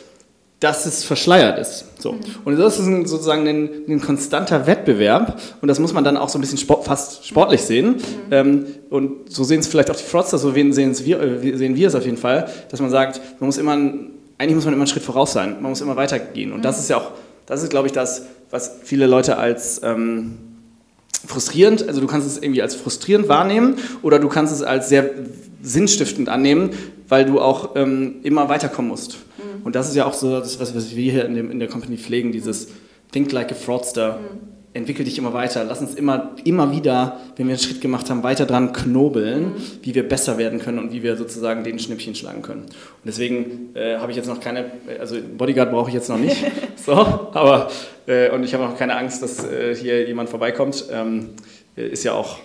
dass 0.61 0.87
es 0.87 1.05
verschleiert 1.05 1.59
ist. 1.59 1.85
So. 2.01 2.13
Mhm. 2.13 2.21
Und 2.45 2.59
das 2.59 2.79
ist 2.79 2.87
ein, 2.87 3.07
sozusagen 3.07 3.47
ein, 3.47 3.71
ein, 3.89 4.01
konstanter 4.01 4.67
Wettbewerb 4.67 5.41
und 5.61 5.69
das 5.69 5.79
muss 5.79 5.93
man 5.93 6.03
dann 6.03 6.17
auch 6.17 6.29
so 6.29 6.39
ein 6.39 6.41
bisschen 6.41 6.59
sport, 6.59 6.85
fast 6.85 7.27
sportlich 7.27 7.63
sehen. 7.63 7.97
Mhm. 7.97 8.33
Ähm, 8.33 8.67
und 8.91 9.33
so 9.33 9.45
sehen 9.45 9.61
es 9.61 9.69
vielleicht 9.69 9.91
auch 9.91 9.97
die 9.97 10.05
Fraudster, 10.05 10.39
so 10.39 10.53
sehen, 10.53 10.75
wir, 11.05 11.21
äh, 11.21 11.57
sehen 11.57 11.77
wir 11.77 11.89
es 11.89 11.95
auf 11.95 12.05
jeden 12.05 12.17
Fall, 12.17 12.51
dass 12.71 12.81
man 12.81 12.91
sagt, 12.91 13.21
man 13.39 13.47
muss 13.47 13.59
immer, 13.59 13.73
eigentlich 13.73 14.55
muss 14.55 14.65
man 14.65 14.75
immer 14.75 14.83
einen 14.83 14.89
Schritt 14.89 15.05
voraus 15.05 15.33
sein, 15.33 15.59
man 15.61 15.71
muss 15.71 15.81
immer 15.81 15.97
weitergehen. 15.97 16.53
Und 16.53 16.59
mhm. 16.59 16.63
das 16.63 16.81
ist 16.81 16.91
ja 16.91 16.97
auch, 16.97 17.13
das 17.47 17.63
ist 17.63 17.71
glaube 17.71 17.87
ich 17.87 17.93
das, 17.93 18.23
was 18.51 18.79
viele 18.83 19.07
Leute 19.07 19.37
als 19.37 19.81
ähm, 19.85 20.39
frustrierend, 21.29 21.87
also 21.87 22.01
du 22.01 22.07
kannst 22.07 22.27
es 22.27 22.39
irgendwie 22.39 22.63
als 22.63 22.75
frustrierend 22.75 23.29
wahrnehmen 23.29 23.77
oder 24.03 24.19
du 24.19 24.29
kannst 24.29 24.53
es 24.53 24.63
als 24.63 24.89
sehr 24.89 25.11
sinnstiftend 25.63 26.29
annehmen, 26.29 26.71
weil 27.09 27.25
du 27.25 27.41
auch 27.41 27.77
ähm, 27.77 28.17
immer 28.23 28.49
weiterkommen 28.49 28.91
musst. 28.91 29.19
Und 29.65 29.77
das 29.77 29.89
ist 29.89 29.97
ja 29.97 30.07
auch 30.07 30.15
so 30.15 30.39
das, 30.39 30.59
was, 30.61 30.75
wir 30.97 31.13
hier 31.13 31.25
in, 31.25 31.35
dem, 31.35 31.51
in 31.51 31.59
der 31.59 31.69
Company 31.69 31.97
pflegen, 31.97 32.33
dieses 32.33 32.69
Think 33.13 33.33
like 33.33 33.51
a 33.53 33.55
fraudster, 33.55 34.19
mhm. 34.19 34.48
Entwickel 34.79 35.05
dich 35.05 35.19
immer 35.19 35.33
weiter. 35.33 35.65
Lass 35.65 35.81
uns 35.81 35.95
immer, 35.95 36.31
immer 36.45 36.73
wieder, 36.73 37.19
wenn 37.37 37.49
wir 37.49 37.55
einen 37.55 37.63
Schritt 37.63 37.81
gemacht 37.81 38.09
haben, 38.09 38.23
weiter 38.23 38.47
dran 38.47 38.73
knobeln, 38.73 39.43
mhm. 39.43 39.55
wie 39.83 39.95
wir 39.95 40.09
besser 40.09 40.39
werden 40.39 40.61
können 40.61 40.79
und 40.79 40.93
wie 40.93 41.03
wir 41.03 41.17
sozusagen 41.17 41.65
den 41.65 41.79
Schnippchen 41.79 42.15
schlagen 42.15 42.43
können. 42.43 42.63
Und 42.63 43.05
deswegen 43.05 43.75
äh, 43.75 43.99
habe 43.99 44.13
ich 44.13 44.17
jetzt 44.17 44.29
noch 44.29 44.41
keine, 44.41 44.71
also 44.99 45.17
Bodyguard 45.37 45.71
brauche 45.71 45.89
ich 45.89 45.95
jetzt 45.95 46.09
noch 46.09 46.19
nicht. 46.19 46.37
so, 46.77 46.93
aber, 46.93 47.71
äh, 48.07 48.31
und 48.31 48.45
ich 48.45 48.55
habe 48.55 48.67
auch 48.67 48.77
keine 48.77 48.97
Angst, 48.97 49.23
dass 49.23 49.45
äh, 49.45 49.75
hier 49.75 50.07
jemand 50.07 50.31
vorbeikommt. 50.31 50.85
Ähm, 50.91 51.31
ist 51.77 52.05
ja 52.05 52.13
auch 52.13 52.39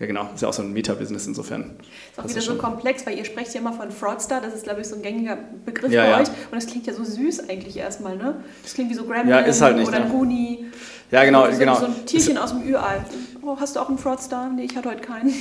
ja, 0.00 0.06
genau. 0.06 0.30
Ist 0.34 0.40
ja 0.40 0.48
auch 0.48 0.52
so 0.54 0.62
ein 0.62 0.72
Meta-Business 0.72 1.26
insofern. 1.26 1.72
Ist 2.12 2.18
auch 2.18 2.26
wieder 2.26 2.40
so 2.40 2.54
komplex, 2.54 3.04
weil 3.04 3.18
ihr 3.18 3.24
sprecht 3.26 3.52
ja 3.52 3.60
immer 3.60 3.74
von 3.74 3.90
Fraudster. 3.90 4.40
Das 4.40 4.54
ist, 4.54 4.64
glaube 4.64 4.80
ich, 4.80 4.88
so 4.88 4.96
ein 4.96 5.02
gängiger 5.02 5.36
Begriff 5.66 5.92
ja, 5.92 6.04
bei 6.04 6.08
ja. 6.08 6.20
euch. 6.20 6.28
Und 6.28 6.54
das 6.54 6.66
klingt 6.66 6.86
ja 6.86 6.94
so 6.94 7.04
süß 7.04 7.50
eigentlich 7.50 7.76
erstmal, 7.76 8.16
ne? 8.16 8.42
Das 8.62 8.72
klingt 8.72 8.88
wie 8.90 8.94
so 8.94 9.04
Gremlin 9.04 9.28
ja, 9.28 9.40
ist 9.40 9.60
halt 9.60 9.76
nicht, 9.76 9.88
oder 9.88 10.00
ne? 10.00 10.10
Goonie. 10.10 10.64
Ja, 11.10 11.24
genau. 11.24 11.50
So, 11.50 11.58
genau. 11.58 11.74
so 11.76 11.86
ein 11.86 12.06
Tierchen 12.06 12.38
aus 12.38 12.50
dem 12.50 12.62
Ü-Ei. 12.62 13.04
Oh, 13.42 13.56
hast 13.58 13.74
du 13.74 13.80
auch 13.80 13.88
einen 13.88 13.96
Fraudster? 13.96 14.50
Nee, 14.54 14.66
ich 14.70 14.76
hatte 14.76 14.90
heute 14.90 15.00
keinen. 15.00 15.32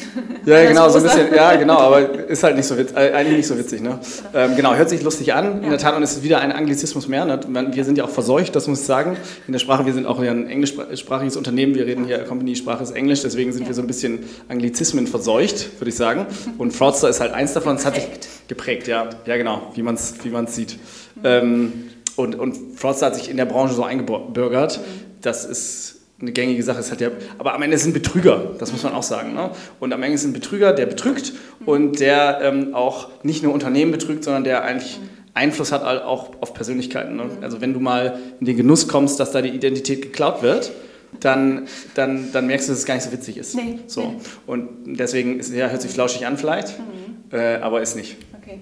Ja, 0.45 0.63
genau, 0.67 0.87
so 0.87 0.99
ein 0.99 1.03
bisschen. 1.03 1.33
Ja, 1.35 1.55
genau, 1.57 1.77
aber 1.77 2.29
ist 2.29 2.43
halt 2.43 2.55
nicht 2.55 2.65
so 2.65 2.77
witzig, 2.77 2.95
äh, 2.95 3.11
eigentlich 3.11 3.37
nicht 3.37 3.47
so 3.47 3.57
witzig. 3.57 3.81
Ne? 3.81 3.99
Genau. 4.31 4.45
Ähm, 4.45 4.55
genau, 4.55 4.73
hört 4.73 4.89
sich 4.89 5.03
lustig 5.03 5.33
an. 5.33 5.45
Ja. 5.45 5.63
In 5.63 5.69
der 5.69 5.79
Tat, 5.79 5.97
und 5.97 6.03
es 6.03 6.13
ist 6.13 6.23
wieder 6.23 6.39
ein 6.39 6.53
Anglizismus 6.53 7.09
mehr. 7.09 7.25
Ne? 7.25 7.39
Wir 7.71 7.83
sind 7.83 7.97
ja 7.97 8.05
auch 8.05 8.09
verseucht, 8.09 8.55
das 8.55 8.67
muss 8.67 8.79
ich 8.79 8.85
sagen. 8.85 9.17
In 9.47 9.51
der 9.51 9.59
Sprache, 9.59 9.85
wir 9.85 9.93
sind 9.93 10.05
auch 10.05 10.19
ein 10.19 10.47
englischsprachiges 10.47 11.35
Unternehmen. 11.35 11.75
Wir 11.75 11.85
reden 11.85 12.05
hier, 12.05 12.19
Company-Sprache 12.19 12.81
ist 12.81 12.91
Englisch, 12.91 13.21
deswegen 13.21 13.51
sind 13.51 13.63
ja. 13.63 13.67
wir 13.67 13.75
so 13.75 13.81
ein 13.81 13.87
bisschen 13.87 14.19
Anglizismen 14.47 15.05
verseucht, 15.05 15.79
würde 15.81 15.89
ich 15.89 15.95
sagen. 15.95 16.25
Und 16.57 16.71
Fraudster 16.71 17.09
ist 17.09 17.19
halt 17.19 17.33
eins 17.33 17.51
davon. 17.51 17.75
Es 17.75 17.85
hat 17.85 17.95
sich 17.95 18.07
geprägt, 18.47 18.87
ja. 18.87 19.09
Ja, 19.25 19.35
genau, 19.35 19.71
wie 19.75 19.83
man 19.83 19.95
es 19.95 20.13
wie 20.23 20.47
sieht. 20.47 20.79
Mhm. 21.15 21.21
Ähm, 21.25 21.73
und, 22.15 22.35
und 22.35 22.57
Fraudster 22.77 23.07
hat 23.07 23.15
sich 23.15 23.29
in 23.29 23.37
der 23.37 23.45
Branche 23.45 23.73
so 23.73 23.83
eingebürgert. 23.83 24.79
Mhm. 24.79 25.08
Das 25.21 25.45
ist 25.45 25.95
eine 26.21 26.31
gängige 26.31 26.61
Sache 26.63 26.79
ist 26.79 26.89
halt 26.89 26.99
der, 26.99 27.11
aber 27.37 27.53
am 27.53 27.61
Ende 27.61 27.77
sind 27.77 27.93
Betrüger, 27.93 28.55
das 28.59 28.71
muss 28.71 28.83
man 28.83 28.93
auch 28.93 29.03
sagen. 29.03 29.33
Ne? 29.33 29.51
Und 29.79 29.93
am 29.93 30.03
Ende 30.03 30.17
sind 30.17 30.33
Betrüger, 30.33 30.73
der 30.73 30.85
betrügt 30.85 31.33
und 31.65 31.99
der 31.99 32.39
ähm, 32.41 32.73
auch 32.73 33.09
nicht 33.23 33.41
nur 33.41 33.53
Unternehmen 33.53 33.91
betrügt, 33.91 34.25
sondern 34.25 34.43
der 34.43 34.63
eigentlich 34.63 34.99
Einfluss 35.33 35.71
hat 35.71 35.83
auch 35.83 36.31
auf 36.41 36.53
Persönlichkeiten. 36.53 37.15
Ne? 37.15 37.29
Also 37.41 37.61
wenn 37.61 37.73
du 37.73 37.79
mal 37.79 38.19
in 38.39 38.45
den 38.45 38.57
Genuss 38.57 38.87
kommst, 38.87 39.19
dass 39.19 39.31
da 39.31 39.41
die 39.41 39.49
Identität 39.49 40.01
geklaut 40.01 40.41
wird, 40.41 40.71
dann, 41.19 41.67
dann, 41.95 42.31
dann 42.33 42.47
merkst 42.47 42.67
du, 42.67 42.73
dass 42.73 42.79
es 42.79 42.85
gar 42.85 42.95
nicht 42.95 43.03
so 43.03 43.11
witzig 43.11 43.37
ist. 43.37 43.55
Nee, 43.55 43.79
so. 43.87 44.15
Und 44.45 44.69
deswegen 44.85 45.39
ist, 45.39 45.53
ja, 45.53 45.69
hört 45.69 45.81
sich 45.81 45.91
flauschig 45.91 46.25
an 46.25 46.37
vielleicht, 46.37 46.77
mhm. 46.77 47.37
äh, 47.37 47.55
aber 47.55 47.81
ist 47.81 47.95
nicht. 47.95 48.17
Okay. 48.41 48.61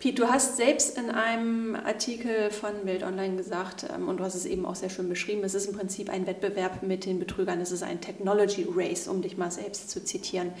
Pete, 0.00 0.22
du 0.22 0.28
hast 0.28 0.56
selbst 0.56 0.96
in 0.96 1.10
einem 1.10 1.76
Artikel 1.76 2.50
von 2.50 2.70
Welt 2.84 3.02
Online 3.02 3.36
gesagt, 3.36 3.84
ähm, 3.94 4.08
und 4.08 4.18
du 4.18 4.24
hast 4.24 4.34
es 4.34 4.46
eben 4.46 4.64
auch 4.64 4.74
sehr 4.74 4.88
schön 4.88 5.10
beschrieben, 5.10 5.44
es 5.44 5.52
ist 5.52 5.66
im 5.66 5.74
Prinzip 5.76 6.08
ein 6.08 6.26
Wettbewerb 6.26 6.82
mit 6.82 7.04
den 7.04 7.18
Betrügern, 7.18 7.60
es 7.60 7.70
ist 7.70 7.82
ein 7.82 8.00
Technology 8.00 8.66
Race, 8.74 9.08
um 9.08 9.20
dich 9.20 9.36
mal 9.36 9.50
selbst 9.50 9.90
zu 9.90 10.02
zitieren. 10.02 10.52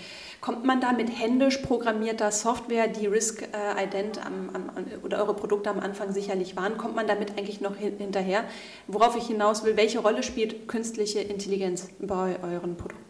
Kommt 0.42 0.66
man 0.66 0.82
da 0.82 0.92
mit 0.92 1.08
händisch 1.18 1.56
programmierter 1.56 2.30
Software, 2.32 2.86
die 2.86 3.06
Risk 3.06 3.42
äh, 3.44 3.82
Ident 3.82 4.18
am, 4.18 4.50
am, 4.52 4.84
oder 5.02 5.22
eure 5.22 5.32
Produkte 5.32 5.70
am 5.70 5.80
Anfang 5.80 6.12
sicherlich 6.12 6.54
waren, 6.54 6.76
kommt 6.76 6.94
man 6.94 7.06
damit 7.06 7.38
eigentlich 7.38 7.62
noch 7.62 7.76
hin, 7.76 7.94
hinterher? 7.96 8.44
Worauf 8.88 9.16
ich 9.16 9.26
hinaus 9.26 9.64
will, 9.64 9.74
welche 9.78 10.00
Rolle 10.00 10.22
spielt 10.22 10.68
künstliche 10.68 11.20
Intelligenz 11.20 11.88
bei 11.98 12.36
euren 12.42 12.76
Produkten? 12.76 13.02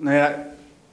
Naja, 0.00 0.46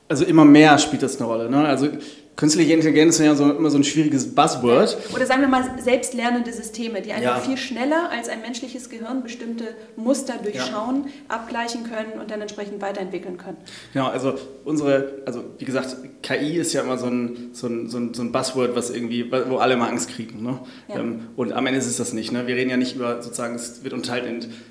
also 0.08 0.24
immer 0.24 0.46
mehr 0.46 0.78
spielt 0.78 1.02
das 1.02 1.18
eine 1.18 1.26
Rolle. 1.26 1.50
Ne? 1.50 1.68
Also 1.68 1.88
Künstliche 2.36 2.74
Intelligenz 2.74 3.18
ist 3.18 3.26
ja 3.26 3.34
so, 3.34 3.50
immer 3.50 3.70
so 3.70 3.78
ein 3.78 3.86
schwieriges 3.86 4.36
Buzzword. 4.36 4.98
Oder 5.14 5.26
sagen 5.26 5.40
wir 5.40 5.48
mal 5.48 5.64
selbstlernende 5.80 6.52
Systeme, 6.52 7.02
die 7.02 7.14
einfach 7.14 7.38
ja. 7.38 7.40
viel 7.40 7.56
schneller 7.56 8.10
als 8.12 8.28
ein 8.28 8.42
menschliches 8.42 8.90
Gehirn 8.90 9.24
bestimmte 9.24 9.68
Muster 9.96 10.34
durchschauen, 10.44 11.06
ja. 11.06 11.36
abgleichen 11.36 11.84
können 11.84 12.20
und 12.20 12.30
dann 12.32 12.42
entsprechend 12.42 12.82
weiterentwickeln 12.82 13.38
können. 13.38 13.56
Genau, 13.94 14.08
also 14.08 14.34
unsere, 14.66 15.22
also 15.26 15.46
wie 15.60 15.64
gesagt, 15.64 15.96
KI 16.24 16.58
ist 16.58 16.74
ja 16.74 16.82
immer 16.82 16.98
so 16.98 17.06
ein, 17.06 17.52
so 17.54 17.68
ein, 17.68 17.90
so 17.90 17.98
ein, 17.98 18.14
so 18.14 18.22
ein 18.22 18.34
Buzzword, 18.34 18.76
was 18.76 18.90
irgendwie, 18.90 19.32
wo 19.32 19.56
alle 19.58 19.76
immer 19.76 19.88
Angst 19.88 20.10
kriegen. 20.10 20.44
Ne? 20.44 20.60
Ja. 20.90 21.00
Ähm, 21.00 21.28
und 21.38 21.54
am 21.54 21.66
Ende 21.68 21.80
ist 21.80 21.88
es 21.88 21.96
das 21.96 22.12
nicht. 22.12 22.34
Ne? 22.34 22.48
Wir 22.48 22.58
reden 22.58 22.70
ja 22.70 22.78
nicht 22.78 22.98
über 22.98 23.22
sozusagen, 23.22 23.56
es 23.56 23.82
wird 23.86 23.94
unterteilt 23.94 24.26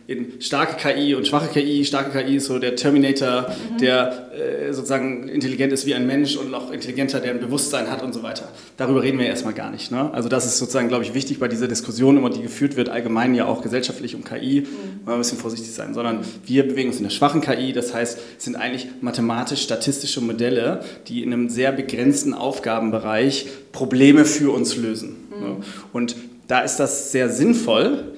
in, 0.06 0.26
in 0.34 0.40
starke 0.42 0.76
KI 0.76 1.14
und 1.14 1.26
schwache 1.26 1.48
KI. 1.48 1.82
Starke 1.86 2.10
KI 2.10 2.36
ist 2.36 2.46
so 2.46 2.58
der 2.58 2.76
Terminator, 2.76 3.48
mhm. 3.72 3.78
der 3.78 4.32
äh, 4.34 4.72
sozusagen 4.74 5.28
intelligent 5.28 5.72
ist 5.72 5.86
wie 5.86 5.94
ein 5.94 6.06
Mensch 6.06 6.36
und 6.36 6.50
noch 6.50 6.70
intelligenter, 6.70 7.20
der 7.20 7.30
ein 7.30 7.40
Bewusstsein 7.40 7.53
Bewusstsein 7.54 7.88
hat 7.88 8.02
und 8.02 8.12
so 8.12 8.24
weiter. 8.24 8.48
Darüber 8.76 9.04
reden 9.04 9.16
wir 9.16 9.26
erstmal 9.26 9.54
gar 9.54 9.70
nicht. 9.70 9.92
Ne? 9.92 10.12
Also 10.12 10.28
das 10.28 10.44
ist 10.44 10.58
sozusagen, 10.58 10.88
glaube 10.88 11.04
ich, 11.04 11.14
wichtig 11.14 11.38
bei 11.38 11.46
dieser 11.46 11.68
Diskussion, 11.68 12.16
immer 12.16 12.28
die 12.28 12.42
geführt 12.42 12.74
wird, 12.74 12.88
allgemein 12.88 13.32
ja 13.36 13.46
auch 13.46 13.62
gesellschaftlich 13.62 14.16
um 14.16 14.24
KI, 14.24 14.62
mhm. 14.62 15.04
mal 15.04 15.12
ein 15.12 15.18
bisschen 15.18 15.38
vorsichtig 15.38 15.70
sein, 15.70 15.94
sondern 15.94 16.18
wir 16.44 16.66
bewegen 16.66 16.88
uns 16.88 16.96
in 16.96 17.04
der 17.04 17.10
schwachen 17.10 17.40
KI, 17.40 17.72
das 17.72 17.94
heißt, 17.94 18.18
es 18.38 18.44
sind 18.44 18.56
eigentlich 18.56 18.88
mathematisch-statistische 19.02 20.20
Modelle, 20.20 20.80
die 21.06 21.22
in 21.22 21.32
einem 21.32 21.48
sehr 21.48 21.70
begrenzten 21.70 22.34
Aufgabenbereich 22.34 23.46
Probleme 23.70 24.24
für 24.24 24.52
uns 24.52 24.76
lösen. 24.76 25.28
Mhm. 25.30 25.44
Ne? 25.44 25.56
Und 25.92 26.16
da 26.48 26.58
ist 26.58 26.78
das 26.78 27.12
sehr 27.12 27.28
sinnvoll, 27.28 28.14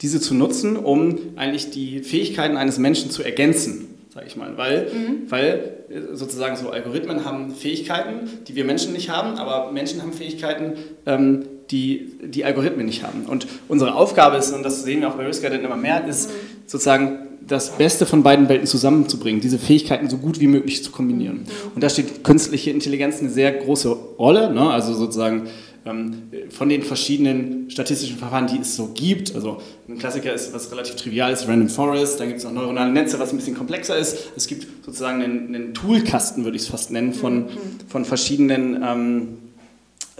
diese 0.00 0.20
zu 0.20 0.34
nutzen, 0.34 0.76
um 0.76 1.16
eigentlich 1.36 1.70
die 1.70 2.00
Fähigkeiten 2.00 2.56
eines 2.56 2.78
Menschen 2.78 3.12
zu 3.12 3.22
ergänzen 3.22 3.86
sage 4.12 4.26
ich 4.26 4.36
mal, 4.36 4.56
weil, 4.56 4.88
mhm. 4.92 5.30
weil 5.30 5.76
sozusagen 6.12 6.56
so 6.56 6.70
Algorithmen 6.70 7.24
haben 7.24 7.54
Fähigkeiten, 7.54 8.28
die 8.46 8.54
wir 8.54 8.64
Menschen 8.64 8.92
nicht 8.92 9.10
haben, 9.10 9.38
aber 9.38 9.72
Menschen 9.72 10.00
haben 10.02 10.12
Fähigkeiten, 10.12 10.74
ähm, 11.06 11.44
die 11.70 12.12
die 12.22 12.44
Algorithmen 12.44 12.86
nicht 12.86 13.02
haben. 13.02 13.24
Und 13.26 13.46
unsere 13.68 13.94
Aufgabe 13.94 14.36
ist, 14.36 14.52
und 14.52 14.62
das 14.62 14.82
sehen 14.82 15.00
wir 15.00 15.08
auch 15.08 15.14
bei 15.14 15.26
Risk 15.26 15.42
immer 15.44 15.76
mehr, 15.76 16.06
ist 16.06 16.30
mhm. 16.30 16.34
sozusagen 16.66 17.18
das 17.46 17.70
Beste 17.70 18.06
von 18.06 18.22
beiden 18.22 18.48
Welten 18.48 18.66
zusammenzubringen, 18.66 19.40
diese 19.40 19.58
Fähigkeiten 19.58 20.08
so 20.08 20.18
gut 20.18 20.40
wie 20.40 20.46
möglich 20.46 20.84
zu 20.84 20.92
kombinieren. 20.92 21.38
Mhm. 21.38 21.72
Und 21.74 21.82
da 21.82 21.88
steht 21.88 22.22
künstliche 22.22 22.70
Intelligenz 22.70 23.20
eine 23.20 23.30
sehr 23.30 23.52
große 23.52 23.88
Rolle, 23.90 24.52
ne? 24.52 24.70
also 24.70 24.94
sozusagen 24.94 25.48
von 25.84 26.68
den 26.68 26.82
verschiedenen 26.82 27.70
statistischen 27.70 28.18
Verfahren, 28.18 28.46
die 28.46 28.58
es 28.58 28.76
so 28.76 28.90
gibt. 28.94 29.34
Also 29.34 29.62
ein 29.88 29.98
Klassiker 29.98 30.32
ist, 30.32 30.52
was 30.52 30.70
relativ 30.70 30.96
trivial 30.96 31.32
ist, 31.32 31.48
Random 31.48 31.70
Forest, 31.70 32.20
dann 32.20 32.28
gibt 32.28 32.38
es 32.38 32.44
noch 32.44 32.52
neuronale 32.52 32.92
Netze, 32.92 33.18
was 33.18 33.32
ein 33.32 33.38
bisschen 33.38 33.56
komplexer 33.56 33.96
ist. 33.96 34.30
Es 34.36 34.46
gibt 34.46 34.66
sozusagen 34.84 35.22
einen, 35.22 35.54
einen 35.54 35.74
Toolkasten, 35.74 36.44
würde 36.44 36.56
ich 36.56 36.64
es 36.64 36.68
fast 36.68 36.90
nennen, 36.90 37.14
von, 37.14 37.44
mhm. 37.44 37.48
von 37.88 38.04
verschiedenen 38.04 38.82
ähm, 38.82 39.28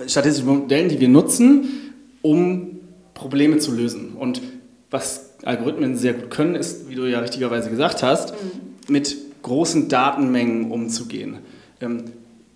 statistischen 0.07 0.49
Modellen, 0.49 0.88
die 0.88 0.99
wir 0.99 1.09
nutzen, 1.09 1.92
um 2.23 2.79
Probleme 3.12 3.59
zu 3.59 3.73
lösen. 3.73 4.12
Und 4.18 4.40
was 4.90 5.35
Algorithmen 5.44 5.94
sehr 5.96 6.14
gut 6.14 6.31
können, 6.31 6.55
ist, 6.55 6.88
wie 6.88 6.94
du 6.94 7.05
ja 7.05 7.20
richtigerweise 7.20 7.68
gesagt 7.68 8.03
hast, 8.03 8.33
mhm. 8.33 8.92
mit 8.92 9.16
großen 9.42 9.90
Datenmengen 9.90 10.70
umzugehen. 10.70 11.38
Ähm, 11.83 12.05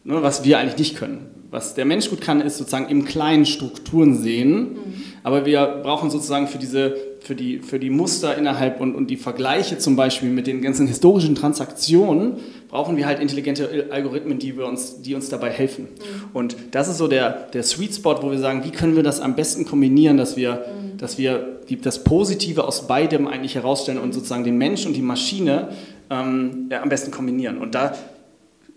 ne, 0.05 0.23
was 0.23 0.45
wir 0.45 0.59
eigentlich 0.59 0.79
nicht 0.79 0.97
können. 0.97 1.34
Was 1.55 1.75
der 1.75 1.85
Mensch 1.85 2.11
gut 2.11 2.21
kann, 2.21 2.41
ist 2.41 2.59
sozusagen 2.59 2.89
im 2.89 3.05
kleinen 3.05 3.47
Strukturen 3.47 4.19
sehen, 4.19 4.73
mhm. 4.73 4.95
aber 5.23 5.47
wir 5.47 5.83
brauchen 5.85 6.11
sozusagen 6.11 6.49
für 6.49 6.59
diese 6.59 6.97
für 7.21 7.37
die, 7.37 7.61
für 7.61 7.79
die 7.79 7.91
Muster 7.91 8.37
innerhalb 8.37 8.81
und, 8.81 8.97
und 8.97 9.09
die 9.09 9.17
Vergleiche 9.17 9.79
zum 9.79 9.95
Beispiel 9.95 10.31
mit 10.31 10.49
den 10.49 10.63
ganzen 10.63 10.89
historischen 10.89 11.37
Transaktionen, 11.37 12.35
brauchen 12.69 12.97
wir 12.97 13.07
halt 13.07 13.21
intelligente 13.21 13.87
Algorithmen, 13.91 14.41
die, 14.41 14.59
wir 14.59 14.67
uns, 14.67 15.01
die 15.01 15.15
uns 15.15 15.29
dabei 15.29 15.51
helfen. 15.51 15.85
Mhm. 15.85 16.29
Und 16.33 16.57
das 16.73 16.89
ist 16.89 16.99
so 16.99 17.07
der, 17.07 17.31
der 17.55 17.63
Sweet 17.63 17.95
Spot, 17.95 18.19
wo 18.21 18.33
wir 18.33 18.39
sagen, 18.41 18.65
wie 18.65 18.73
können 18.73 18.97
wir 18.97 19.05
das 19.05 19.21
am 19.21 19.37
besten 19.37 19.65
kombinieren, 19.65 20.17
dass 20.17 20.37
wir, 20.37 20.55
mhm. 20.55 20.99
dass 20.99 21.19
wir 21.19 21.61
die, 21.69 21.81
das 21.81 22.03
Positive 22.03 22.65
aus 22.65 22.89
beidem 22.89 23.29
eigentlich 23.29 23.55
herausstellen 23.55 24.01
und 24.01 24.13
sozusagen 24.13 24.43
den 24.43 24.59
Mensch 24.59 24.87
und 24.87 24.95
die 24.95 25.03
Maschine 25.03 25.69
ähm, 26.11 26.67
ja, 26.69 26.83
am 26.83 26.89
besten 26.89 27.13
kombinieren. 27.13 27.59
Und 27.59 27.77
da 27.77 27.95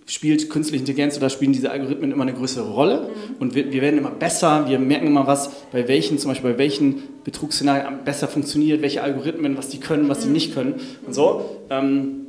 spielt 0.07 0.49
künstliche 0.49 0.81
Intelligenz 0.81 1.17
oder 1.17 1.29
spielen 1.29 1.51
diese 1.51 1.69
Algorithmen 1.69 2.11
immer 2.11 2.23
eine 2.23 2.33
größere 2.33 2.69
Rolle 2.69 3.01
mhm. 3.01 3.35
und 3.39 3.55
wir, 3.55 3.71
wir, 3.71 3.81
werden 3.81 3.99
immer 3.99 4.09
besser, 4.09 4.67
wir 4.67 4.79
merken 4.79 5.07
immer 5.07 5.27
was, 5.27 5.51
bei 5.71 5.87
welchen, 5.87 6.17
zum 6.17 6.31
Beispiel 6.31 6.53
bei 6.53 6.57
welchen 6.57 7.03
Betrugsszenarien 7.23 8.03
besser 8.05 8.27
funktioniert, 8.27 8.81
welche 8.81 9.03
Algorithmen, 9.03 9.57
was 9.57 9.69
die 9.69 9.79
können, 9.79 10.07
was 10.07 10.21
die 10.21 10.27
mhm. 10.27 10.33
nicht 10.33 10.53
können 10.53 10.75
und 11.05 11.13
so. 11.13 11.59
Ähm, 11.69 12.27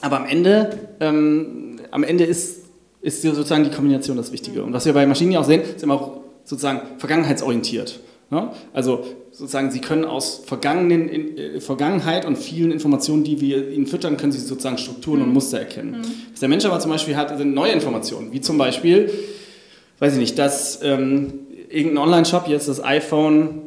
aber 0.00 0.20
am 0.20 0.26
Ende, 0.26 0.78
ähm, 1.00 1.80
am 1.90 2.02
Ende 2.02 2.24
ist, 2.24 2.64
ist 3.02 3.22
sozusagen 3.22 3.64
die 3.64 3.70
Kombination 3.70 4.16
das 4.16 4.32
Wichtige. 4.32 4.62
Und 4.62 4.72
was 4.72 4.86
wir 4.86 4.92
bei 4.92 5.06
Maschinen 5.06 5.32
ja 5.32 5.40
auch 5.40 5.44
sehen, 5.44 5.62
ist 5.62 5.82
immer 5.82 5.94
auch 5.94 6.20
sozusagen 6.44 6.80
vergangenheitsorientiert. 6.98 8.00
Ne? 8.30 8.50
Also 8.74 9.04
sozusagen, 9.32 9.70
Sie 9.70 9.80
können 9.80 10.04
aus 10.04 10.42
vergangenen, 10.44 11.08
in, 11.08 11.38
äh, 11.38 11.60
Vergangenheit 11.60 12.26
und 12.26 12.36
vielen 12.36 12.70
Informationen, 12.70 13.24
die 13.24 13.40
wir 13.40 13.70
Ihnen 13.70 13.86
füttern, 13.86 14.16
können 14.16 14.32
Sie 14.32 14.38
sozusagen 14.38 14.76
Strukturen 14.76 15.20
mhm. 15.20 15.26
und 15.26 15.32
Muster 15.32 15.58
erkennen. 15.58 15.92
Mhm. 15.92 16.12
Was 16.32 16.40
der 16.40 16.48
Mensch 16.48 16.64
aber 16.66 16.78
zum 16.78 16.90
Beispiel 16.90 17.16
hat, 17.16 17.36
sind 17.36 17.54
neue 17.54 17.72
Informationen, 17.72 18.32
wie 18.32 18.40
zum 18.40 18.58
Beispiel, 18.58 19.10
weiß 19.98 20.12
ich 20.12 20.18
nicht, 20.18 20.38
dass 20.38 20.80
ähm, 20.82 21.46
irgendein 21.70 21.98
Online-Shop 21.98 22.48
jetzt 22.48 22.68
das 22.68 22.84
iPhone 22.84 23.62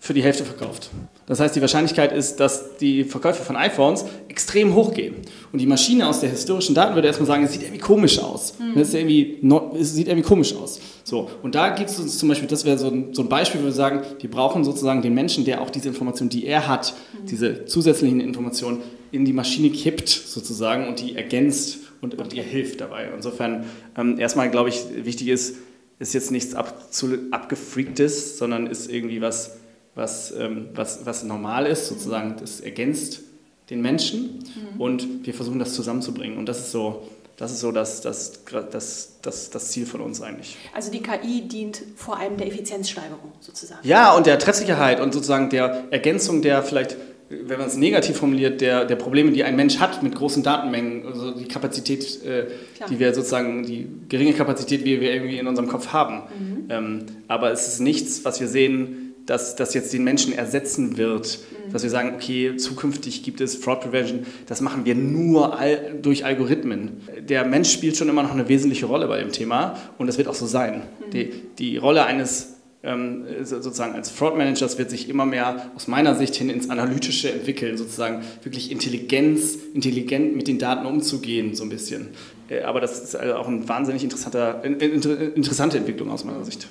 für 0.00 0.14
die 0.14 0.22
Hälfte 0.22 0.44
verkauft. 0.44 0.90
Das 1.26 1.38
heißt, 1.38 1.54
die 1.54 1.60
Wahrscheinlichkeit 1.60 2.10
ist, 2.10 2.40
dass 2.40 2.78
die 2.78 3.04
Verkäufe 3.04 3.44
von 3.44 3.54
iPhones 3.54 4.04
extrem 4.28 4.74
hoch 4.74 4.92
gehen. 4.92 5.14
Und 5.52 5.60
die 5.60 5.66
Maschine 5.66 6.08
aus 6.08 6.20
der 6.20 6.30
historischen 6.30 6.74
Daten 6.74 6.96
würde 6.96 7.06
erstmal 7.06 7.26
sagen, 7.26 7.44
es 7.44 7.52
sieht 7.52 7.62
irgendwie 7.62 7.80
komisch 7.80 8.18
aus. 8.18 8.54
Mhm. 8.58 8.80
Es, 8.80 8.94
irgendwie, 8.94 9.38
es 9.78 9.94
sieht 9.94 10.08
irgendwie 10.08 10.26
komisch 10.26 10.54
aus. 10.56 10.80
So, 11.10 11.28
und 11.42 11.56
da 11.56 11.70
gibt 11.70 11.90
es 11.90 11.98
uns 11.98 12.18
zum 12.18 12.28
Beispiel, 12.28 12.46
das 12.46 12.64
wäre 12.64 12.78
so 12.78 12.86
ein, 12.86 13.12
so 13.14 13.22
ein 13.22 13.28
Beispiel, 13.28 13.60
wo 13.62 13.64
wir 13.64 13.72
sagen, 13.72 14.02
wir 14.20 14.30
brauchen 14.30 14.62
sozusagen 14.62 15.02
den 15.02 15.12
Menschen, 15.12 15.44
der 15.44 15.60
auch 15.60 15.68
diese 15.68 15.88
Informationen, 15.88 16.30
die 16.30 16.46
er 16.46 16.68
hat, 16.68 16.94
mhm. 17.12 17.26
diese 17.26 17.64
zusätzlichen 17.64 18.20
Informationen 18.20 18.78
in 19.10 19.24
die 19.24 19.32
Maschine 19.32 19.70
kippt 19.70 20.08
sozusagen 20.08 20.86
und 20.86 21.00
die 21.00 21.16
ergänzt 21.16 21.78
und, 22.00 22.14
und 22.14 22.32
ihr 22.32 22.44
hilft 22.44 22.80
dabei. 22.80 23.08
Insofern 23.12 23.64
ähm, 23.96 24.20
erstmal, 24.20 24.52
glaube 24.52 24.68
ich, 24.68 24.84
wichtig 25.02 25.26
ist, 25.26 25.56
ist 25.98 26.14
jetzt 26.14 26.30
nichts 26.30 26.54
absolut 26.54 27.32
abgefreaktes, 27.32 28.38
sondern 28.38 28.68
ist 28.68 28.88
irgendwie 28.88 29.20
was, 29.20 29.56
was, 29.96 30.32
ähm, 30.38 30.68
was, 30.74 31.06
was 31.06 31.24
normal 31.24 31.66
ist, 31.66 31.88
sozusagen. 31.88 32.36
Das 32.38 32.60
ergänzt 32.60 33.22
den 33.68 33.82
Menschen 33.82 34.44
mhm. 34.74 34.80
und 34.80 35.26
wir 35.26 35.34
versuchen 35.34 35.58
das 35.58 35.74
zusammenzubringen. 35.74 36.38
Und 36.38 36.48
das 36.48 36.60
ist 36.60 36.70
so, 36.70 37.02
das 37.40 37.52
ist 37.52 37.60
so 37.60 37.72
das, 37.72 38.02
das, 38.02 38.44
das, 38.70 39.18
das, 39.22 39.48
das 39.48 39.70
Ziel 39.70 39.86
von 39.86 40.02
uns 40.02 40.20
eigentlich. 40.20 40.58
Also 40.74 40.92
die 40.92 41.00
KI 41.00 41.48
dient 41.48 41.80
vor 41.96 42.18
allem 42.18 42.36
der 42.36 42.46
Effizienzsteigerung 42.46 43.32
sozusagen. 43.40 43.80
Ja, 43.82 44.14
und 44.14 44.26
der 44.26 44.38
Treffsicherheit 44.38 45.00
und 45.00 45.14
sozusagen 45.14 45.48
der 45.48 45.84
Ergänzung 45.90 46.42
der 46.42 46.62
vielleicht 46.62 46.98
wenn 47.30 47.60
man 47.60 47.68
es 47.68 47.76
negativ 47.76 48.16
formuliert, 48.16 48.60
der, 48.60 48.84
der 48.84 48.96
Probleme, 48.96 49.30
die 49.30 49.44
ein 49.44 49.54
Mensch 49.54 49.78
hat 49.78 50.02
mit 50.02 50.16
großen 50.16 50.42
Datenmengen, 50.42 51.06
also 51.06 51.30
die 51.30 51.46
Kapazität, 51.46 52.24
äh, 52.24 52.46
die 52.88 52.98
wir 52.98 53.14
sozusagen, 53.14 53.64
die 53.64 53.88
geringe 54.08 54.32
Kapazität, 54.32 54.84
die 54.84 55.00
wir 55.00 55.14
irgendwie 55.14 55.38
in 55.38 55.46
unserem 55.46 55.68
Kopf 55.68 55.92
haben. 55.92 56.24
Mhm. 56.24 56.66
Ähm, 56.68 57.06
aber 57.28 57.52
es 57.52 57.68
ist 57.68 57.78
nichts, 57.78 58.24
was 58.24 58.40
wir 58.40 58.48
sehen, 58.48 59.09
dass 59.26 59.56
das 59.56 59.74
jetzt 59.74 59.92
den 59.92 60.04
Menschen 60.04 60.32
ersetzen 60.32 60.96
wird, 60.96 61.38
mhm. 61.38 61.72
dass 61.72 61.82
wir 61.82 61.90
sagen, 61.90 62.12
okay, 62.14 62.56
zukünftig 62.56 63.22
gibt 63.22 63.40
es 63.40 63.56
Fraud 63.56 63.80
Prevention, 63.80 64.26
das 64.46 64.60
machen 64.60 64.84
wir 64.84 64.94
nur 64.94 65.58
all, 65.58 65.98
durch 66.02 66.24
Algorithmen. 66.24 67.00
Der 67.28 67.44
Mensch 67.44 67.70
spielt 67.70 67.96
schon 67.96 68.08
immer 68.08 68.22
noch 68.22 68.32
eine 68.32 68.48
wesentliche 68.48 68.86
Rolle 68.86 69.06
bei 69.06 69.20
dem 69.20 69.32
Thema 69.32 69.76
und 69.98 70.06
das 70.06 70.18
wird 70.18 70.28
auch 70.28 70.34
so 70.34 70.46
sein. 70.46 70.82
Mhm. 71.06 71.10
Die, 71.10 71.32
die 71.58 71.76
Rolle 71.76 72.04
eines 72.04 72.54
ähm, 72.82 73.24
sozusagen 73.42 73.94
als 73.94 74.10
Fraud 74.10 74.38
Managers 74.38 74.78
wird 74.78 74.88
sich 74.88 75.08
immer 75.10 75.26
mehr 75.26 75.70
aus 75.76 75.86
meiner 75.86 76.14
Sicht 76.14 76.34
hin 76.34 76.48
ins 76.48 76.70
Analytische 76.70 77.30
entwickeln, 77.30 77.76
sozusagen 77.76 78.22
wirklich 78.42 78.72
Intelligenz, 78.72 79.58
intelligent 79.74 80.34
mit 80.34 80.48
den 80.48 80.58
Daten 80.58 80.86
umzugehen, 80.86 81.54
so 81.54 81.62
ein 81.64 81.68
bisschen. 81.68 82.08
Äh, 82.48 82.62
aber 82.62 82.80
das 82.80 83.02
ist 83.02 83.16
also 83.16 83.34
auch 83.34 83.48
eine 83.48 83.68
wahnsinnig 83.68 84.02
interessanter, 84.02 84.64
interessante 84.64 85.76
Entwicklung 85.76 86.10
aus 86.10 86.24
meiner 86.24 86.44
Sicht. 86.44 86.68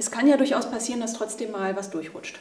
Es 0.00 0.10
kann 0.10 0.26
ja 0.26 0.38
durchaus 0.38 0.70
passieren, 0.70 1.02
dass 1.02 1.12
trotzdem 1.12 1.50
mal 1.50 1.76
was 1.76 1.90
durchrutscht. 1.90 2.38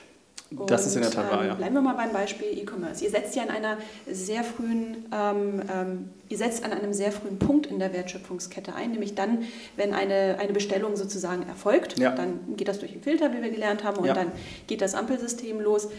Und, 0.56 0.72
das 0.72 0.88
ist 0.88 0.96
in 0.96 1.02
der 1.02 1.12
Tat 1.12 1.30
wahr, 1.30 1.44
ja. 1.44 1.52
Ähm, 1.52 1.58
bleiben 1.58 1.76
wir 1.76 1.82
mal 1.82 1.94
beim 1.94 2.14
Beispiel 2.14 2.58
E-Commerce. 2.58 3.04
Ihr 3.04 3.10
setzt 3.10 3.36
ja 3.36 3.44
an 3.44 3.50
einer 3.50 3.78
sehr 4.10 4.46
frühen, 4.46 5.06
ähm, 5.14 5.62
ähm, 5.70 6.10
ihr 6.30 6.38
setzt 6.38 6.64
an 6.64 6.72
einem 6.72 6.94
sehr 6.94 7.12
frühen 7.12 7.38
Punkt 7.38 7.66
in 7.66 7.78
der 7.80 7.92
Wertschöpfungskette 7.92 8.74
ein, 8.74 8.92
nämlich 8.92 9.14
dann, 9.14 9.44
wenn 9.76 9.94
eine, 9.94 10.38
eine 10.40 10.54
Bestellung 10.54 10.96
sozusagen 10.96 11.46
erfolgt, 11.50 12.00
ja. 12.00 12.12
dann 12.12 12.56
geht 12.56 12.70
das 12.70 12.80
durch 12.80 12.94
den 12.94 13.04
Filter, 13.04 13.34
wie 13.34 13.42
wir 13.42 13.50
gelernt 13.50 13.84
haben, 13.84 13.98
und 13.98 14.06
ja. 14.06 14.14
dann 14.14 14.32
geht 14.68 14.82
das 14.82 14.96
Ampelsystem 14.96 15.60
los. 15.60 15.90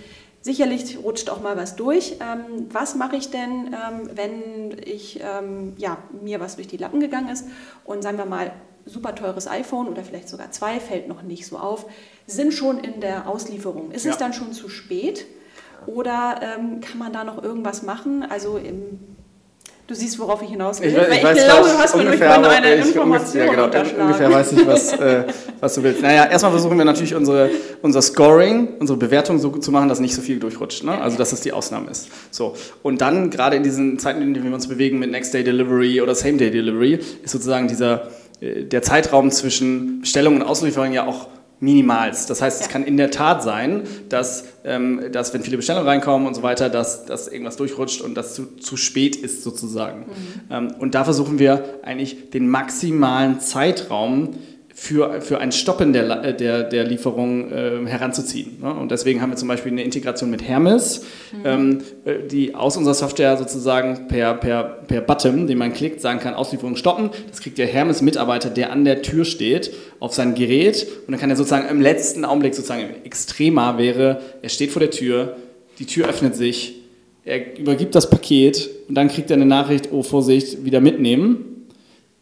Sicherlich 0.40 0.98
rutscht 1.04 1.28
auch 1.28 1.42
mal 1.42 1.58
was 1.58 1.76
durch. 1.76 2.16
Ähm, 2.20 2.68
was 2.70 2.94
mache 2.94 3.16
ich 3.16 3.30
denn, 3.30 3.66
ähm, 3.66 4.11
wenn 4.14 4.78
ich, 4.82 5.20
ähm, 5.20 5.74
ja, 5.76 5.98
mir 6.22 6.40
was 6.40 6.56
durch 6.56 6.68
die 6.68 6.78
Lappen 6.78 7.00
gegangen 7.00 7.28
ist 7.28 7.44
und 7.84 8.02
sagen 8.02 8.16
wir 8.16 8.24
mal, 8.24 8.50
super 8.87 9.14
teures 9.14 9.49
iPhone 9.49 9.89
oder 9.89 10.03
vielleicht 10.03 10.28
sogar 10.28 10.51
zwei, 10.51 10.81
fällt 10.81 11.09
noch 11.09 11.22
nicht 11.22 11.47
so 11.47 11.59
auf, 11.59 11.87
sind 12.26 12.53
schon 12.53 12.78
in 12.78 13.01
der 13.01 13.28
Auslieferung. 13.28 13.91
Ist 13.91 14.05
ja. 14.05 14.12
es 14.12 14.18
dann 14.18 14.33
schon 14.33 14.53
zu 14.53 14.68
spät 14.68 15.26
oder 15.87 16.41
ähm, 16.43 16.81
kann 16.81 16.99
man 16.99 17.12
da 17.12 17.24
noch 17.24 17.43
irgendwas 17.43 17.83
machen? 17.83 18.24
Also 18.28 18.57
im 18.57 18.99
Du 19.91 19.97
siehst, 19.97 20.20
worauf 20.20 20.41
ich 20.41 20.51
hinaus 20.51 20.81
will. 20.81 20.89
Ich, 20.89 20.97
ich, 20.97 21.16
ich 21.16 21.24
weiß, 21.24 21.45
glaube, 21.47 21.68
du 21.68 21.76
hast 21.76 21.97
mir 21.97 22.03
ungefähr, 22.05 22.49
eine 22.49 22.74
Information 22.76 23.11
ungefähr, 23.11 23.45
ja, 23.45 23.83
genau, 23.83 24.05
ungefähr 24.05 24.31
weiß 24.33 24.53
ich, 24.53 24.64
was, 24.64 24.93
äh, 24.93 25.24
was 25.59 25.74
du 25.74 25.83
willst. 25.83 26.01
Naja, 26.01 26.26
erstmal 26.31 26.53
versuchen 26.53 26.78
wir 26.78 26.85
natürlich 26.85 27.12
unsere, 27.16 27.51
unser 27.83 28.01
Scoring, 28.01 28.68
unsere 28.78 28.97
Bewertung 28.97 29.41
so 29.41 29.51
gut 29.51 29.64
zu 29.64 29.72
machen, 29.72 29.89
dass 29.89 29.99
nicht 29.99 30.14
so 30.14 30.22
viel 30.22 30.39
durchrutscht. 30.39 30.85
Ne? 30.85 30.97
Also, 30.97 31.18
dass 31.18 31.31
das 31.31 31.41
die 31.41 31.51
Ausnahme 31.51 31.91
ist. 31.91 32.07
So. 32.31 32.55
Und 32.85 33.01
dann, 33.01 33.31
gerade 33.31 33.57
in 33.57 33.64
diesen 33.64 33.99
Zeiten, 33.99 34.22
in 34.22 34.33
denen 34.33 34.47
wir 34.47 34.55
uns 34.55 34.68
bewegen 34.68 35.01
mit 35.01 35.11
Next 35.11 35.35
Day 35.35 35.43
Delivery 35.43 36.01
oder 36.01 36.14
Same 36.14 36.37
Day 36.37 36.53
Delivery, 36.53 37.01
ist 37.24 37.33
sozusagen 37.33 37.66
dieser, 37.66 38.12
der 38.41 38.82
Zeitraum 38.82 39.30
zwischen 39.30 40.01
Bestellung 40.01 40.36
und 40.36 40.43
Auslieferung 40.43 40.93
ja 40.93 41.07
auch 41.07 41.28
minimals. 41.61 42.26
Das 42.26 42.41
heißt, 42.41 42.62
es 42.62 42.68
kann 42.68 42.84
in 42.84 42.97
der 42.97 43.11
Tat 43.11 43.43
sein, 43.43 43.82
dass, 44.09 44.45
ähm, 44.64 45.03
dass 45.12 45.34
wenn 45.34 45.43
viele 45.43 45.59
Bestellungen 45.59 45.86
reinkommen 45.86 46.26
und 46.26 46.34
so 46.34 46.43
weiter, 46.43 46.70
dass, 46.70 47.05
dass 47.05 47.28
irgendwas 47.28 47.57
durchrutscht 47.57 48.01
und 48.01 48.14
das 48.14 48.34
zu, 48.34 48.57
zu 48.57 48.78
spät 48.78 49.14
ist 49.14 49.43
sozusagen. 49.43 50.01
Mhm. 50.01 50.07
Ähm, 50.51 50.74
und 50.78 50.95
da 50.95 51.05
versuchen 51.05 51.38
wir 51.38 51.80
eigentlich 51.82 52.30
den 52.30 52.49
maximalen 52.49 53.41
Zeitraum 53.41 54.36
für, 54.81 55.20
für 55.20 55.39
ein 55.41 55.53
Stoppen 55.53 55.93
der, 55.93 56.24
äh, 56.24 56.35
der, 56.35 56.62
der 56.62 56.85
Lieferung 56.85 57.53
äh, 57.53 57.85
heranzuziehen. 57.85 58.61
Ne? 58.62 58.72
Und 58.72 58.91
deswegen 58.91 59.20
haben 59.20 59.28
wir 59.28 59.37
zum 59.37 59.47
Beispiel 59.47 59.72
eine 59.72 59.83
Integration 59.83 60.31
mit 60.31 60.43
Hermes, 60.43 61.05
mhm. 61.33 61.39
ähm, 61.45 61.78
äh, 62.07 62.26
die 62.26 62.55
aus 62.55 62.78
unserer 62.78 62.95
Software 62.95 63.37
sozusagen 63.37 64.09
per, 64.09 64.33
per, 64.33 64.64
per 64.64 65.03
Button, 65.03 65.47
den 65.47 65.59
man 65.59 65.74
klickt, 65.74 66.01
sagen 66.01 66.18
kann, 66.18 66.33
Auslieferung 66.33 66.76
stoppen. 66.76 67.11
Das 67.28 67.43
kriegt 67.43 67.59
der 67.59 67.66
Hermes-Mitarbeiter, 67.66 68.49
der 68.49 68.72
an 68.72 68.87
der 68.87 69.03
Tür 69.03 69.26
steht, 69.26 69.70
auf 70.01 70.14
sein 70.14 70.35
Gerät 70.35 70.87
und 71.07 71.12
dann 71.12 71.20
kann 71.20 71.28
er 71.28 71.37
sozusagen 71.37 71.68
im 71.68 71.83
letzten 71.83 72.24
Augenblick 72.24 72.55
sozusagen 72.55 72.87
extremer 73.05 73.76
wäre, 73.76 74.22
er 74.41 74.49
steht 74.49 74.70
vor 74.70 74.81
der 74.81 74.91
Tür, 74.91 75.37
die 75.78 75.85
Tür 75.85 76.09
öffnet 76.09 76.35
sich, 76.35 76.81
er 77.26 77.59
übergibt 77.59 77.95
das 77.95 78.09
Paket 78.09 78.70
und 78.89 78.95
dann 78.95 79.09
kriegt 79.09 79.31
er 79.31 79.37
eine 79.37 79.45
Nachricht, 79.45 79.91
oh 79.93 80.03
Vorsicht, 80.03 80.64
wieder 80.64 80.81
mitnehmen. 80.81 81.66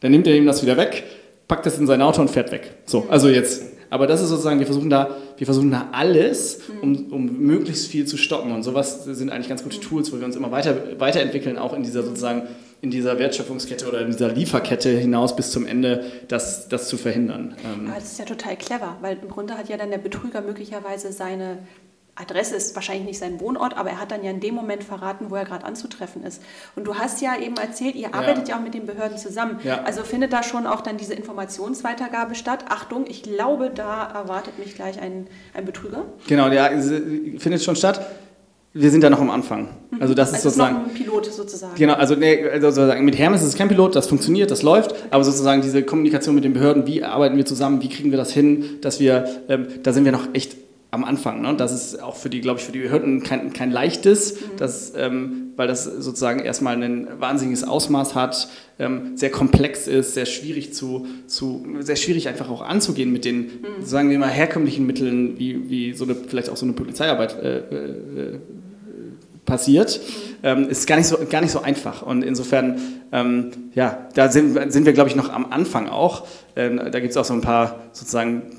Dann 0.01 0.11
nimmt 0.11 0.27
er 0.27 0.35
ihm 0.35 0.47
das 0.47 0.63
wieder 0.63 0.77
weg 0.77 1.05
packt 1.49 1.67
es 1.67 1.79
in 1.79 1.87
sein 1.87 2.03
Auto 2.03 2.21
und 2.21 2.31
fährt 2.31 2.53
weg. 2.53 2.75
So, 2.85 3.07
also 3.09 3.29
jetzt. 3.29 3.63
Aber 3.91 4.07
das 4.07 4.21
ist 4.21 4.29
sozusagen, 4.29 4.59
wir 4.59 4.67
versuchen 4.67 4.91
da, 4.91 5.17
wir 5.39 5.47
versuchen 5.47 5.71
da 5.71 5.89
alles, 5.93 6.61
um, 6.83 7.11
um 7.11 7.39
möglichst 7.39 7.87
viel 7.87 8.05
zu 8.05 8.19
stoppen. 8.19 8.53
Und 8.53 8.63
sowas 8.63 9.05
sind 9.05 9.31
eigentlich 9.31 9.49
ganz 9.49 9.63
gute 9.63 9.81
Tools, 9.81 10.13
wo 10.13 10.19
wir 10.19 10.27
uns 10.27 10.37
immer 10.37 10.51
weiter, 10.51 10.77
weiterentwickeln, 10.99 11.57
auch 11.57 11.73
in 11.73 11.83
dieser 11.83 12.03
sozusagen 12.03 12.43
in 12.81 12.91
dieser 12.91 13.19
Wertschöpfungskette 13.19 13.89
oder 13.89 14.03
in 14.03 14.13
dieser 14.13 14.29
Lieferkette 14.29 14.91
hinaus 14.91 15.35
bis 15.35 15.51
zum 15.51 15.67
Ende, 15.67 16.05
das, 16.29 16.69
das 16.69 16.89
zu 16.89 16.97
verhindern. 16.97 17.57
Ähm. 17.65 17.87
Aber 17.87 17.97
das 17.97 18.13
ist 18.13 18.19
ja 18.19 18.25
total 18.25 18.57
clever, 18.57 18.97
weil 19.01 19.19
im 19.21 19.29
Grunde 19.29 19.55
hat 19.55 19.69
ja 19.69 19.77
dann 19.77 19.91
der 19.91 19.99
Betrüger 19.99 20.43
möglicherweise 20.43 21.13
seine 21.13 21.59
Adresse 22.21 22.57
ist 22.57 22.75
wahrscheinlich 22.75 23.07
nicht 23.07 23.19
sein 23.19 23.41
Wohnort, 23.41 23.77
aber 23.77 23.91
er 23.91 24.01
hat 24.01 24.11
dann 24.11 24.25
ja 24.25 24.31
in 24.31 24.41
dem 24.41 24.55
Moment 24.55 24.83
verraten, 24.83 25.27
wo 25.29 25.37
er 25.37 25.45
gerade 25.45 25.65
anzutreffen 25.65 26.25
ist. 26.25 26.43
Und 26.75 26.85
du 26.85 26.97
hast 26.97 27.21
ja 27.21 27.39
eben 27.39 27.57
erzählt, 27.57 27.95
ihr 27.95 28.15
arbeitet 28.15 28.49
ja, 28.49 28.55
ja 28.55 28.61
auch 28.61 28.65
mit 28.65 28.75
den 28.75 28.87
Behörden 28.87 29.19
zusammen. 29.19 29.61
Ja. 29.63 29.83
Also 29.83 30.03
findet 30.03 30.33
da 30.33 30.43
schon 30.43 30.67
auch 30.67 30.81
dann 30.81 30.97
diese 30.97 31.15
Informationsweitergabe 31.15 32.35
statt? 32.35 32.65
Achtung, 32.69 33.07
ich 33.07 33.23
glaube, 33.23 33.71
da 33.71 34.05
erwartet 34.05 34.59
mich 34.59 34.75
gleich 34.75 35.01
ein, 35.01 35.29
ein 35.55 35.65
Betrüger. 35.65 36.05
Genau, 36.27 36.49
ja, 36.49 36.71
findet 37.39 37.63
schon 37.63 37.77
statt. 37.77 38.05
Wir 38.75 38.91
sind 38.91 39.03
da 39.03 39.11
noch 39.11 39.21
am 39.21 39.31
Anfang. 39.31 39.69
Mhm. 39.91 40.03
Also 40.03 40.15
das 40.15 40.29
ist 40.29 40.35
also 40.35 40.51
sozusagen. 40.51 40.77
Ist 40.77 40.83
noch 40.83 40.89
ein 40.91 40.95
Pilot 40.95 41.27
sozusagen. 41.27 41.75
Genau, 41.77 41.95
also, 41.95 42.15
nee, 42.15 42.49
also 42.49 42.71
sozusagen 42.71 43.05
mit 43.05 43.17
Hermes 43.17 43.43
ist 43.43 43.49
es 43.49 43.57
kein 43.57 43.69
Pilot, 43.69 43.97
das 43.97 44.07
funktioniert, 44.07 44.51
das 44.51 44.63
läuft, 44.63 44.95
aber 45.11 45.25
sozusagen 45.25 45.63
diese 45.63 45.83
Kommunikation 45.83 46.35
mit 46.35 46.45
den 46.45 46.53
Behörden, 46.53 46.87
wie 46.87 47.03
arbeiten 47.03 47.37
wir 47.37 47.47
zusammen, 47.47 47.81
wie 47.83 47.89
kriegen 47.89 48.11
wir 48.11 48.19
das 48.19 48.31
hin, 48.31 48.79
dass 48.83 49.01
wir, 49.01 49.25
ähm, 49.49 49.69
da 49.83 49.93
sind 49.93 50.05
wir 50.05 50.13
noch 50.13 50.29
echt 50.35 50.68
am 50.91 51.05
Anfang. 51.05 51.43
Ne? 51.43 51.55
Das 51.55 51.73
ist 51.73 52.03
auch 52.03 52.17
für 52.17 52.31
die, 52.31 52.41
glaube 52.41 52.59
ich, 52.61 52.65
für 52.65 52.73
die 52.73 52.81
Behörden 52.81 53.23
kein, 53.23 53.53
kein 53.53 53.71
leichtes, 53.71 54.35
mhm. 54.35 54.45
das, 54.57 54.93
ähm, 54.97 55.53
weil 55.57 55.69
das 55.69 55.85
sozusagen 55.85 56.41
erstmal 56.41 56.83
ein 56.83 57.09
wahnsinniges 57.19 57.65
Ausmaß 57.65 58.15
hat, 58.15 58.49
ähm, 58.79 59.17
sehr 59.17 59.31
komplex 59.31 59.87
ist, 59.87 60.15
sehr 60.15 60.25
schwierig 60.25 60.73
zu, 60.73 61.07
zu, 61.27 61.67
sehr 61.81 61.97
schwierig 61.97 62.29
einfach 62.29 62.49
auch 62.49 62.63
anzugehen 62.63 63.13
mit 63.13 63.25
den, 63.25 63.39
mhm. 63.39 63.85
sagen 63.85 64.09
wir 64.09 64.19
mal, 64.19 64.31
herkömmlichen 64.31 64.87
Mitteln, 64.87 65.39
wie, 65.39 65.69
wie 65.69 65.93
so 65.93 66.05
eine, 66.05 66.15
vielleicht 66.15 66.49
auch 66.49 66.57
so 66.57 66.65
eine 66.65 66.73
Polizeiarbeit 66.73 67.37
äh, 67.43 67.59
äh, 67.59 68.39
passiert, 69.45 70.01
mhm. 70.01 70.39
ähm, 70.43 70.69
ist 70.71 70.87
gar 70.87 70.97
nicht, 70.97 71.07
so, 71.07 71.19
gar 71.29 71.43
nicht 71.43 71.51
so 71.51 71.61
einfach. 71.61 72.01
Und 72.01 72.23
insofern, 72.23 72.81
ähm, 73.13 73.51
ja, 73.75 74.09
da 74.15 74.31
sind, 74.31 74.73
sind 74.73 74.87
wir, 74.87 74.95
glaube 74.95 75.11
ich, 75.11 75.17
noch 75.17 75.31
am 75.31 75.53
Anfang 75.53 75.89
auch. 75.89 76.27
Ähm, 76.57 76.77
da 76.77 77.01
gibt 77.01 77.11
es 77.11 77.17
auch 77.19 77.25
so 77.27 77.35
ein 77.35 77.43
paar 77.43 77.81
sozusagen 77.93 78.58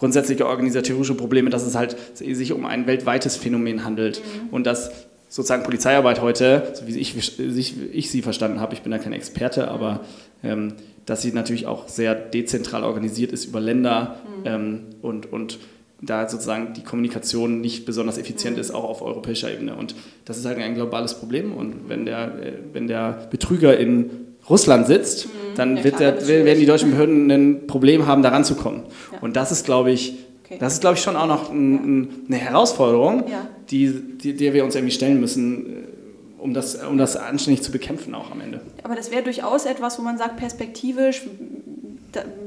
grundsätzliche 0.00 0.46
organisatorische 0.46 1.14
Probleme, 1.14 1.50
dass 1.50 1.66
es 1.66 1.74
halt 1.74 1.94
sich 2.14 2.52
um 2.54 2.64
ein 2.64 2.86
weltweites 2.86 3.36
Phänomen 3.36 3.84
handelt 3.84 4.22
mhm. 4.24 4.48
und 4.48 4.66
dass 4.66 4.90
sozusagen 5.28 5.62
Polizeiarbeit 5.62 6.22
heute, 6.22 6.72
so 6.72 6.86
wie 6.86 6.98
ich, 6.98 7.38
ich, 7.38 7.76
ich 7.92 8.10
sie 8.10 8.22
verstanden 8.22 8.60
habe, 8.60 8.72
ich 8.72 8.80
bin 8.80 8.90
da 8.92 8.98
kein 8.98 9.12
Experte, 9.12 9.68
aber 9.68 10.00
ähm, 10.42 10.72
dass 11.04 11.20
sie 11.20 11.32
natürlich 11.32 11.66
auch 11.66 11.86
sehr 11.86 12.14
dezentral 12.14 12.82
organisiert 12.82 13.30
ist 13.32 13.44
über 13.44 13.60
Länder 13.60 14.16
mhm. 14.24 14.46
ähm, 14.46 14.80
und, 15.02 15.30
und 15.30 15.58
da 16.00 16.26
sozusagen 16.26 16.72
die 16.72 16.82
Kommunikation 16.82 17.60
nicht 17.60 17.84
besonders 17.84 18.16
effizient 18.16 18.56
mhm. 18.56 18.62
ist, 18.62 18.70
auch 18.70 18.84
auf 18.84 19.02
europäischer 19.02 19.52
Ebene. 19.52 19.74
Und 19.74 19.94
das 20.24 20.38
ist 20.38 20.46
halt 20.46 20.56
ein 20.56 20.74
globales 20.74 21.12
Problem. 21.12 21.52
Und 21.52 21.90
wenn 21.90 22.06
der, 22.06 22.42
äh, 22.42 22.52
wenn 22.72 22.86
der 22.86 23.28
Betrüger 23.30 23.78
in 23.78 24.29
Russland 24.50 24.86
sitzt, 24.86 25.26
mhm. 25.26 25.30
dann 25.56 25.76
ja, 25.76 25.82
klar, 25.90 26.12
der, 26.12 26.44
werden 26.44 26.58
die 26.58 26.66
deutschen 26.66 26.90
Behörden 26.90 27.30
ein 27.30 27.66
Problem 27.66 28.06
haben, 28.06 28.22
da 28.22 28.30
ranzukommen. 28.30 28.82
Ja. 29.12 29.18
Und 29.20 29.36
das 29.36 29.52
ist, 29.52 29.64
glaube 29.64 29.92
ich, 29.92 30.14
okay. 30.44 30.56
das 30.58 30.74
ist, 30.74 30.80
glaube 30.80 30.96
ich, 30.96 31.02
schon 31.02 31.16
auch 31.16 31.26
noch 31.26 31.50
ein, 31.50 32.24
eine 32.26 32.36
Herausforderung, 32.36 33.24
ja. 33.28 33.46
die, 33.70 34.18
die, 34.18 34.34
der 34.34 34.52
wir 34.52 34.64
uns 34.64 34.74
irgendwie 34.74 34.92
stellen 34.92 35.20
müssen, 35.20 35.66
äh, 35.66 36.42
um 36.42 36.54
das, 36.54 36.76
um 36.76 36.98
das 36.98 37.16
anständig 37.16 37.62
zu 37.62 37.70
bekämpfen 37.70 38.14
auch 38.14 38.30
am 38.30 38.40
Ende. 38.40 38.60
Aber 38.82 38.96
das 38.96 39.10
wäre 39.10 39.22
durchaus 39.22 39.66
etwas, 39.66 39.98
wo 39.98 40.02
man 40.02 40.18
sagt, 40.18 40.36
perspektivisch, 40.36 41.22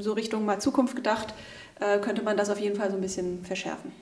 so 0.00 0.12
Richtung 0.12 0.44
mal 0.44 0.58
Zukunft 0.58 0.94
gedacht, 0.94 1.32
äh, 1.80 1.98
könnte 1.98 2.22
man 2.22 2.36
das 2.36 2.50
auf 2.50 2.60
jeden 2.60 2.76
Fall 2.76 2.90
so 2.90 2.96
ein 2.96 3.00
bisschen 3.00 3.44
verschärfen. 3.44 3.92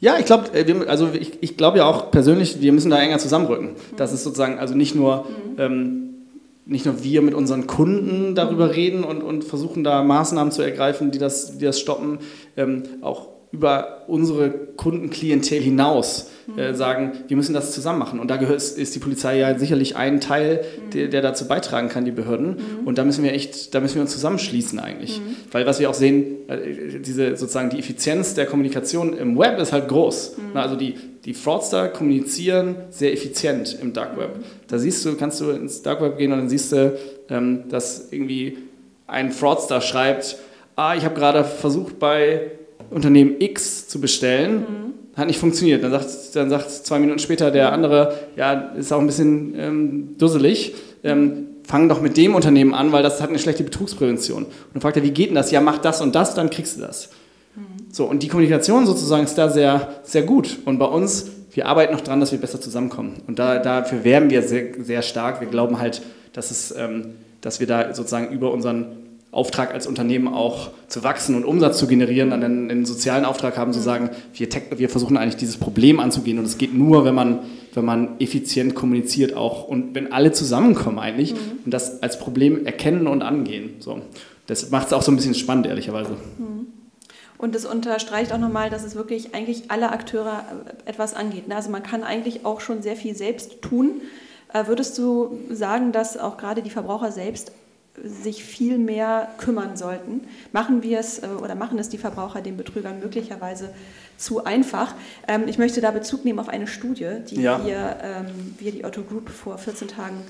Ja, 0.00 0.16
ich 0.18 0.26
glaube, 0.26 0.50
also 0.88 1.10
ich, 1.12 1.38
ich 1.40 1.56
glaube 1.56 1.78
ja 1.78 1.86
auch 1.86 2.10
persönlich, 2.10 2.60
wir 2.60 2.72
müssen 2.72 2.90
da 2.90 2.98
enger 3.00 3.18
zusammenrücken. 3.18 3.70
Das 3.96 4.12
ist 4.12 4.22
sozusagen 4.22 4.58
also 4.58 4.74
nicht 4.74 4.94
nur 4.94 5.24
mhm. 5.24 5.58
ähm, 5.58 6.07
nicht 6.68 6.84
nur 6.84 7.02
wir 7.02 7.22
mit 7.22 7.34
unseren 7.34 7.66
Kunden 7.66 8.34
darüber 8.34 8.76
reden 8.76 9.02
und, 9.02 9.22
und 9.22 9.42
versuchen 9.42 9.82
da 9.84 10.04
Maßnahmen 10.04 10.52
zu 10.52 10.62
ergreifen, 10.62 11.10
die 11.10 11.18
das, 11.18 11.58
die 11.58 11.64
das 11.64 11.80
stoppen, 11.80 12.18
ähm, 12.56 12.82
auch 13.00 13.28
über 13.50 14.04
unsere 14.08 14.50
Kundenklientel 14.50 15.60
hinaus 15.60 16.30
äh, 16.56 16.70
mhm. 16.70 16.74
sagen, 16.74 17.12
wir 17.28 17.36
müssen 17.36 17.54
das 17.54 17.72
zusammen 17.72 17.98
machen. 17.98 18.20
Und 18.20 18.30
da 18.30 18.36
gehört, 18.36 18.60
ist 18.60 18.94
die 18.94 18.98
Polizei 18.98 19.38
ja 19.38 19.58
sicherlich 19.58 19.96
ein 19.96 20.20
Teil, 20.20 20.60
mhm. 20.62 20.90
der, 20.90 21.08
der, 21.08 21.22
dazu 21.22 21.48
beitragen 21.48 21.88
kann, 21.88 22.04
die 22.04 22.10
Behörden. 22.10 22.48
Mhm. 22.48 22.86
Und 22.86 22.98
da 22.98 23.04
müssen 23.04 23.24
wir 23.24 23.32
echt, 23.32 23.74
da 23.74 23.80
müssen 23.80 23.94
wir 23.94 24.02
uns 24.02 24.12
zusammenschließen 24.12 24.78
eigentlich. 24.78 25.20
Mhm. 25.20 25.36
Weil 25.50 25.64
was 25.64 25.80
wir 25.80 25.88
auch 25.88 25.94
sehen, 25.94 26.48
äh, 26.48 27.00
diese 27.00 27.36
sozusagen 27.36 27.70
die 27.70 27.78
Effizienz 27.78 28.34
der 28.34 28.44
Kommunikation 28.44 29.16
im 29.16 29.38
Web 29.38 29.58
ist 29.58 29.72
halt 29.72 29.88
groß. 29.88 30.36
Mhm. 30.36 30.42
Na, 30.52 30.62
also 30.62 30.76
die, 30.76 30.94
die 31.28 31.34
Fraudster 31.34 31.88
kommunizieren 31.88 32.74
sehr 32.88 33.12
effizient 33.12 33.78
im 33.82 33.92
Dark 33.92 34.16
Web. 34.16 34.36
Da 34.66 34.78
siehst 34.78 35.04
du, 35.04 35.14
kannst 35.14 35.42
du 35.42 35.50
ins 35.50 35.82
Dark 35.82 36.00
Web 36.00 36.16
gehen 36.16 36.32
und 36.32 36.38
dann 36.38 36.48
siehst 36.48 36.72
du, 36.72 36.98
ähm, 37.28 37.64
dass 37.68 38.10
irgendwie 38.10 38.56
ein 39.06 39.30
Fraudster 39.30 39.82
schreibt, 39.82 40.38
ah, 40.74 40.94
ich 40.96 41.04
habe 41.04 41.14
gerade 41.14 41.44
versucht 41.44 41.98
bei 41.98 42.52
Unternehmen 42.88 43.34
X 43.40 43.88
zu 43.88 44.00
bestellen, 44.00 44.54
mhm. 44.54 45.18
hat 45.18 45.26
nicht 45.26 45.38
funktioniert. 45.38 45.84
Dann 45.84 45.90
sagt, 45.90 46.08
dann 46.34 46.48
sagt 46.48 46.70
zwei 46.70 46.98
Minuten 46.98 47.18
später 47.18 47.50
der 47.50 47.74
andere, 47.74 48.14
ja, 48.34 48.72
ist 48.78 48.90
auch 48.90 49.00
ein 49.00 49.06
bisschen 49.06 49.54
ähm, 49.58 50.14
dusselig, 50.16 50.76
ähm, 51.04 51.48
fang 51.64 51.90
doch 51.90 52.00
mit 52.00 52.16
dem 52.16 52.36
Unternehmen 52.36 52.72
an, 52.72 52.90
weil 52.90 53.02
das 53.02 53.20
hat 53.20 53.28
eine 53.28 53.38
schlechte 53.38 53.64
Betrugsprävention. 53.64 54.44
Und 54.44 54.54
dann 54.72 54.80
fragt 54.80 54.96
er, 54.96 55.02
wie 55.02 55.10
geht 55.10 55.28
denn 55.28 55.34
das? 55.34 55.50
Ja, 55.50 55.60
mach 55.60 55.76
das 55.76 56.00
und 56.00 56.14
das, 56.14 56.34
dann 56.34 56.48
kriegst 56.48 56.78
du 56.78 56.80
das. 56.80 57.10
Mhm. 57.88 57.94
So, 57.94 58.04
und 58.04 58.22
die 58.22 58.28
Kommunikation 58.28 58.86
sozusagen 58.86 59.24
ist 59.24 59.36
da 59.36 59.48
sehr, 59.48 59.94
sehr 60.02 60.22
gut. 60.22 60.58
Und 60.64 60.78
bei 60.78 60.86
uns, 60.86 61.26
wir 61.52 61.66
arbeiten 61.66 61.92
noch 61.92 62.02
dran, 62.02 62.20
dass 62.20 62.32
wir 62.32 62.40
besser 62.40 62.60
zusammenkommen. 62.60 63.22
Und 63.26 63.38
da, 63.38 63.58
dafür 63.58 64.04
werben 64.04 64.30
wir 64.30 64.42
sehr, 64.42 64.82
sehr 64.82 65.02
stark. 65.02 65.40
Wir 65.40 65.48
glauben 65.48 65.78
halt, 65.78 66.02
dass, 66.32 66.50
es, 66.50 66.74
ähm, 66.76 67.14
dass 67.40 67.60
wir 67.60 67.66
da 67.66 67.94
sozusagen 67.94 68.32
über 68.32 68.52
unseren 68.52 68.86
Auftrag 69.30 69.74
als 69.74 69.86
Unternehmen 69.86 70.28
auch 70.28 70.70
zu 70.88 71.04
wachsen 71.04 71.34
und 71.34 71.44
Umsatz 71.44 71.78
zu 71.78 71.86
generieren, 71.86 72.30
dann 72.30 72.42
einen, 72.42 72.70
einen 72.70 72.86
sozialen 72.86 73.26
Auftrag 73.26 73.58
haben, 73.58 73.74
zu 73.74 73.80
sagen, 73.80 74.10
wir, 74.32 74.48
wir, 74.76 74.88
versuchen 74.88 75.18
eigentlich 75.18 75.36
dieses 75.36 75.58
Problem 75.58 76.00
anzugehen 76.00 76.38
und 76.38 76.46
es 76.46 76.56
geht 76.56 76.74
nur, 76.74 77.04
wenn 77.04 77.14
man, 77.14 77.40
wenn 77.74 77.84
man 77.84 78.18
effizient 78.20 78.74
kommuniziert 78.74 79.36
auch 79.36 79.68
und 79.68 79.94
wenn 79.94 80.12
alle 80.12 80.32
zusammenkommen 80.32 80.98
eigentlich 80.98 81.34
mhm. 81.34 81.38
und 81.66 81.74
das 81.74 82.02
als 82.02 82.18
Problem 82.18 82.64
erkennen 82.64 83.06
und 83.06 83.20
angehen. 83.20 83.74
So. 83.80 84.00
Das 84.46 84.70
macht 84.70 84.86
es 84.86 84.92
auch 84.94 85.02
so 85.02 85.12
ein 85.12 85.16
bisschen 85.16 85.34
spannend, 85.34 85.66
ehrlicherweise. 85.66 86.12
Mhm. 86.12 86.47
Und 87.38 87.54
das 87.54 87.64
unterstreicht 87.64 88.32
auch 88.32 88.38
nochmal, 88.38 88.68
dass 88.68 88.82
es 88.82 88.96
wirklich 88.96 89.34
eigentlich 89.34 89.70
alle 89.70 89.90
Akteure 89.90 90.44
äh, 90.84 90.90
etwas 90.90 91.14
angeht. 91.14 91.48
Ne? 91.48 91.56
Also 91.56 91.70
man 91.70 91.82
kann 91.82 92.02
eigentlich 92.02 92.44
auch 92.44 92.60
schon 92.60 92.82
sehr 92.82 92.96
viel 92.96 93.14
selbst 93.14 93.62
tun. 93.62 94.02
Äh, 94.52 94.66
würdest 94.66 94.98
du 94.98 95.38
sagen, 95.50 95.92
dass 95.92 96.16
auch 96.16 96.36
gerade 96.36 96.62
die 96.62 96.70
Verbraucher 96.70 97.12
selbst 97.12 97.52
sich 98.04 98.44
viel 98.44 98.78
mehr 98.78 99.28
kümmern 99.38 99.76
sollten. 99.76 100.22
Machen 100.52 100.82
wir 100.82 100.98
es 100.98 101.20
äh, 101.20 101.26
oder 101.26 101.54
machen 101.54 101.78
es 101.78 101.88
die 101.88 101.98
Verbraucher 101.98 102.40
den 102.40 102.56
Betrügern 102.56 103.00
möglicherweise 103.00 103.70
zu 104.16 104.44
einfach. 104.44 104.94
Ähm, 105.26 105.46
ich 105.46 105.58
möchte 105.58 105.80
da 105.80 105.90
Bezug 105.90 106.24
nehmen 106.24 106.38
auf 106.38 106.48
eine 106.48 106.66
Studie, 106.66 107.18
die 107.28 107.42
ja. 107.42 107.64
wir, 107.64 107.96
ähm, 108.02 108.54
wir, 108.58 108.72
die 108.72 108.84
Otto 108.84 109.02
Group, 109.02 109.30
vor 109.30 109.58
14 109.58 109.88
Tagen 109.88 110.22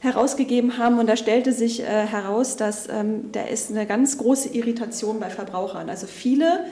herausgegeben 0.00 0.78
haben. 0.78 0.98
Und 0.98 1.06
da 1.06 1.16
stellte 1.16 1.52
sich 1.52 1.80
äh, 1.80 1.84
heraus, 1.84 2.56
dass 2.56 2.88
ähm, 2.88 3.30
da 3.32 3.42
ist 3.42 3.70
eine 3.70 3.86
ganz 3.86 4.18
große 4.18 4.50
Irritation 4.50 5.20
bei 5.20 5.30
Verbrauchern. 5.30 5.88
Also 5.88 6.06
viele 6.06 6.64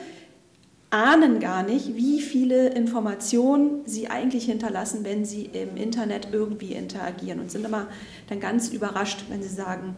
ahnen 0.91 1.39
gar 1.39 1.62
nicht, 1.62 1.97
wie 1.97 2.20
viele 2.20 2.68
Informationen 2.70 3.83
sie 3.85 4.09
eigentlich 4.09 4.47
hinterlassen, 4.47 5.05
wenn 5.05 5.26
sie 5.26 5.51
im 5.53 5.76
Internet 5.76 6.29
irgendwie 6.33 6.72
interagieren 6.72 7.41
und 7.41 7.51
sind 7.51 7.66
immer 7.66 7.89
dann 8.31 8.41
ganz 8.41 8.70
überrascht, 8.70 9.24
wenn 9.29 9.43
sie 9.43 9.51
sagen, 9.51 9.97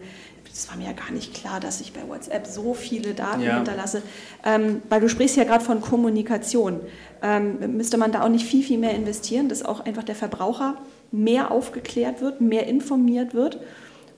das 0.48 0.68
war 0.68 0.76
mir 0.76 0.86
ja 0.86 0.92
gar 0.92 1.12
nicht 1.12 1.32
klar, 1.32 1.60
dass 1.60 1.80
ich 1.80 1.92
bei 1.92 2.08
WhatsApp 2.08 2.44
so 2.44 2.74
viele 2.74 3.14
Daten 3.14 3.42
ja. 3.42 3.56
hinterlasse. 3.56 4.02
Ähm, 4.44 4.82
weil 4.88 5.00
du 5.00 5.08
sprichst 5.08 5.36
ja 5.36 5.44
gerade 5.44 5.64
von 5.64 5.80
Kommunikation. 5.80 6.80
Ähm, 7.22 7.76
müsste 7.76 7.96
man 7.96 8.10
da 8.10 8.24
auch 8.24 8.28
nicht 8.28 8.46
viel, 8.46 8.64
viel 8.64 8.78
mehr 8.78 8.94
investieren, 8.94 9.48
dass 9.48 9.64
auch 9.64 9.78
einfach 9.84 10.02
der 10.02 10.16
Verbraucher 10.16 10.76
mehr 11.12 11.50
aufgeklärt 11.50 12.20
wird, 12.20 12.40
mehr 12.40 12.66
informiert 12.66 13.34
wird? 13.34 13.58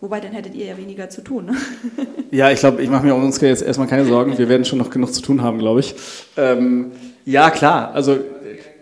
Wobei, 0.00 0.18
dann 0.18 0.32
hättet 0.32 0.56
ihr 0.56 0.66
ja 0.66 0.76
weniger 0.76 1.08
zu 1.10 1.22
tun. 1.22 1.46
Ne? 1.46 1.56
Ja, 2.32 2.50
ich 2.50 2.60
glaube, 2.60 2.82
ich 2.82 2.88
mache 2.88 3.04
mir 3.04 3.14
um 3.14 3.22
uns 3.22 3.38
jetzt 3.42 3.62
erstmal 3.62 3.88
keine 3.88 4.06
Sorgen. 4.06 4.38
Wir 4.38 4.48
werden 4.48 4.64
schon 4.64 4.78
noch 4.78 4.88
genug 4.88 5.12
zu 5.12 5.20
tun 5.20 5.42
haben, 5.42 5.58
glaube 5.58 5.80
ich. 5.80 5.94
Ähm, 6.38 6.92
ja, 7.26 7.50
klar. 7.50 7.92
Also 7.92 8.18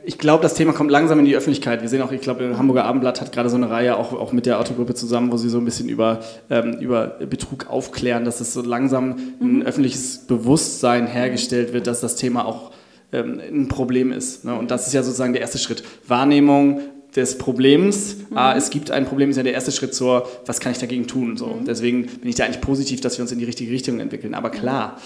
ich 0.05 0.19
glaube, 0.19 0.43
das 0.43 0.55
Thema 0.55 0.73
kommt 0.73 0.91
langsam 0.91 1.19
in 1.19 1.25
die 1.25 1.37
Öffentlichkeit. 1.37 1.83
Wir 1.83 1.89
sehen 1.89 2.01
auch, 2.03 2.13
ich 2.13 2.21
glaube, 2.21 2.47
der 2.47 2.59
Hamburger 2.59 2.85
Abendblatt 2.85 3.21
hat 3.21 3.33
gerade 3.33 3.49
so 3.49 3.57
eine 3.57 3.69
Reihe 3.69 3.97
auch, 3.97 4.13
auch 4.13 4.33
mit 4.33 4.47
der 4.47 4.61
Autogruppe 4.61 4.95
zusammen, 4.95 5.31
wo 5.33 5.37
sie 5.37 5.49
so 5.49 5.59
ein 5.59 5.65
bisschen 5.65 5.89
über, 5.89 6.21
ähm, 6.49 6.79
über 6.81 7.19
Betrug 7.29 7.69
aufklären, 7.69 8.25
dass 8.25 8.41
es 8.41 8.55
so 8.55 8.63
langsam 8.63 9.17
ein 9.41 9.57
mhm. 9.57 9.63
öffentliches 9.63 10.27
Bewusstsein 10.27 11.07
hergestellt 11.07 11.73
wird, 11.73 11.87
dass 11.87 12.01
das 12.01 12.17
Thema 12.17 12.47
auch 12.47 12.71
ähm, 13.13 13.41
ein 13.41 13.69
Problem 13.69 14.13
ist. 14.13 14.45
Ne? 14.45 14.55
Und 14.55 14.71
das 14.71 14.87
ist 14.87 14.93
ja 14.93 15.03
sozusagen 15.03 15.33
der 15.33 15.43
erste 15.43 15.59
Schritt. 15.59 15.83
Wahrnehmung, 16.07 16.81
des 17.17 17.39
Problems. 17.39 18.17
Mhm. 18.31 18.37
Ah, 18.37 18.55
es 18.57 18.71
gibt 18.71 18.91
ein 18.91 19.05
Problem, 19.05 19.31
ist 19.31 19.37
ja 19.37 19.43
der 19.43 19.55
erste 19.55 19.73
Schritt 19.73 19.95
zur, 19.95 20.29
was 20.47 20.61
kann 20.61 20.73
ich 20.73 20.79
dagegen 20.79 21.07
tun? 21.07 21.37
So. 21.37 21.47
Mhm. 21.47 21.65
Deswegen 21.67 22.07
bin 22.07 22.29
ich 22.29 22.37
da 22.37 22.45
eigentlich 22.45 22.61
positiv, 22.61 23.01
dass 23.01 23.19
wir 23.19 23.23
uns 23.23 23.33
in 23.33 23.39
die 23.39 23.45
richtige 23.45 23.73
Richtung 23.73 24.01
entwickeln. 24.01 24.35
Aber 24.35 24.51
klar, 24.51 24.99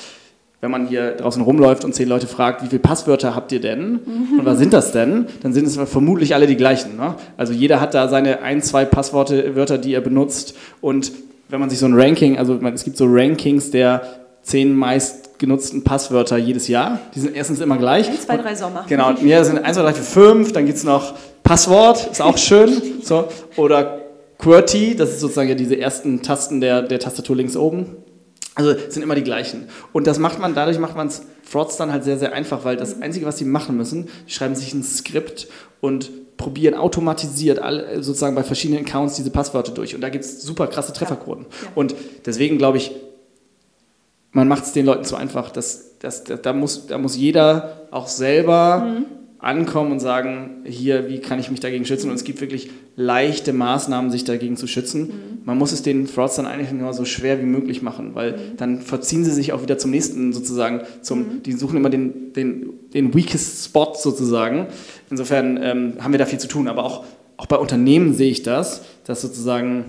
wenn 0.60 0.70
man 0.70 0.86
hier 0.86 1.12
draußen 1.12 1.42
rumläuft 1.42 1.84
und 1.84 1.94
zehn 1.94 2.08
Leute 2.08 2.26
fragt, 2.26 2.62
wie 2.62 2.68
viele 2.68 2.80
Passwörter 2.80 3.34
habt 3.34 3.52
ihr 3.52 3.60
denn 3.60 4.00
mhm. 4.04 4.38
und 4.38 4.44
was 4.46 4.58
sind 4.58 4.72
das 4.72 4.92
denn, 4.92 5.26
dann 5.42 5.52
sind 5.52 5.66
es 5.66 5.76
vermutlich 5.76 6.34
alle 6.34 6.46
die 6.46 6.56
gleichen. 6.56 6.96
Ne? 6.96 7.16
Also 7.36 7.52
jeder 7.52 7.80
hat 7.80 7.94
da 7.94 8.08
seine 8.08 8.40
ein, 8.40 8.62
zwei 8.62 8.84
Passworte, 8.84 9.56
Wörter, 9.56 9.78
die 9.78 9.92
er 9.92 10.00
benutzt. 10.00 10.56
Und 10.80 11.12
wenn 11.48 11.60
man 11.60 11.68
sich 11.68 11.78
so 11.78 11.86
ein 11.86 11.94
Ranking, 11.94 12.38
also 12.38 12.58
es 12.58 12.84
gibt 12.84 12.96
so 12.96 13.04
Rankings 13.06 13.70
der 13.70 14.23
zehn 14.44 14.76
meist 14.76 15.38
genutzten 15.38 15.82
Passwörter 15.82 16.36
jedes 16.36 16.68
Jahr. 16.68 17.00
Die 17.14 17.20
sind 17.20 17.34
erstens 17.34 17.60
immer 17.60 17.76
gleich. 17.76 18.08
1, 18.08 18.26
2, 18.26 18.36
3 18.36 18.54
Sommer. 18.54 18.84
Genau, 18.88 19.10
ja, 19.24 19.42
sind 19.42 19.58
1, 19.58 19.76
2, 19.76 19.82
3, 19.82 19.92
4, 19.94 20.04
5. 20.04 20.52
Dann 20.52 20.66
gibt 20.66 20.78
es 20.78 20.84
noch 20.84 21.14
Passwort, 21.42 22.08
ist 22.12 22.22
auch 22.22 22.38
schön. 22.38 22.70
So. 23.04 23.28
Oder 23.56 24.00
QWERTY, 24.38 24.96
das 24.96 25.10
ist 25.10 25.20
sozusagen 25.20 25.50
ja 25.50 25.54
diese 25.54 25.78
ersten 25.78 26.22
Tasten 26.22 26.62
der, 26.62 26.80
der 26.80 26.98
Tastatur 26.98 27.36
links 27.36 27.54
oben. 27.54 27.96
Also 28.54 28.74
sind 28.88 29.02
immer 29.02 29.14
die 29.14 29.24
gleichen. 29.24 29.68
Und 29.92 30.06
das 30.06 30.18
macht 30.18 30.38
man, 30.38 30.54
dadurch 30.54 30.78
macht 30.78 30.96
man 30.96 31.08
es 31.08 31.26
Fraudstern 31.42 31.92
halt 31.92 32.04
sehr, 32.04 32.18
sehr 32.18 32.32
einfach, 32.32 32.64
weil 32.64 32.76
das 32.76 33.02
Einzige, 33.02 33.26
was 33.26 33.36
sie 33.36 33.44
machen 33.44 33.76
müssen, 33.76 34.08
die 34.26 34.32
schreiben 34.32 34.54
sich 34.54 34.72
ein 34.72 34.82
Skript 34.82 35.48
und 35.80 36.36
probieren 36.36 36.74
automatisiert 36.74 37.58
alle, 37.58 38.02
sozusagen 38.02 38.34
bei 38.34 38.42
verschiedenen 38.42 38.86
Accounts 38.86 39.16
diese 39.16 39.30
Passwörter 39.30 39.72
durch. 39.72 39.94
Und 39.94 40.00
da 40.00 40.08
gibt 40.08 40.24
es 40.24 40.42
super 40.42 40.66
krasse 40.66 40.92
Trefferquoten. 40.92 41.46
Ja. 41.50 41.66
Ja. 41.66 41.72
Und 41.74 41.94
deswegen 42.24 42.58
glaube 42.58 42.78
ich, 42.78 42.92
man 44.34 44.46
macht 44.46 44.64
es 44.64 44.72
den 44.72 44.84
Leuten 44.84 45.04
zu 45.04 45.16
einfach. 45.16 45.50
Das, 45.50 45.98
das, 45.98 46.24
das, 46.24 46.42
da, 46.42 46.52
muss, 46.52 46.86
da 46.86 46.98
muss 46.98 47.16
jeder 47.16 47.86
auch 47.90 48.08
selber 48.08 48.84
mhm 48.84 49.04
ankommen 49.44 49.92
und 49.92 50.00
sagen, 50.00 50.62
hier, 50.64 51.08
wie 51.08 51.18
kann 51.18 51.38
ich 51.38 51.50
mich 51.50 51.60
dagegen 51.60 51.84
schützen? 51.84 52.08
Und 52.08 52.16
es 52.16 52.24
gibt 52.24 52.40
wirklich 52.40 52.70
leichte 52.96 53.52
Maßnahmen, 53.52 54.10
sich 54.10 54.24
dagegen 54.24 54.56
zu 54.56 54.66
schützen. 54.66 55.02
Mhm. 55.02 55.38
Man 55.44 55.58
muss 55.58 55.72
es 55.72 55.82
den 55.82 56.06
Fraudstern 56.06 56.46
eigentlich 56.46 56.72
nur 56.72 56.94
so 56.94 57.04
schwer 57.04 57.38
wie 57.40 57.44
möglich 57.44 57.82
machen, 57.82 58.14
weil 58.14 58.32
mhm. 58.32 58.36
dann 58.56 58.80
verziehen 58.80 59.22
sie 59.22 59.32
sich 59.32 59.52
auch 59.52 59.62
wieder 59.62 59.76
zum 59.76 59.90
nächsten 59.90 60.32
sozusagen, 60.32 60.80
zum, 61.02 61.18
mhm. 61.18 61.42
die 61.42 61.52
suchen 61.52 61.76
immer 61.76 61.90
den, 61.90 62.32
den, 62.32 62.70
den 62.94 63.14
weakest 63.14 63.66
Spot 63.66 63.92
sozusagen. 63.94 64.68
Insofern 65.10 65.58
ähm, 65.62 65.92
haben 66.00 66.12
wir 66.12 66.18
da 66.18 66.26
viel 66.26 66.40
zu 66.40 66.48
tun, 66.48 66.66
aber 66.66 66.82
auch, 66.82 67.04
auch 67.36 67.46
bei 67.46 67.56
Unternehmen 67.56 68.14
sehe 68.14 68.30
ich 68.30 68.42
das, 68.44 68.82
dass 69.04 69.20
sozusagen 69.20 69.84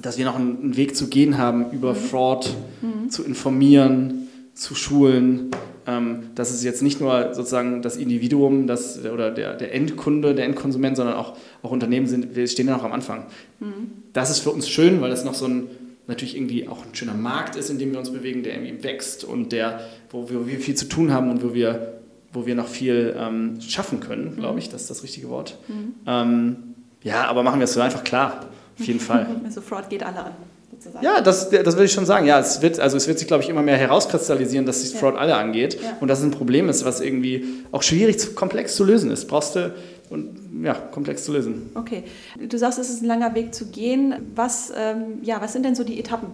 dass 0.00 0.18
wir 0.18 0.24
noch 0.24 0.36
einen 0.36 0.76
Weg 0.76 0.96
zu 0.96 1.08
gehen 1.08 1.38
haben, 1.38 1.70
über 1.72 1.92
mhm. 1.92 1.98
Fraud 1.98 2.54
mhm. 2.82 3.10
zu 3.10 3.24
informieren, 3.24 4.28
zu 4.54 4.74
schulen, 4.74 5.50
ähm, 5.86 6.30
dass 6.34 6.50
es 6.50 6.64
jetzt 6.64 6.82
nicht 6.82 7.00
nur 7.00 7.34
sozusagen 7.34 7.82
das 7.82 7.96
Individuum 7.96 8.66
das, 8.66 9.04
oder 9.04 9.30
der, 9.30 9.54
der 9.54 9.74
Endkunde, 9.74 10.34
der 10.34 10.46
Endkonsument, 10.46 10.96
sondern 10.96 11.16
auch, 11.16 11.36
auch 11.62 11.70
Unternehmen 11.70 12.06
sind, 12.06 12.34
wir 12.34 12.46
stehen 12.46 12.68
ja 12.68 12.76
noch 12.76 12.84
am 12.84 12.92
Anfang. 12.92 13.26
Mhm. 13.60 13.90
Das 14.12 14.30
ist 14.30 14.40
für 14.40 14.50
uns 14.50 14.68
schön, 14.68 15.00
weil 15.00 15.10
das 15.10 15.24
noch 15.24 15.34
so 15.34 15.46
ein 15.46 15.66
natürlich 16.06 16.36
irgendwie 16.36 16.68
auch 16.68 16.84
ein 16.84 16.94
schöner 16.94 17.14
Markt 17.14 17.56
ist, 17.56 17.70
in 17.70 17.78
dem 17.78 17.92
wir 17.92 17.98
uns 17.98 18.10
bewegen, 18.10 18.42
der 18.42 18.54
irgendwie 18.54 18.84
wächst 18.84 19.24
und 19.24 19.52
der, 19.52 19.80
wo 20.10 20.28
wir, 20.28 20.40
wo 20.40 20.46
wir 20.46 20.58
viel 20.58 20.74
zu 20.74 20.86
tun 20.86 21.12
haben 21.12 21.30
und 21.30 21.42
wo 21.42 21.54
wir, 21.54 22.00
wo 22.32 22.46
wir 22.46 22.54
noch 22.54 22.68
viel 22.68 23.16
ähm, 23.18 23.60
schaffen 23.60 24.00
können, 24.00 24.36
glaube 24.36 24.58
ich, 24.58 24.68
das 24.68 24.82
ist 24.82 24.90
das 24.90 25.02
richtige 25.02 25.30
Wort. 25.30 25.58
Mhm. 25.68 25.94
Ähm, 26.06 26.56
ja, 27.02 27.26
aber 27.26 27.42
machen 27.42 27.60
wir 27.60 27.64
es 27.64 27.74
so 27.74 27.80
einfach 27.80 28.04
klar, 28.04 28.48
auf 28.78 28.86
jeden 28.86 29.00
Fall. 29.00 29.26
Also 29.44 29.60
Fraud 29.60 29.88
geht 29.88 30.02
alle 30.02 30.24
an 30.24 30.32
sozusagen. 30.70 31.04
Ja, 31.04 31.20
das, 31.20 31.50
das 31.50 31.74
würde 31.74 31.84
ich 31.84 31.92
schon 31.92 32.06
sagen. 32.06 32.26
Ja, 32.26 32.40
es 32.40 32.62
wird, 32.62 32.80
also 32.80 32.96
es 32.96 33.06
wird 33.06 33.18
sich, 33.18 33.28
glaube 33.28 33.42
ich, 33.42 33.48
immer 33.48 33.62
mehr 33.62 33.76
herauskristallisieren, 33.76 34.66
dass 34.66 34.82
sich 34.82 34.92
ja. 34.92 34.98
Fraud 34.98 35.16
alle 35.16 35.36
angeht 35.36 35.78
ja. 35.82 35.96
und 36.00 36.08
dass 36.08 36.18
es 36.18 36.24
ein 36.24 36.30
Problem 36.30 36.68
ist, 36.68 36.84
was 36.84 37.00
irgendwie 37.00 37.44
auch 37.72 37.82
schwierig, 37.82 38.34
komplex 38.34 38.76
zu 38.76 38.84
lösen 38.84 39.10
ist. 39.10 39.26
Brauchst 39.26 39.56
du 39.56 39.72
und 40.10 40.62
ja, 40.62 40.74
komplex 40.74 41.24
zu 41.24 41.32
lösen. 41.32 41.70
Okay. 41.74 42.04
Du 42.38 42.58
sagst, 42.58 42.78
es 42.78 42.90
ist 42.90 43.02
ein 43.02 43.06
langer 43.06 43.34
Weg 43.34 43.54
zu 43.54 43.66
gehen. 43.66 44.14
Was, 44.34 44.72
ähm, 44.76 45.18
ja, 45.22 45.40
was 45.40 45.52
sind 45.52 45.64
denn 45.64 45.74
so 45.74 45.82
die 45.82 45.98
Etappen, 45.98 46.28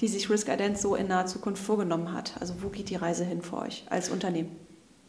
die 0.00 0.08
sich 0.08 0.30
Risk 0.30 0.48
Ident 0.48 0.78
so 0.78 0.94
in 0.94 1.08
naher 1.08 1.26
Zukunft 1.26 1.62
vorgenommen 1.62 2.12
hat? 2.12 2.32
Also 2.40 2.54
wo 2.62 2.68
geht 2.68 2.90
die 2.90 2.96
Reise 2.96 3.24
hin 3.24 3.42
für 3.42 3.58
euch 3.58 3.84
als 3.90 4.08
Unternehmen? 4.08 4.50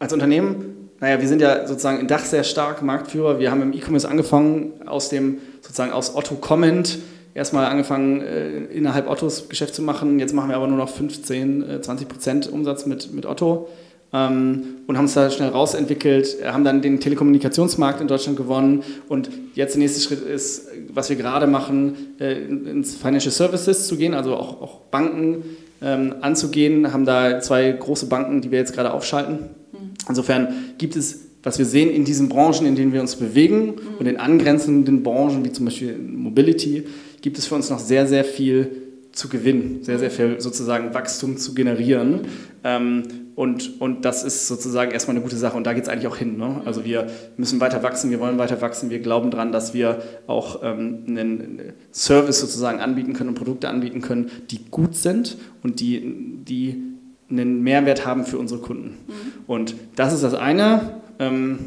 Als 0.02 0.12
Unternehmen, 0.12 0.90
naja, 0.98 1.20
wir 1.20 1.28
sind 1.28 1.40
ja 1.40 1.64
sozusagen 1.66 2.00
in 2.00 2.08
Dach 2.08 2.24
sehr 2.24 2.42
stark 2.42 2.82
Marktführer. 2.82 3.38
Wir 3.38 3.52
haben 3.52 3.62
im 3.62 3.72
E-Commerce 3.72 4.08
angefangen, 4.08 4.72
aus 4.84 5.08
dem 5.08 5.38
sozusagen 5.60 5.92
aus 5.92 6.16
Otto 6.16 6.34
kommend, 6.34 6.98
erstmal 7.34 7.66
angefangen, 7.66 8.20
äh, 8.20 8.64
innerhalb 8.64 9.08
Ottos 9.08 9.48
Geschäft 9.48 9.76
zu 9.76 9.82
machen. 9.82 10.18
Jetzt 10.18 10.34
machen 10.34 10.48
wir 10.48 10.56
aber 10.56 10.66
nur 10.66 10.76
noch 10.76 10.88
15, 10.88 11.68
äh, 11.68 11.80
20 11.80 12.08
Prozent 12.08 12.50
Umsatz 12.50 12.84
mit, 12.84 13.12
mit 13.12 13.26
Otto 13.26 13.68
ähm, 14.12 14.64
und 14.88 14.98
haben 14.98 15.04
es 15.04 15.14
da 15.14 15.30
schnell 15.30 15.50
rausentwickelt, 15.50 16.38
haben 16.44 16.64
dann 16.64 16.82
den 16.82 16.98
Telekommunikationsmarkt 16.98 18.00
in 18.00 18.08
Deutschland 18.08 18.36
gewonnen 18.36 18.82
und 19.08 19.30
jetzt 19.54 19.74
der 19.74 19.82
nächste 19.82 20.00
Schritt 20.00 20.22
ist, 20.22 20.68
was 20.92 21.10
wir 21.10 21.16
gerade 21.16 21.46
machen, 21.46 22.16
äh, 22.18 22.42
ins 22.42 22.96
Financial 22.96 23.32
Services 23.32 23.86
zu 23.86 23.96
gehen, 23.96 24.14
also 24.14 24.34
auch, 24.34 24.60
auch 24.60 24.80
Banken 24.90 25.44
ähm, 25.80 26.16
anzugehen, 26.22 26.92
haben 26.92 27.04
da 27.04 27.40
zwei 27.40 27.70
große 27.70 28.06
Banken, 28.06 28.40
die 28.40 28.50
wir 28.50 28.58
jetzt 28.58 28.74
gerade 28.74 28.92
aufschalten. 28.92 29.61
Mhm. 30.04 30.10
Insofern 30.10 30.48
gibt 30.78 30.96
es, 30.96 31.20
was 31.42 31.58
wir 31.58 31.66
sehen 31.66 31.90
in 31.90 32.04
diesen 32.04 32.28
Branchen, 32.28 32.66
in 32.66 32.76
denen 32.76 32.92
wir 32.92 33.00
uns 33.00 33.16
bewegen 33.16 33.66
mhm. 33.66 33.98
und 33.98 34.06
in 34.06 34.16
angrenzenden 34.16 35.02
Branchen, 35.02 35.44
wie 35.44 35.52
zum 35.52 35.66
Beispiel 35.66 35.98
Mobility, 35.98 36.84
gibt 37.20 37.38
es 37.38 37.46
für 37.46 37.54
uns 37.54 37.70
noch 37.70 37.78
sehr, 37.78 38.06
sehr 38.06 38.24
viel 38.24 38.82
zu 39.12 39.28
gewinnen, 39.28 39.80
sehr, 39.82 39.98
sehr 39.98 40.10
viel 40.10 40.40
sozusagen 40.40 40.94
Wachstum 40.94 41.36
zu 41.36 41.54
generieren. 41.54 42.22
Ähm, 42.64 43.02
und, 43.34 43.80
und 43.80 44.04
das 44.04 44.24
ist 44.24 44.46
sozusagen 44.46 44.90
erstmal 44.90 45.16
eine 45.16 45.22
gute 45.22 45.36
Sache 45.36 45.56
und 45.56 45.64
da 45.66 45.72
geht 45.72 45.84
es 45.84 45.88
eigentlich 45.88 46.06
auch 46.06 46.16
hin. 46.16 46.36
Ne? 46.36 46.60
Also 46.66 46.84
wir 46.84 47.06
müssen 47.36 47.60
weiter 47.60 47.82
wachsen, 47.82 48.10
wir 48.10 48.20
wollen 48.20 48.36
weiter 48.36 48.60
wachsen, 48.60 48.90
wir 48.90 49.00
glauben 49.00 49.30
daran, 49.30 49.52
dass 49.52 49.72
wir 49.72 50.02
auch 50.26 50.62
ähm, 50.62 51.04
einen 51.08 51.72
Service 51.92 52.40
sozusagen 52.40 52.80
anbieten 52.80 53.14
können 53.14 53.30
und 53.30 53.34
Produkte 53.34 53.68
anbieten 53.68 54.02
können, 54.02 54.30
die 54.50 54.60
gut 54.70 54.96
sind 54.96 55.38
und 55.62 55.80
die, 55.80 56.02
die 56.46 56.91
einen 57.32 57.62
Mehrwert 57.62 58.06
haben 58.06 58.24
für 58.24 58.38
unsere 58.38 58.60
Kunden. 58.60 58.98
Mhm. 59.06 59.14
Und 59.46 59.74
das 59.96 60.12
ist 60.12 60.22
das 60.22 60.34
eine. 60.34 61.00
Ähm, 61.18 61.58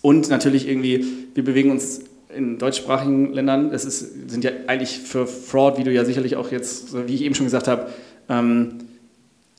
und 0.00 0.28
natürlich 0.28 0.68
irgendwie, 0.68 1.04
wir 1.34 1.44
bewegen 1.44 1.70
uns 1.70 2.02
in 2.34 2.58
deutschsprachigen 2.58 3.32
Ländern, 3.32 3.70
das 3.70 3.84
ist, 3.84 4.30
sind 4.30 4.44
ja 4.44 4.50
eigentlich 4.66 4.98
für 4.98 5.26
Fraud, 5.26 5.78
wie 5.78 5.84
du 5.84 5.92
ja 5.92 6.04
sicherlich 6.04 6.36
auch 6.36 6.50
jetzt, 6.50 6.94
wie 7.08 7.14
ich 7.14 7.22
eben 7.22 7.34
schon 7.34 7.46
gesagt 7.46 7.68
habe, 7.68 7.86
ähm, 8.28 8.80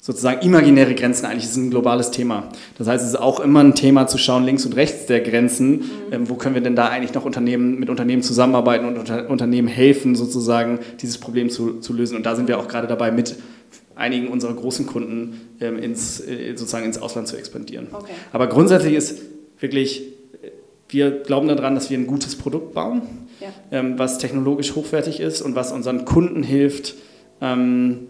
sozusagen 0.05 0.45
imaginäre 0.45 0.93
Grenzen 0.93 1.25
eigentlich 1.25 1.45
ist 1.45 1.55
ein 1.55 1.71
globales 1.71 2.11
Thema. 2.11 2.49
Das 2.77 2.87
heißt, 2.87 3.03
es 3.03 3.11
ist 3.11 3.19
auch 3.19 3.39
immer 3.39 3.61
ein 3.61 3.73
Thema 3.73 4.05
zu 4.05 4.19
schauen, 4.19 4.43
links 4.43 4.63
und 4.63 4.75
rechts 4.75 5.07
der 5.07 5.21
Grenzen, 5.21 5.71
mhm. 5.71 5.81
ähm, 6.11 6.29
wo 6.29 6.35
können 6.35 6.53
wir 6.53 6.61
denn 6.61 6.75
da 6.75 6.89
eigentlich 6.89 7.15
noch 7.15 7.25
Unternehmen, 7.25 7.79
mit 7.79 7.89
Unternehmen 7.89 8.21
zusammenarbeiten 8.21 8.85
und 8.85 8.99
unter, 8.99 9.27
Unternehmen 9.27 9.67
helfen, 9.67 10.13
sozusagen 10.13 10.79
dieses 11.01 11.17
Problem 11.17 11.49
zu, 11.49 11.79
zu 11.79 11.91
lösen. 11.91 12.15
Und 12.15 12.27
da 12.27 12.35
sind 12.35 12.47
wir 12.47 12.59
auch 12.59 12.67
gerade 12.67 12.87
dabei, 12.87 13.09
mit 13.09 13.35
einigen 13.95 14.27
unserer 14.27 14.53
großen 14.53 14.85
Kunden 14.85 15.41
ähm, 15.61 15.77
ins, 15.77 16.19
äh, 16.19 16.55
sozusagen 16.55 16.85
ins 16.85 16.97
Ausland 16.97 17.27
zu 17.27 17.37
expandieren. 17.37 17.87
Okay. 17.91 18.11
Aber 18.31 18.47
grundsätzlich 18.47 18.93
ist 18.93 19.21
wirklich 19.59 20.03
wir 20.89 21.11
glauben 21.11 21.47
daran, 21.47 21.75
dass 21.75 21.89
wir 21.89 21.97
ein 21.97 22.07
gutes 22.07 22.35
Produkt 22.35 22.73
bauen, 22.73 23.01
ja. 23.39 23.47
ähm, 23.71 23.97
was 23.97 24.17
technologisch 24.17 24.75
hochwertig 24.75 25.19
ist 25.19 25.41
und 25.41 25.55
was 25.55 25.71
unseren 25.71 26.05
Kunden 26.05 26.43
hilft, 26.43 26.95
ähm, 27.41 28.07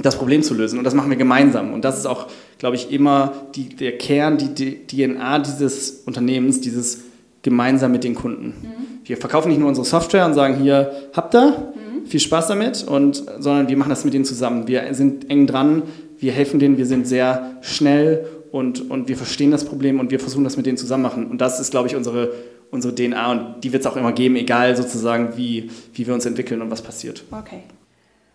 das 0.00 0.16
Problem 0.16 0.42
zu 0.42 0.54
lösen. 0.54 0.78
Und 0.78 0.84
das 0.84 0.94
machen 0.94 1.10
wir 1.10 1.16
gemeinsam. 1.16 1.74
Und 1.74 1.84
das 1.84 1.98
ist 1.98 2.06
auch, 2.06 2.28
glaube 2.58 2.76
ich, 2.76 2.90
immer 2.90 3.32
die, 3.54 3.68
der 3.68 3.98
Kern, 3.98 4.38
die, 4.38 4.54
die 4.54 4.86
DNA 4.86 5.40
dieses 5.40 6.02
Unternehmens, 6.06 6.60
dieses 6.60 7.02
gemeinsam 7.42 7.92
mit 7.92 8.04
den 8.04 8.14
Kunden. 8.14 8.46
Mhm. 8.62 9.00
Wir 9.04 9.16
verkaufen 9.16 9.48
nicht 9.48 9.58
nur 9.58 9.68
unsere 9.68 9.86
Software 9.86 10.24
und 10.26 10.34
sagen, 10.34 10.56
hier 10.56 10.92
habt 11.12 11.34
ihr, 11.34 11.72
mhm. 11.74 11.89
Viel 12.10 12.20
Spaß 12.20 12.48
damit, 12.48 12.84
und, 12.84 13.24
sondern 13.38 13.68
wir 13.68 13.76
machen 13.76 13.90
das 13.90 14.04
mit 14.04 14.14
denen 14.14 14.24
zusammen. 14.24 14.68
Wir 14.68 14.92
sind 14.94 15.30
eng 15.30 15.46
dran, 15.46 15.82
wir 16.18 16.32
helfen 16.32 16.58
denen, 16.60 16.76
wir 16.76 16.86
sind 16.86 17.06
sehr 17.06 17.56
schnell 17.62 18.26
und, 18.52 18.90
und 18.90 19.08
wir 19.08 19.16
verstehen 19.16 19.50
das 19.50 19.64
Problem 19.64 20.00
und 20.00 20.10
wir 20.10 20.20
versuchen 20.20 20.44
das 20.44 20.56
mit 20.56 20.66
denen 20.66 20.76
zusammen 20.76 21.02
machen. 21.02 21.26
Und 21.26 21.40
das 21.40 21.60
ist, 21.60 21.70
glaube 21.70 21.88
ich, 21.88 21.96
unsere, 21.96 22.32
unsere 22.70 22.94
DNA 22.94 23.30
und 23.30 23.60
die 23.62 23.72
wird 23.72 23.82
es 23.82 23.86
auch 23.86 23.96
immer 23.96 24.12
geben, 24.12 24.36
egal 24.36 24.76
sozusagen, 24.76 25.36
wie, 25.36 25.70
wie 25.94 26.06
wir 26.06 26.14
uns 26.14 26.26
entwickeln 26.26 26.60
und 26.60 26.70
was 26.70 26.82
passiert. 26.82 27.24
Okay. 27.30 27.62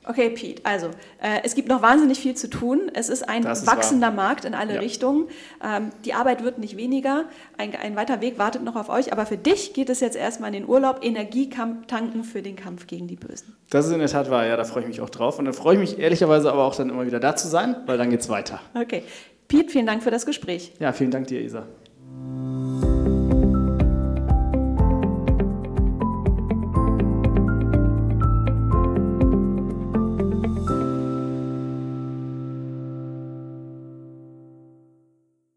Okay, 0.08 0.30
Pete, 0.30 0.62
also 0.64 0.88
äh, 1.22 1.40
es 1.44 1.56
gibt 1.56 1.68
noch 1.68 1.82
wahnsinnig 1.82 2.20
viel 2.20 2.36
zu 2.36 2.50
tun. 2.50 2.92
Es 2.94 3.10
ist 3.10 3.28
ein 3.28 3.46
ist 3.46 3.66
wachsender 3.66 4.08
wahr. 4.08 4.14
Markt 4.14 4.46
in 4.46 4.54
alle 4.54 4.76
ja. 4.76 4.80
Richtungen. 4.80 5.28
Ähm, 5.64 5.92
die 6.04 6.14
Arbeit 6.14 6.44
wird 6.44 6.60
nicht 6.60 6.78
weniger. 6.78 7.26
Ein, 7.58 7.76
ein, 7.76 7.96
weiter 7.96 8.22
Weg 8.22 8.38
wartet 8.38 8.64
noch 8.64 8.76
auf 8.76 8.90
euch. 8.90 9.12
Aber 9.12 9.26
für 9.26 9.38
dich 9.38 9.74
geht 9.74 9.90
es 9.90 10.00
jetzt 10.00 10.16
erstmal 10.16 10.54
in 10.54 10.62
den 10.62 10.70
Urlaub, 10.70 11.00
Energie 11.04 11.50
tanken 11.50 12.24
für 12.24 12.42
den 12.42 12.56
Kampf 12.56 12.88
gegen 12.88 13.08
die 13.08 13.16
Bösen. 13.16 13.56
Das 13.70 13.88
ist 13.88 13.92
in 13.92 14.00
der 14.00 14.10
Tat 14.10 14.30
wahr, 14.30 14.46
ja, 14.46 14.58
da 14.58 14.64
freue 14.64 14.84
ich 14.84 14.88
mich 14.88 15.02
auch 15.02 15.10
drauf. 15.10 15.40
Und 15.40 15.46
dann 15.46 15.54
freue 15.54 15.76
ich 15.76 15.80
mich 15.80 16.00
ehrlicherweise 16.00 16.52
aber 16.52 16.66
auch 16.66 16.76
dann 16.76 16.90
immer 16.90 17.06
wieder 17.06 17.20
da 17.20 17.36
zu 17.36 17.48
sein, 17.48 17.76
weil 17.86 17.98
dann 17.98 18.10
geht 18.10 18.22
es 18.22 18.30
weiter. 18.30 18.60
Okay. 18.74 19.04
Piet, 19.48 19.72
vielen 19.72 19.86
Dank 19.86 20.04
für 20.04 20.12
das 20.12 20.26
Gespräch. 20.26 20.74
Ja, 20.80 20.92
vielen 20.92 21.12
Dank 21.12 21.28
dir, 21.28 21.42
Isa. 21.42 21.66